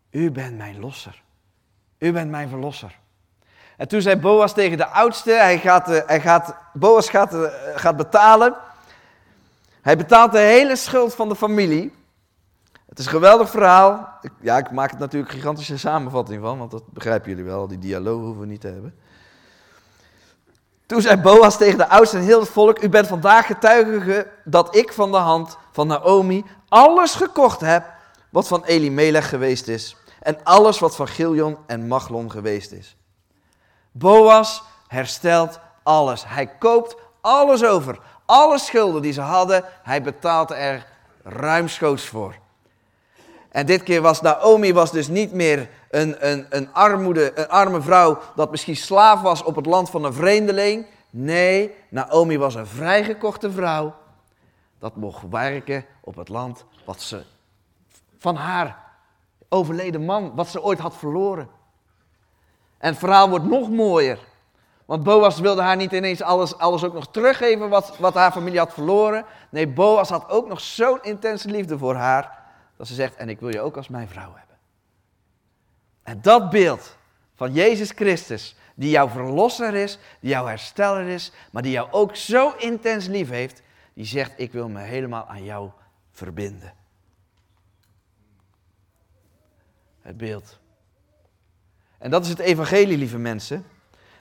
u 0.09 0.31
bent 0.31 0.57
mijn 0.57 0.79
losser. 0.79 1.23
U 1.97 2.11
bent 2.11 2.31
mijn 2.31 2.49
verlosser. 2.49 2.99
En 3.77 3.87
toen 3.87 4.01
zei 4.01 4.15
Boas 4.15 4.53
tegen 4.53 4.77
de 4.77 4.85
oudste, 4.85 5.31
hij 5.31 5.59
gaat, 5.59 5.89
eh, 5.89 6.07
hij 6.07 6.21
gaat, 6.21 6.55
Boas 6.73 7.09
gaat, 7.09 7.33
eh, 7.33 7.51
gaat 7.75 7.97
betalen. 7.97 8.55
Hij 9.81 9.97
betaalt 9.97 10.31
de 10.31 10.39
hele 10.39 10.75
schuld 10.75 11.15
van 11.15 11.29
de 11.29 11.35
familie. 11.35 11.93
Het 12.85 12.99
is 12.99 13.05
een 13.05 13.11
geweldig 13.11 13.49
verhaal. 13.49 14.19
Ja, 14.41 14.57
ik 14.57 14.71
maak 14.71 14.89
het 14.89 14.99
natuurlijk 14.99 15.31
een 15.31 15.37
gigantische 15.37 15.77
samenvatting 15.77 16.41
van, 16.41 16.57
want 16.57 16.71
dat 16.71 16.87
begrijpen 16.87 17.29
jullie 17.29 17.43
wel. 17.43 17.67
Die 17.67 17.79
dialoog 17.79 18.21
hoeven 18.21 18.41
we 18.41 18.47
niet 18.47 18.61
te 18.61 18.67
hebben. 18.67 18.95
Toen 20.89 21.01
zei 21.01 21.17
Boas 21.17 21.57
tegen 21.57 21.77
de 21.77 21.89
oudsten 21.89 22.19
en 22.19 22.25
heel 22.25 22.39
het 22.39 22.49
volk: 22.49 22.81
U 22.81 22.89
bent 22.89 23.07
vandaag 23.07 23.45
getuige 23.45 24.27
dat 24.43 24.75
ik 24.75 24.93
van 24.93 25.11
de 25.11 25.17
hand 25.17 25.57
van 25.71 25.87
Naomi 25.87 26.45
alles 26.69 27.15
gekocht 27.15 27.61
heb 27.61 27.85
wat 28.29 28.47
van 28.47 28.63
Elimelech 28.63 29.29
geweest 29.29 29.67
is. 29.67 29.95
En 30.21 30.43
alles 30.43 30.79
wat 30.79 30.95
van 30.95 31.07
Giljon 31.07 31.57
en 31.67 31.87
Machlon 31.87 32.31
geweest 32.31 32.71
is. 32.71 32.95
Boas 33.91 34.63
herstelt 34.87 35.59
alles. 35.83 36.23
Hij 36.27 36.47
koopt 36.47 36.95
alles 37.21 37.63
over. 37.63 37.99
Alle 38.25 38.59
schulden 38.59 39.01
die 39.01 39.13
ze 39.13 39.21
hadden, 39.21 39.63
hij 39.83 40.01
betaalt 40.01 40.51
er 40.51 40.85
ruimschoots 41.23 42.05
voor. 42.05 42.35
En 43.51 43.65
dit 43.65 43.83
keer 43.83 44.01
was 44.01 44.21
Naomi 44.21 44.73
was 44.73 44.91
dus 44.91 45.07
niet 45.07 45.33
meer 45.33 45.69
een, 45.89 46.29
een, 46.29 46.45
een, 46.49 46.73
armoede, 46.73 47.39
een 47.39 47.49
arme 47.49 47.81
vrouw 47.81 48.19
dat 48.35 48.51
misschien 48.51 48.75
slaaf 48.75 49.21
was 49.21 49.43
op 49.43 49.55
het 49.55 49.65
land 49.65 49.89
van 49.89 50.03
een 50.03 50.13
vreemdeling. 50.13 50.85
Nee, 51.09 51.75
Naomi 51.89 52.37
was 52.37 52.55
een 52.55 52.67
vrijgekochte 52.67 53.51
vrouw 53.51 53.95
dat 54.79 54.95
mocht 54.95 55.23
werken 55.29 55.85
op 56.01 56.15
het 56.15 56.29
land 56.29 56.65
wat 56.85 57.01
ze 57.01 57.23
van 58.19 58.35
haar 58.35 58.87
overleden 59.49 60.05
man, 60.05 60.35
wat 60.35 60.47
ze 60.47 60.63
ooit 60.63 60.79
had 60.79 60.95
verloren. 60.95 61.49
En 62.77 62.89
het 62.89 62.99
verhaal 62.99 63.29
wordt 63.29 63.45
nog 63.45 63.69
mooier. 63.69 64.19
Want 64.85 65.03
Boas 65.03 65.39
wilde 65.39 65.61
haar 65.61 65.75
niet 65.75 65.91
ineens 65.91 66.21
alles, 66.21 66.57
alles 66.57 66.83
ook 66.83 66.93
nog 66.93 67.07
teruggeven 67.11 67.69
wat, 67.69 67.97
wat 67.97 68.13
haar 68.13 68.31
familie 68.31 68.59
had 68.59 68.73
verloren. 68.73 69.25
Nee, 69.49 69.67
Boas 69.67 70.09
had 70.09 70.29
ook 70.29 70.47
nog 70.47 70.59
zo'n 70.59 70.99
intense 71.01 71.49
liefde 71.49 71.77
voor 71.77 71.95
haar. 71.95 72.38
Dat 72.79 72.87
ze 72.87 72.93
zegt, 72.93 73.15
en 73.15 73.29
ik 73.29 73.39
wil 73.39 73.49
je 73.49 73.61
ook 73.61 73.77
als 73.77 73.87
mijn 73.87 74.07
vrouw 74.07 74.33
hebben. 74.35 74.57
En 76.03 76.21
dat 76.21 76.49
beeld 76.49 76.97
van 77.35 77.53
Jezus 77.53 77.91
Christus, 77.91 78.55
die 78.75 78.89
jouw 78.89 79.09
verlosser 79.09 79.73
is, 79.73 79.99
die 80.19 80.29
jouw 80.29 80.45
hersteller 80.45 81.07
is, 81.07 81.31
maar 81.51 81.61
die 81.61 81.71
jou 81.71 81.91
ook 81.91 82.15
zo 82.15 82.53
intens 82.57 83.07
lief 83.07 83.29
heeft, 83.29 83.61
die 83.93 84.05
zegt, 84.05 84.33
ik 84.35 84.51
wil 84.51 84.69
me 84.69 84.81
helemaal 84.81 85.27
aan 85.27 85.43
jou 85.43 85.69
verbinden. 86.11 86.73
Het 90.01 90.17
beeld. 90.17 90.59
En 91.97 92.11
dat 92.11 92.23
is 92.23 92.29
het 92.29 92.39
evangelie, 92.39 92.97
lieve 92.97 93.17
mensen. 93.17 93.65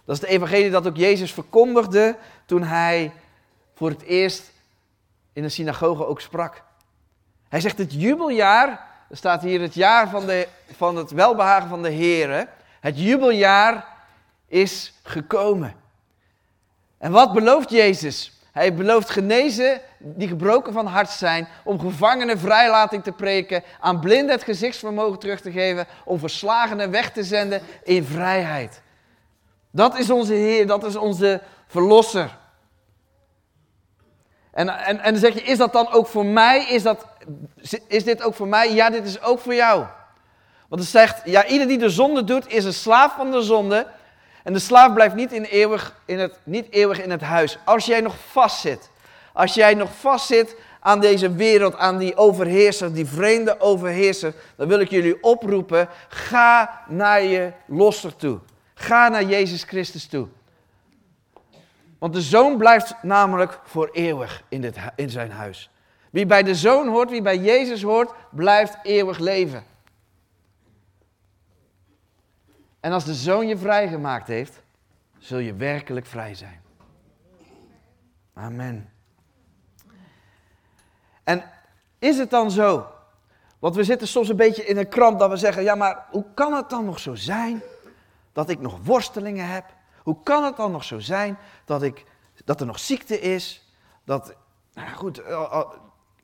Dat 0.04 0.16
is 0.16 0.22
het 0.22 0.30
evangelie 0.30 0.70
dat 0.70 0.86
ook 0.86 0.96
Jezus 0.96 1.32
verkondigde 1.32 2.18
toen 2.46 2.62
hij 2.62 3.12
voor 3.74 3.90
het 3.90 4.02
eerst 4.02 4.52
in 5.32 5.42
de 5.42 5.48
synagoge 5.48 6.06
ook 6.06 6.20
sprak. 6.20 6.66
Hij 7.48 7.60
zegt 7.60 7.78
het 7.78 7.92
jubeljaar, 7.92 8.68
er 9.10 9.16
staat 9.16 9.42
hier 9.42 9.60
het 9.60 9.74
jaar 9.74 10.08
van, 10.08 10.26
de, 10.26 10.48
van 10.76 10.96
het 10.96 11.10
welbehagen 11.10 11.68
van 11.68 11.82
de 11.82 11.90
Heer. 11.90 12.48
Het 12.80 13.00
jubeljaar 13.00 13.86
is 14.46 14.94
gekomen. 15.02 15.74
En 16.98 17.12
wat 17.12 17.32
belooft 17.32 17.70
Jezus? 17.70 18.32
Hij 18.52 18.74
belooft 18.74 19.10
genezen 19.10 19.80
die 19.98 20.28
gebroken 20.28 20.72
van 20.72 20.86
hart 20.86 21.10
zijn, 21.10 21.48
om 21.64 21.80
gevangenen 21.80 22.38
vrijlating 22.38 23.02
te 23.02 23.12
preken, 23.12 23.62
aan 23.80 24.00
blinden 24.00 24.34
het 24.34 24.42
gezichtsvermogen 24.42 25.18
terug 25.18 25.40
te 25.40 25.52
geven, 25.52 25.86
om 26.04 26.18
verslagenen 26.18 26.90
weg 26.90 27.12
te 27.12 27.24
zenden 27.24 27.62
in 27.82 28.04
vrijheid. 28.04 28.82
Dat 29.70 29.98
is 29.98 30.10
onze 30.10 30.32
Heer, 30.32 30.66
dat 30.66 30.84
is 30.84 30.96
onze 30.96 31.42
Verlosser. 31.66 32.36
En, 34.50 34.68
en, 34.68 35.00
en 35.00 35.12
dan 35.12 35.20
zeg 35.20 35.34
je, 35.34 35.42
is 35.42 35.58
dat 35.58 35.72
dan 35.72 35.92
ook 35.92 36.06
voor 36.06 36.26
mij? 36.26 36.64
Is, 36.68 36.82
dat, 36.82 37.06
is 37.86 38.04
dit 38.04 38.22
ook 38.22 38.34
voor 38.34 38.48
mij? 38.48 38.74
Ja, 38.74 38.90
dit 38.90 39.04
is 39.04 39.22
ook 39.22 39.38
voor 39.40 39.54
jou. 39.54 39.86
Want 40.68 40.80
het 40.80 40.90
zegt, 40.90 41.20
ja, 41.24 41.46
ieder 41.46 41.68
die 41.68 41.78
de 41.78 41.90
zonde 41.90 42.24
doet, 42.24 42.52
is 42.52 42.64
een 42.64 42.72
slaaf 42.72 43.14
van 43.14 43.30
de 43.30 43.42
zonde. 43.42 43.86
En 44.42 44.52
de 44.52 44.58
slaaf 44.58 44.92
blijft 44.92 45.14
niet, 45.14 45.32
in 45.32 45.44
eeuwig, 45.44 46.00
in 46.04 46.18
het, 46.18 46.38
niet 46.44 46.66
eeuwig 46.70 47.02
in 47.02 47.10
het 47.10 47.20
huis. 47.20 47.58
Als 47.64 47.86
jij 47.86 48.00
nog 48.00 48.14
vastzit, 48.30 48.90
als 49.32 49.54
jij 49.54 49.74
nog 49.74 49.90
vastzit 50.00 50.56
aan 50.80 51.00
deze 51.00 51.32
wereld, 51.32 51.76
aan 51.76 51.98
die 51.98 52.16
overheerser, 52.16 52.94
die 52.94 53.06
vreemde 53.06 53.60
overheerser, 53.60 54.34
dan 54.56 54.68
wil 54.68 54.80
ik 54.80 54.90
jullie 54.90 55.22
oproepen, 55.22 55.88
ga 56.08 56.80
naar 56.88 57.22
je 57.22 57.52
losser 57.66 58.16
toe. 58.16 58.38
Ga 58.74 59.08
naar 59.08 59.24
Jezus 59.24 59.62
Christus 59.62 60.06
toe. 60.06 60.28
Want 61.98 62.12
de 62.12 62.22
zoon 62.22 62.56
blijft 62.56 62.94
namelijk 63.02 63.60
voor 63.64 63.88
eeuwig 63.92 64.42
in, 64.48 64.60
dit, 64.60 64.76
in 64.96 65.10
zijn 65.10 65.30
huis. 65.30 65.70
Wie 66.10 66.26
bij 66.26 66.42
de 66.42 66.54
zoon 66.54 66.88
hoort, 66.88 67.10
wie 67.10 67.22
bij 67.22 67.38
Jezus 67.38 67.82
hoort, 67.82 68.12
blijft 68.30 68.78
eeuwig 68.82 69.18
leven. 69.18 69.64
En 72.80 72.92
als 72.92 73.04
de 73.04 73.14
zoon 73.14 73.48
je 73.48 73.56
vrijgemaakt 73.56 74.26
heeft, 74.26 74.62
zul 75.18 75.38
je 75.38 75.54
werkelijk 75.54 76.06
vrij 76.06 76.34
zijn. 76.34 76.60
Amen. 78.34 78.92
En 81.24 81.44
is 81.98 82.18
het 82.18 82.30
dan 82.30 82.50
zo? 82.50 82.86
Want 83.58 83.74
we 83.74 83.84
zitten 83.84 84.08
soms 84.08 84.28
een 84.28 84.36
beetje 84.36 84.64
in 84.64 84.76
een 84.76 84.88
kramp 84.88 85.18
dat 85.18 85.30
we 85.30 85.36
zeggen: 85.36 85.62
ja, 85.62 85.74
maar 85.74 86.06
hoe 86.10 86.24
kan 86.34 86.52
het 86.52 86.70
dan 86.70 86.84
nog 86.84 86.98
zo 86.98 87.14
zijn 87.14 87.62
dat 88.32 88.48
ik 88.48 88.60
nog 88.60 88.78
worstelingen 88.82 89.48
heb? 89.48 89.64
Hoe 90.02 90.22
kan 90.22 90.44
het 90.44 90.56
dan 90.56 90.72
nog 90.72 90.84
zo 90.84 90.98
zijn 90.98 91.38
dat, 91.64 91.82
ik, 91.82 92.04
dat 92.44 92.60
er 92.60 92.66
nog 92.66 92.78
ziekte 92.78 93.20
is? 93.20 93.72
Dat, 94.04 94.34
nou 94.74 94.88
goed, 94.88 95.22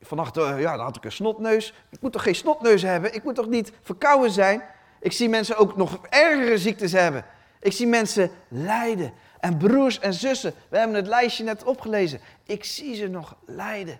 vannacht 0.05 0.37
uh, 0.37 0.59
ja, 0.59 0.75
dan 0.75 0.85
had 0.85 0.95
ik 0.95 1.05
een 1.05 1.11
snotneus. 1.11 1.73
Ik 1.89 2.01
moet 2.01 2.11
toch 2.11 2.23
geen 2.23 2.35
snotneus 2.35 2.81
hebben? 2.81 3.13
Ik 3.13 3.23
moet 3.23 3.35
toch 3.35 3.47
niet 3.47 3.71
verkouden 3.81 4.31
zijn? 4.31 4.63
Ik 4.99 5.11
zie 5.11 5.29
mensen 5.29 5.57
ook 5.57 5.77
nog 5.77 5.99
ergere 6.09 6.57
ziektes 6.57 6.91
hebben. 6.91 7.25
Ik 7.59 7.71
zie 7.71 7.87
mensen 7.87 8.31
lijden. 8.47 9.13
En 9.39 9.57
broers 9.57 9.99
en 9.99 10.13
zussen, 10.13 10.53
we 10.69 10.77
hebben 10.77 10.95
het 10.95 11.07
lijstje 11.07 11.43
net 11.43 11.63
opgelezen. 11.63 12.19
Ik 12.43 12.63
zie 12.63 12.95
ze 12.95 13.07
nog 13.07 13.35
lijden. 13.45 13.99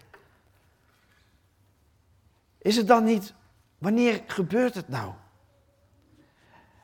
Is 2.58 2.76
het 2.76 2.88
dan 2.88 3.04
niet, 3.04 3.34
wanneer 3.78 4.22
gebeurt 4.28 4.76
het 4.76 4.90
nou? 4.90 5.12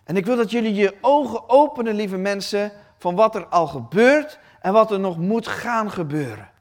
En 0.03 0.17
ik 0.17 0.25
wil 0.25 0.35
dat 0.35 0.51
jullie 0.51 0.73
je 0.73 0.97
ogen 1.01 1.49
openen, 1.49 1.95
lieve 1.95 2.17
mensen, 2.17 2.71
van 2.97 3.15
wat 3.15 3.35
er 3.35 3.45
al 3.45 3.67
gebeurt 3.67 4.39
en 4.61 4.73
wat 4.73 4.91
er 4.91 4.99
nog 4.99 5.17
moet 5.17 5.47
gaan 5.47 5.91
gebeuren. 5.91 6.51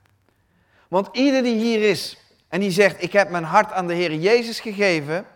Want 0.88 1.08
ieder 1.12 1.42
die 1.42 1.56
hier 1.56 1.82
is 1.82 2.18
en 2.51 2.61
die 2.61 2.70
zegt, 2.70 3.03
ik 3.03 3.12
heb 3.12 3.30
mijn 3.30 3.44
hart 3.44 3.72
aan 3.72 3.86
de 3.86 3.94
Heer 3.94 4.14
Jezus 4.14 4.61
gegeven, 4.61 5.26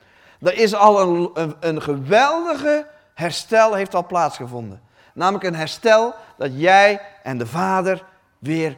er 0.41 0.59
is 0.59 0.75
al 0.75 1.01
een, 1.01 1.31
een, 1.35 1.57
een 1.61 1.83
geweldige 1.83 2.87
herstel 3.15 3.75
heeft 3.75 3.95
al 3.95 4.07
plaatsgevonden. 4.07 4.83
Namelijk 5.13 5.45
een 5.45 5.55
herstel 5.55 6.15
dat 6.37 6.51
jij 6.55 7.01
en 7.23 7.39
de 7.39 7.47
Vader 7.47 8.05
weer 8.39 8.77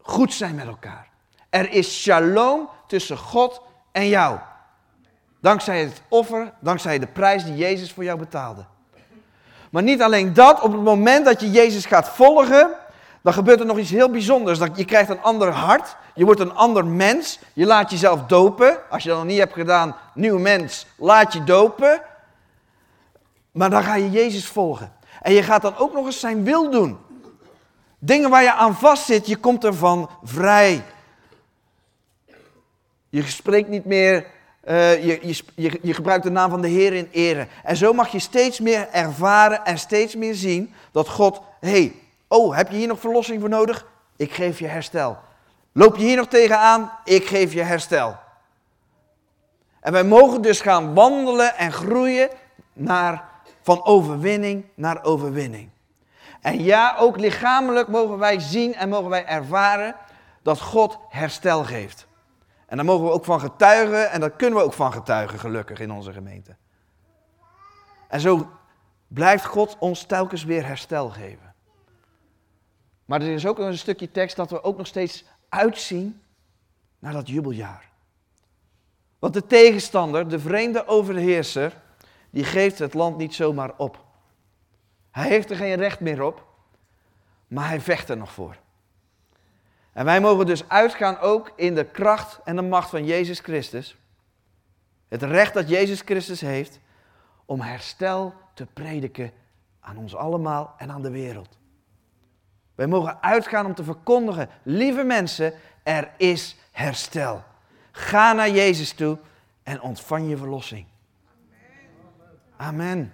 goed 0.00 0.32
zijn 0.32 0.54
met 0.54 0.66
elkaar. 0.66 1.08
Er 1.50 1.70
is 1.70 2.02
shalom 2.02 2.68
tussen 2.86 3.18
God 3.18 3.62
en 3.92 4.08
jou. 4.08 4.38
Dankzij 5.40 5.80
het 5.80 6.02
offer, 6.08 6.52
dankzij 6.60 6.98
de 6.98 7.06
prijs 7.06 7.44
die 7.44 7.56
Jezus 7.56 7.92
voor 7.92 8.04
jou 8.04 8.18
betaalde. 8.18 8.64
Maar 9.70 9.82
niet 9.82 10.02
alleen 10.02 10.34
dat, 10.34 10.60
op 10.60 10.72
het 10.72 10.82
moment 10.82 11.24
dat 11.24 11.40
je 11.40 11.50
Jezus 11.50 11.86
gaat 11.86 12.08
volgen, 12.08 12.70
dan 13.28 13.36
gebeurt 13.36 13.60
er 13.60 13.66
nog 13.66 13.78
iets 13.78 13.90
heel 13.90 14.10
bijzonders. 14.10 14.58
Je 14.74 14.84
krijgt 14.84 15.10
een 15.10 15.22
ander 15.22 15.52
hart, 15.52 15.96
je 16.14 16.24
wordt 16.24 16.40
een 16.40 16.54
ander 16.54 16.86
mens, 16.86 17.38
je 17.52 17.66
laat 17.66 17.90
jezelf 17.90 18.22
dopen. 18.26 18.78
Als 18.90 19.02
je 19.02 19.08
dat 19.08 19.18
nog 19.18 19.26
niet 19.26 19.38
hebt 19.38 19.52
gedaan, 19.52 19.96
nieuw 20.14 20.38
mens, 20.38 20.86
laat 20.96 21.32
je 21.32 21.44
dopen. 21.44 22.00
Maar 23.52 23.70
dan 23.70 23.82
ga 23.82 23.94
je 23.94 24.10
Jezus 24.10 24.46
volgen. 24.46 24.92
En 25.22 25.32
je 25.32 25.42
gaat 25.42 25.62
dan 25.62 25.76
ook 25.76 25.92
nog 25.92 26.06
eens 26.06 26.20
zijn 26.20 26.44
wil 26.44 26.70
doen. 26.70 26.98
Dingen 27.98 28.30
waar 28.30 28.42
je 28.42 28.52
aan 28.52 28.74
vastzit, 28.74 29.26
je 29.26 29.36
komt 29.36 29.64
ervan 29.64 30.10
vrij. 30.22 30.84
Je 33.08 33.22
spreekt 33.22 33.68
niet 33.68 33.84
meer, 33.84 34.26
uh, 34.68 35.04
je, 35.04 35.42
je, 35.54 35.78
je, 35.82 35.94
gebruikt 35.94 36.24
de 36.24 36.30
naam 36.30 36.50
van 36.50 36.60
de 36.60 36.68
Heer 36.68 36.92
in 36.92 37.08
ere. 37.12 37.46
En 37.64 37.76
zo 37.76 37.92
mag 37.92 38.08
je 38.08 38.18
steeds 38.18 38.60
meer 38.60 38.88
ervaren 38.92 39.64
en 39.64 39.78
steeds 39.78 40.14
meer 40.14 40.34
zien 40.34 40.74
dat 40.92 41.08
God, 41.08 41.40
hé, 41.60 41.70
hey, 41.70 41.94
oh, 42.28 42.56
heb 42.56 42.70
je 42.70 42.76
hier 42.76 42.86
nog 42.86 43.00
verlossing 43.00 43.40
voor 43.40 43.48
nodig? 43.48 43.86
Ik 44.16 44.32
geef 44.32 44.58
je 44.58 44.66
herstel. 44.66 45.18
Loop 45.72 45.96
je 45.96 46.04
hier 46.04 46.16
nog 46.16 46.26
tegenaan? 46.26 46.92
Ik 47.04 47.26
geef 47.26 47.52
je 47.52 47.62
herstel. 47.62 48.16
En 49.80 49.92
wij 49.92 50.04
mogen 50.04 50.42
dus 50.42 50.60
gaan 50.60 50.94
wandelen 50.94 51.56
en 51.56 51.72
groeien 51.72 52.28
naar, 52.72 53.28
van 53.62 53.84
overwinning 53.84 54.64
naar 54.74 55.04
overwinning. 55.04 55.70
En 56.40 56.62
ja, 56.62 56.96
ook 56.98 57.18
lichamelijk 57.18 57.88
mogen 57.88 58.18
wij 58.18 58.40
zien 58.40 58.74
en 58.74 58.88
mogen 58.88 59.10
wij 59.10 59.26
ervaren 59.26 59.94
dat 60.42 60.60
God 60.60 60.98
herstel 61.08 61.64
geeft. 61.64 62.06
En 62.66 62.76
daar 62.76 62.86
mogen 62.86 63.04
we 63.04 63.12
ook 63.12 63.24
van 63.24 63.40
getuigen 63.40 64.10
en 64.10 64.20
daar 64.20 64.30
kunnen 64.30 64.58
we 64.58 64.64
ook 64.64 64.72
van 64.72 64.92
getuigen, 64.92 65.38
gelukkig, 65.38 65.80
in 65.80 65.92
onze 65.92 66.12
gemeente. 66.12 66.56
En 68.08 68.20
zo 68.20 68.50
blijft 69.06 69.44
God 69.44 69.76
ons 69.78 70.02
telkens 70.02 70.44
weer 70.44 70.66
herstel 70.66 71.08
geven. 71.08 71.47
Maar 73.08 73.22
er 73.22 73.32
is 73.32 73.46
ook 73.46 73.58
een 73.58 73.78
stukje 73.78 74.10
tekst 74.10 74.36
dat 74.36 74.50
we 74.50 74.62
ook 74.62 74.76
nog 74.76 74.86
steeds 74.86 75.24
uitzien 75.48 76.22
naar 76.98 77.12
dat 77.12 77.28
jubeljaar. 77.28 77.88
Want 79.18 79.34
de 79.34 79.46
tegenstander, 79.46 80.28
de 80.28 80.38
vreemde 80.38 80.86
overheerser, 80.86 81.80
die 82.30 82.44
geeft 82.44 82.78
het 82.78 82.94
land 82.94 83.16
niet 83.16 83.34
zomaar 83.34 83.72
op. 83.76 84.04
Hij 85.10 85.28
heeft 85.28 85.50
er 85.50 85.56
geen 85.56 85.74
recht 85.74 86.00
meer 86.00 86.22
op. 86.22 86.46
Maar 87.46 87.68
hij 87.68 87.80
vecht 87.80 88.08
er 88.08 88.16
nog 88.16 88.32
voor. 88.32 88.56
En 89.92 90.04
wij 90.04 90.20
mogen 90.20 90.46
dus 90.46 90.68
uitgaan 90.68 91.18
ook 91.18 91.52
in 91.56 91.74
de 91.74 91.84
kracht 91.84 92.40
en 92.44 92.56
de 92.56 92.62
macht 92.62 92.90
van 92.90 93.04
Jezus 93.04 93.40
Christus. 93.40 93.96
Het 95.08 95.22
recht 95.22 95.54
dat 95.54 95.68
Jezus 95.68 96.00
Christus 96.00 96.40
heeft 96.40 96.80
om 97.44 97.60
herstel 97.60 98.34
te 98.54 98.66
prediken 98.66 99.32
aan 99.80 99.96
ons 99.96 100.14
allemaal 100.14 100.74
en 100.78 100.90
aan 100.90 101.02
de 101.02 101.10
wereld. 101.10 101.57
Wij 102.78 102.86
mogen 102.86 103.22
uitgaan 103.22 103.66
om 103.66 103.74
te 103.74 103.84
verkondigen, 103.84 104.48
lieve 104.62 105.02
mensen, 105.02 105.52
er 105.82 106.10
is 106.16 106.56
herstel. 106.70 107.42
Ga 107.92 108.32
naar 108.32 108.50
Jezus 108.50 108.92
toe 108.92 109.18
en 109.62 109.80
ontvang 109.80 110.28
je 110.28 110.36
verlossing. 110.36 110.86
Amen. 112.56 113.12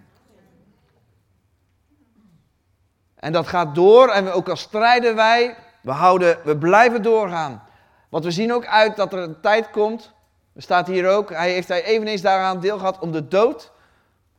En 3.15 3.33
dat 3.33 3.47
gaat 3.47 3.75
door 3.75 4.09
en 4.09 4.31
ook 4.31 4.49
al 4.49 4.57
strijden 4.57 5.15
wij, 5.15 5.57
we, 5.83 5.91
houden, 5.91 6.39
we 6.45 6.57
blijven 6.57 7.03
doorgaan. 7.03 7.63
Want 8.09 8.25
we 8.25 8.31
zien 8.31 8.53
ook 8.53 8.67
uit 8.67 8.97
dat 8.97 9.13
er 9.13 9.19
een 9.19 9.41
tijd 9.41 9.71
komt, 9.71 10.13
er 10.53 10.63
staat 10.63 10.87
hier 10.87 11.09
ook, 11.09 11.31
hij 11.31 11.53
heeft 11.53 11.69
hij 11.69 11.85
eveneens 11.85 12.21
daaraan 12.21 12.61
deel 12.61 12.79
gehad 12.79 12.99
om 12.99 13.13
de 13.13 13.29
dood, 13.29 13.73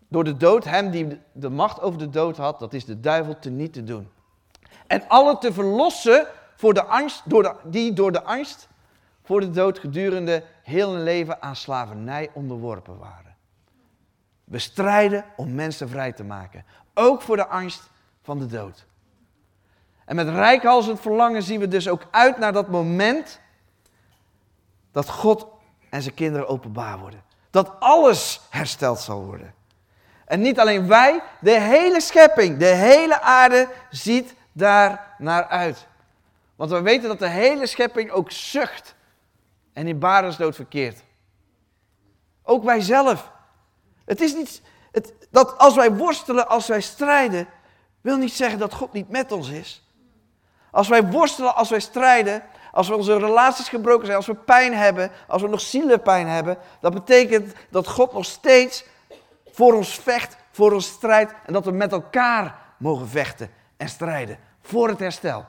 door 0.07 0.23
de 0.23 0.37
dood, 0.37 0.63
hem 0.63 0.89
die 0.91 1.19
de 1.31 1.49
macht 1.49 1.81
over 1.81 1.99
de 1.99 2.09
dood 2.09 2.37
had, 2.37 2.59
dat 2.59 2.73
is 2.73 2.85
de 2.85 2.99
duivel, 2.99 3.39
te 3.39 3.49
niet 3.49 3.73
te 3.73 3.83
doen. 3.83 4.13
En 4.87 5.07
alle 5.07 5.37
te 5.37 5.53
verlossen 5.53 6.27
voor 6.55 6.73
de 6.73 6.83
angst, 6.83 7.21
door 7.25 7.59
die 7.63 7.93
door 7.93 8.11
de 8.11 8.23
angst 8.23 8.67
voor 9.23 9.39
de 9.39 9.51
dood 9.51 9.79
gedurende 9.79 10.43
heel 10.63 10.91
hun 10.91 11.03
leven 11.03 11.41
aan 11.41 11.55
slavernij 11.55 12.29
onderworpen 12.33 12.97
waren. 12.97 13.35
We 14.43 14.59
strijden 14.59 15.25
om 15.35 15.55
mensen 15.55 15.89
vrij 15.89 16.11
te 16.11 16.23
maken, 16.23 16.65
ook 16.93 17.21
voor 17.21 17.35
de 17.35 17.47
angst 17.47 17.89
van 18.21 18.39
de 18.39 18.45
dood. 18.45 18.85
En 20.05 20.15
met 20.15 20.29
rijkhalsend 20.29 20.99
verlangen 20.99 21.43
zien 21.43 21.59
we 21.59 21.67
dus 21.67 21.87
ook 21.87 22.05
uit 22.11 22.37
naar 22.37 22.53
dat 22.53 22.67
moment 22.67 23.39
dat 24.91 25.09
God 25.09 25.47
en 25.89 26.01
zijn 26.01 26.15
kinderen 26.15 26.47
openbaar 26.47 26.99
worden. 26.99 27.23
Dat 27.49 27.79
alles 27.79 28.41
hersteld 28.49 28.99
zal 28.99 29.25
worden. 29.25 29.53
En 30.25 30.41
niet 30.41 30.59
alleen 30.59 30.87
wij, 30.87 31.23
de 31.41 31.59
hele 31.59 32.01
schepping, 32.01 32.57
de 32.57 32.65
hele 32.65 33.21
aarde 33.21 33.67
ziet 33.89 34.35
daar 34.55 35.15
naar 35.17 35.47
uit. 35.47 35.87
Want 36.55 36.71
we 36.71 36.81
weten 36.81 37.07
dat 37.07 37.19
de 37.19 37.27
hele 37.27 37.67
schepping 37.67 38.11
ook 38.11 38.31
zucht 38.31 38.95
en 39.73 39.87
in 39.87 39.99
barensdood 39.99 40.55
verkeert. 40.55 41.03
Ook 42.43 42.63
wij 42.63 42.81
zelf. 42.81 43.31
Het 44.05 44.21
is 44.21 44.33
niet 44.33 44.61
dat 45.31 45.57
als 45.57 45.75
wij 45.75 45.91
worstelen, 45.91 46.47
als 46.47 46.67
wij 46.67 46.81
strijden, 46.81 47.47
wil 48.01 48.17
niet 48.17 48.31
zeggen 48.33 48.59
dat 48.59 48.73
God 48.73 48.93
niet 48.93 49.09
met 49.09 49.31
ons 49.31 49.49
is. 49.49 49.89
Als 50.71 50.87
wij 50.87 51.03
worstelen, 51.03 51.55
als 51.55 51.69
wij 51.69 51.79
strijden, 51.79 52.43
als 52.71 52.87
we 52.87 52.95
onze 52.95 53.17
relaties 53.17 53.69
gebroken 53.69 54.05
zijn, 54.05 54.17
als 54.17 54.27
we 54.27 54.35
pijn 54.35 54.73
hebben, 54.73 55.11
als 55.27 55.41
we 55.41 55.47
nog 55.47 55.61
zielenpijn 55.61 56.27
hebben, 56.27 56.57
dat 56.79 56.93
betekent 56.93 57.53
dat 57.69 57.87
God 57.87 58.13
nog 58.13 58.25
steeds 58.25 58.85
voor 59.51 59.73
ons 59.73 59.95
vecht, 59.95 60.37
voor 60.51 60.73
ons 60.73 60.87
strijdt 60.87 61.33
en 61.45 61.53
dat 61.53 61.65
we 61.65 61.71
met 61.71 61.91
elkaar 61.91 62.55
mogen 62.77 63.07
vechten 63.07 63.51
en 63.77 63.89
strijden 63.89 64.39
voor 64.65 64.87
het 64.87 64.99
herstel. 64.99 65.45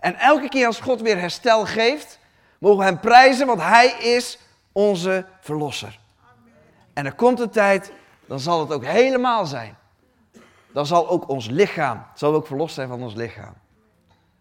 En 0.00 0.14
elke 0.14 0.48
keer 0.48 0.66
als 0.66 0.80
God 0.80 1.00
weer 1.00 1.18
herstel 1.18 1.66
geeft, 1.66 2.18
mogen 2.58 2.78
we 2.78 2.84
Hem 2.84 3.00
prijzen, 3.00 3.46
want 3.46 3.60
Hij 3.60 3.86
is 3.86 4.38
onze 4.72 5.26
Verlosser. 5.40 5.98
En 6.92 7.06
er 7.06 7.14
komt 7.14 7.40
een 7.40 7.50
tijd, 7.50 7.92
dan 8.26 8.40
zal 8.40 8.60
het 8.60 8.72
ook 8.72 8.84
helemaal 8.84 9.46
zijn. 9.46 9.76
Dan 10.72 10.86
zal 10.86 11.08
ook 11.08 11.28
ons 11.28 11.48
lichaam, 11.48 12.06
zal 12.14 12.34
ook 12.34 12.46
verlost 12.46 12.74
zijn 12.74 12.88
van 12.88 13.02
ons 13.02 13.14
lichaam. 13.14 13.54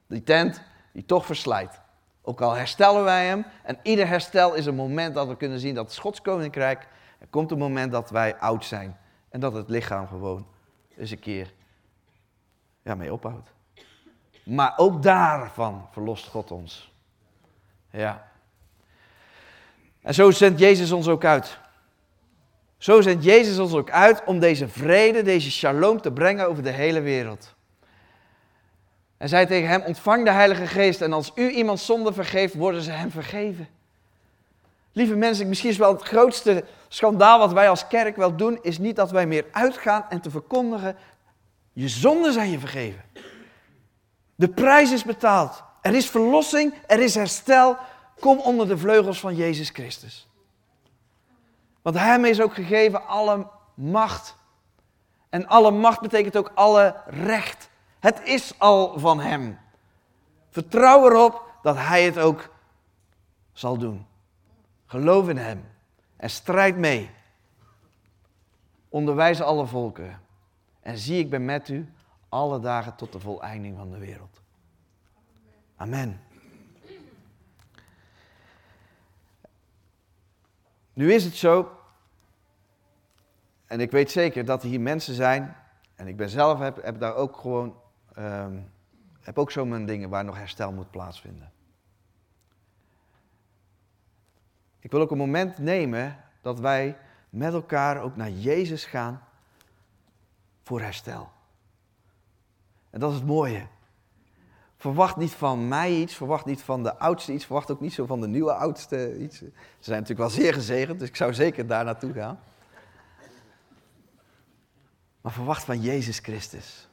Die 0.08 0.24
tent 0.24 0.62
die 0.92 1.06
toch 1.06 1.26
verslijt. 1.26 1.82
Ook 2.22 2.42
al 2.42 2.54
herstellen 2.54 3.04
wij 3.04 3.26
hem, 3.26 3.46
en 3.64 3.80
ieder 3.84 4.08
herstel 4.08 4.54
is 4.54 4.66
een 4.66 4.76
moment 4.76 5.16
dat 5.16 5.28
we 5.28 5.38
kunnen 5.38 5.60
zien 5.60 5.76
dat 5.76 5.86
het 5.86 5.94
Schots 5.94 6.22
koninkrijk, 6.22 6.88
er 7.20 7.28
komt 7.30 7.52
een 7.52 7.58
moment 7.58 7.92
dat 7.92 8.10
wij 8.10 8.38
oud 8.38 8.66
zijn. 8.66 8.98
En 9.30 9.40
dat 9.40 9.54
het 9.54 9.70
lichaam 9.70 10.08
gewoon 10.08 10.48
eens 10.98 11.12
een 11.12 11.20
keer 11.20 11.54
ja, 12.82 12.96
mee 12.96 13.14
ophoudt. 13.14 13.53
Maar 14.44 14.74
ook 14.78 15.04
daarvan 15.04 15.88
verlost 15.92 16.28
God 16.28 16.52
ons. 16.52 16.92
Ja. 17.90 18.32
En 20.02 20.14
zo 20.14 20.32
zendt 20.32 20.60
Jezus 20.60 20.92
ons 20.92 21.08
ook 21.08 21.26
uit. 21.26 21.58
Zo 22.78 23.02
zendt 23.02 23.24
Jezus 23.24 23.60
ons 23.60 23.74
ook 23.74 23.90
uit 23.90 24.24
om 24.26 24.40
deze 24.40 24.68
vrede, 24.68 25.22
deze 25.22 25.52
shalom 25.52 26.02
te 26.02 26.12
brengen 26.12 26.48
over 26.48 26.64
de 26.64 26.72
hele 26.72 27.02
wereld. 27.02 27.56
En 29.18 29.30
zei 29.30 29.46
tegen 29.46 29.70
hem, 29.70 29.82
ontvang 29.82 30.26
de 30.26 30.32
Heilige 30.32 30.68
Geest 30.68 31.02
en 31.02 31.14
als 31.14 31.32
u 31.36 31.50
iemand 31.50 31.80
zonde 31.80 32.14
vergeeft, 32.14 32.54
worden 32.54 32.82
ze 32.82 32.92
hem 32.92 33.12
vergeven. 33.12 33.68
Lieve 34.92 35.16
mensen, 35.16 35.48
misschien 35.48 35.70
is 35.70 35.78
wel 35.78 35.94
het 35.94 36.02
grootste 36.02 36.64
schandaal 36.88 37.40
wat 37.40 37.54
wij 37.54 37.70
als 37.70 37.88
kerk 37.88 38.16
wel 38.16 38.36
doen, 38.36 38.60
is 38.62 38.78
niet 38.78 38.96
dat 38.96 39.12
wij 39.12 39.28
meer 39.28 39.46
uitgaan 39.52 40.06
en 40.10 40.22
te 40.22 40.30
verkondigen, 40.30 40.96
je 41.74 41.88
zonden 41.88 42.34
zijn 42.34 42.52
je 42.52 42.60
vergeven. 42.60 43.02
De 44.44 44.50
prijs 44.50 44.92
is 44.92 45.04
betaald. 45.04 45.64
Er 45.82 45.94
is 45.94 46.10
verlossing, 46.10 46.74
er 46.88 47.00
is 47.00 47.16
herstel. 47.16 47.78
Kom 48.20 48.40
onder 48.40 48.68
de 48.68 48.78
vleugels 48.78 49.20
van 49.20 49.36
Jezus 49.36 49.70
Christus. 49.70 50.28
Want 51.82 52.00
hem 52.00 52.26
is 52.26 52.42
ook 52.42 52.54
gegeven 52.54 53.08
alle 53.08 53.48
macht. 53.74 54.36
En 55.30 55.48
alle 55.48 55.72
macht 55.72 56.02
betekent 56.02 56.38
ook 56.38 56.52
alle 56.56 56.96
recht. 57.06 57.70
Het 58.00 58.22
is 58.24 58.60
al 58.60 59.00
van 59.00 59.20
hem. 59.20 59.60
Vertrouw 60.50 61.10
erop 61.10 61.42
dat 61.62 61.78
hij 61.78 62.04
het 62.04 62.18
ook 62.18 62.50
zal 63.54 63.78
doen. 63.78 64.06
Geloof 64.86 65.30
in 65.30 65.38
hem 65.38 65.66
en 66.18 66.30
strijd 66.30 66.78
mee. 66.78 67.10
Onderwijs 68.90 69.42
alle 69.42 69.66
volken. 69.66 70.22
En 70.82 70.98
zie, 70.98 71.20
ik 71.20 71.30
ben 71.30 71.46
met 71.46 71.70
u 71.70 71.94
alle 72.34 72.60
dagen 72.60 72.96
tot 72.96 73.12
de 73.12 73.20
voleinding 73.20 73.78
van 73.78 73.92
de 73.92 73.98
wereld. 73.98 74.42
Amen. 75.76 76.22
Nu 80.94 81.14
is 81.14 81.24
het 81.24 81.36
zo, 81.36 81.78
en 83.66 83.80
ik 83.80 83.92
weet 83.92 84.12
zeker 84.12 84.46
dat 84.46 84.64
er 84.64 84.70
hier 84.70 84.82
mensen 84.82 85.14
zijn, 85.14 85.56
en 85.96 86.08
ik 86.08 86.18
ben 86.18 86.30
zelf 86.30 86.60
heb, 86.60 86.84
heb 86.84 87.00
daar 87.00 87.16
ook 87.16 87.38
gewoon, 87.38 87.76
um, 88.18 88.72
heb 89.22 89.38
ook 89.38 89.52
zo 89.52 89.66
mijn 89.66 89.86
dingen 89.86 90.10
waar 90.10 90.26
nog 90.26 90.38
herstel 90.38 90.72
moet 90.72 90.92
plaatsvinden. 90.92 91.52
Ik 94.80 94.92
wil 94.92 95.02
ook 95.02 95.12
een 95.12 95.18
moment 95.18 95.58
nemen 95.58 96.24
dat 96.42 96.60
wij 96.60 96.98
met 97.30 97.54
elkaar 97.54 98.02
ook 98.02 98.16
naar 98.16 98.32
Jezus 98.32 98.86
gaan 98.86 99.24
voor 100.64 100.82
herstel. 100.82 101.33
En 102.94 103.00
dat 103.00 103.10
is 103.10 103.16
het 103.16 103.26
mooie. 103.26 103.68
Verwacht 104.78 105.16
niet 105.16 105.32
van 105.32 105.68
mij 105.68 105.92
iets, 105.92 106.16
verwacht 106.16 106.46
niet 106.46 106.62
van 106.62 106.84
de 106.84 106.98
oudste 106.98 107.34
iets, 107.34 107.46
verwacht 107.46 107.72
ook 107.72 107.80
niet 107.80 107.94
zo 107.94 108.06
van 108.06 108.22
de 108.22 108.28
nieuwe 108.28 108.54
oudste 108.54 109.18
iets. 109.20 109.38
Ze 109.38 109.52
zijn 109.80 110.00
natuurlijk 110.00 110.30
wel 110.30 110.44
zeer 110.44 110.54
gezegend, 110.54 111.00
dus 111.00 111.08
ik 111.08 111.16
zou 111.16 111.34
zeker 111.34 111.68
daar 111.68 111.86
naartoe 111.86 112.14
gaan. 112.14 112.40
Maar 115.22 115.32
verwacht 115.32 115.64
van 115.64 115.82
Jezus 115.82 116.20
Christus. 116.20 116.90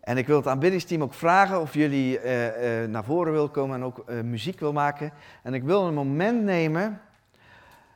En 0.00 0.16
ik 0.16 0.26
wil 0.26 0.36
het 0.36 0.46
aanbiddingsteam 0.46 1.02
ook 1.02 1.14
vragen 1.14 1.60
of 1.60 1.74
jullie 1.74 2.22
uh, 2.22 2.82
uh, 2.82 2.88
naar 2.88 3.04
voren 3.04 3.32
willen 3.32 3.50
komen 3.50 3.76
en 3.76 3.84
ook 3.84 4.04
uh, 4.08 4.20
muziek 4.20 4.60
wil 4.60 4.72
maken. 4.72 5.12
En 5.42 5.54
ik 5.54 5.62
wil 5.62 5.86
een 5.86 5.94
moment 5.94 6.42
nemen 6.42 7.00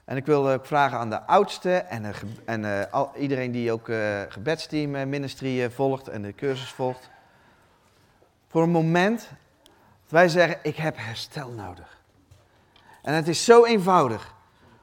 en 0.05 0.17
ik 0.17 0.27
wil 0.27 0.51
ook 0.51 0.67
vragen 0.67 0.99
aan 0.99 1.11
de 1.11 1.23
oudste 1.23 1.77
en, 1.77 2.13
en 2.45 2.91
al, 2.91 3.13
iedereen 3.17 3.51
die 3.51 3.73
ook 3.73 3.91
gebedsteam 4.29 5.09
ministry 5.09 5.71
volgt 5.71 6.09
en 6.09 6.23
de 6.23 6.35
cursus 6.35 6.71
volgt. 6.71 7.11
Voor 8.49 8.63
een 8.63 8.71
moment 8.71 9.29
dat 10.03 10.11
wij 10.11 10.29
zeggen, 10.29 10.59
ik 10.63 10.77
heb 10.77 10.97
herstel 10.99 11.51
nodig. 11.51 11.99
En 13.03 13.15
het 13.15 13.29
is 13.29 13.45
zo 13.45 13.65
eenvoudig. 13.65 14.35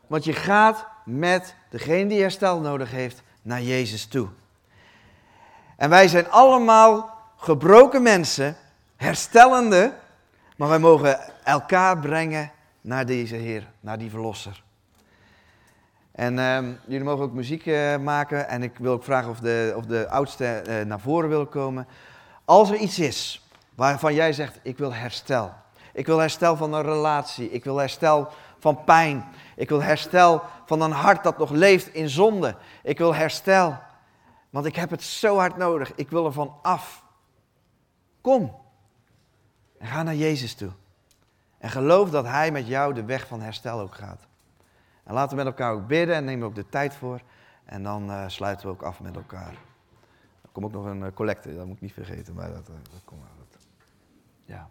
Want 0.07 0.23
je 0.23 0.33
gaat 0.33 0.85
met 1.05 1.55
degene 1.69 2.09
die 2.09 2.21
herstel 2.21 2.59
nodig 2.59 2.91
heeft 2.91 3.21
naar 3.41 3.61
Jezus 3.61 4.05
toe. 4.05 4.27
En 5.77 5.89
wij 5.89 6.07
zijn 6.07 6.29
allemaal 6.29 7.17
gebroken 7.37 8.01
mensen, 8.01 8.55
herstellende, 8.95 9.93
maar 10.57 10.69
wij 10.69 10.79
mogen 10.79 11.19
elkaar 11.43 11.97
brengen 11.97 12.51
naar 12.81 13.05
deze 13.05 13.35
Heer, 13.35 13.67
naar 13.79 13.97
die 13.97 14.09
Verlosser. 14.09 14.63
En 16.21 16.37
uh, 16.37 16.59
jullie 16.87 17.03
mogen 17.03 17.23
ook 17.23 17.33
muziek 17.33 17.65
uh, 17.65 17.97
maken 17.97 18.47
en 18.47 18.63
ik 18.63 18.77
wil 18.77 18.91
ook 18.91 19.03
vragen 19.03 19.29
of 19.29 19.39
de, 19.39 19.73
of 19.75 19.85
de 19.85 20.09
oudste 20.09 20.63
uh, 20.67 20.81
naar 20.81 20.99
voren 20.99 21.29
willen 21.29 21.49
komen. 21.49 21.87
Als 22.45 22.69
er 22.69 22.75
iets 22.75 22.99
is 22.99 23.49
waarvan 23.75 24.13
jij 24.13 24.33
zegt, 24.33 24.59
ik 24.63 24.77
wil 24.77 24.93
herstel. 24.93 25.53
Ik 25.93 26.05
wil 26.05 26.17
herstel 26.17 26.55
van 26.55 26.73
een 26.73 26.81
relatie, 26.81 27.51
ik 27.51 27.63
wil 27.63 27.77
herstel 27.77 28.27
van 28.59 28.83
pijn. 28.83 29.25
Ik 29.55 29.69
wil 29.69 29.81
herstel 29.81 30.41
van 30.65 30.81
een 30.81 30.91
hart 30.91 31.23
dat 31.23 31.37
nog 31.37 31.49
leeft 31.49 31.93
in 31.93 32.09
zonde. 32.09 32.55
Ik 32.83 32.97
wil 32.97 33.15
herstel, 33.15 33.77
want 34.49 34.65
ik 34.65 34.75
heb 34.75 34.89
het 34.89 35.03
zo 35.03 35.37
hard 35.37 35.57
nodig. 35.57 35.91
Ik 35.95 36.09
wil 36.09 36.25
er 36.25 36.33
van 36.33 36.55
af. 36.61 37.03
Kom. 38.21 38.55
En 39.77 39.87
ga 39.87 40.03
naar 40.03 40.15
Jezus 40.15 40.53
toe. 40.53 40.71
En 41.57 41.69
geloof 41.69 42.09
dat 42.09 42.25
Hij 42.25 42.51
met 42.51 42.67
jou 42.67 42.93
de 42.93 43.03
weg 43.03 43.27
van 43.27 43.41
herstel 43.41 43.79
ook 43.79 43.95
gaat. 43.95 44.29
En 45.03 45.13
laten 45.13 45.37
we 45.37 45.43
met 45.43 45.53
elkaar 45.53 45.73
ook 45.73 45.87
bidden 45.87 46.15
en 46.15 46.25
nemen 46.25 46.47
ook 46.47 46.55
de 46.55 46.69
tijd 46.69 46.95
voor. 46.95 47.21
En 47.65 47.83
dan 47.83 48.09
uh, 48.09 48.27
sluiten 48.27 48.67
we 48.67 48.73
ook 48.73 48.81
af 48.81 49.01
met 49.01 49.15
elkaar. 49.15 49.51
Er 50.41 50.49
komt 50.51 50.65
ook 50.65 50.73
nog 50.73 50.85
een 50.85 51.01
uh, 51.01 51.07
collecte, 51.13 51.55
dat 51.55 51.65
moet 51.65 51.75
ik 51.75 51.81
niet 51.81 51.93
vergeten, 51.93 52.33
maar 52.33 52.47
dat, 52.47 52.69
uh, 52.69 52.75
dat 52.91 53.01
komt 53.05 53.21
wel. 53.21 53.40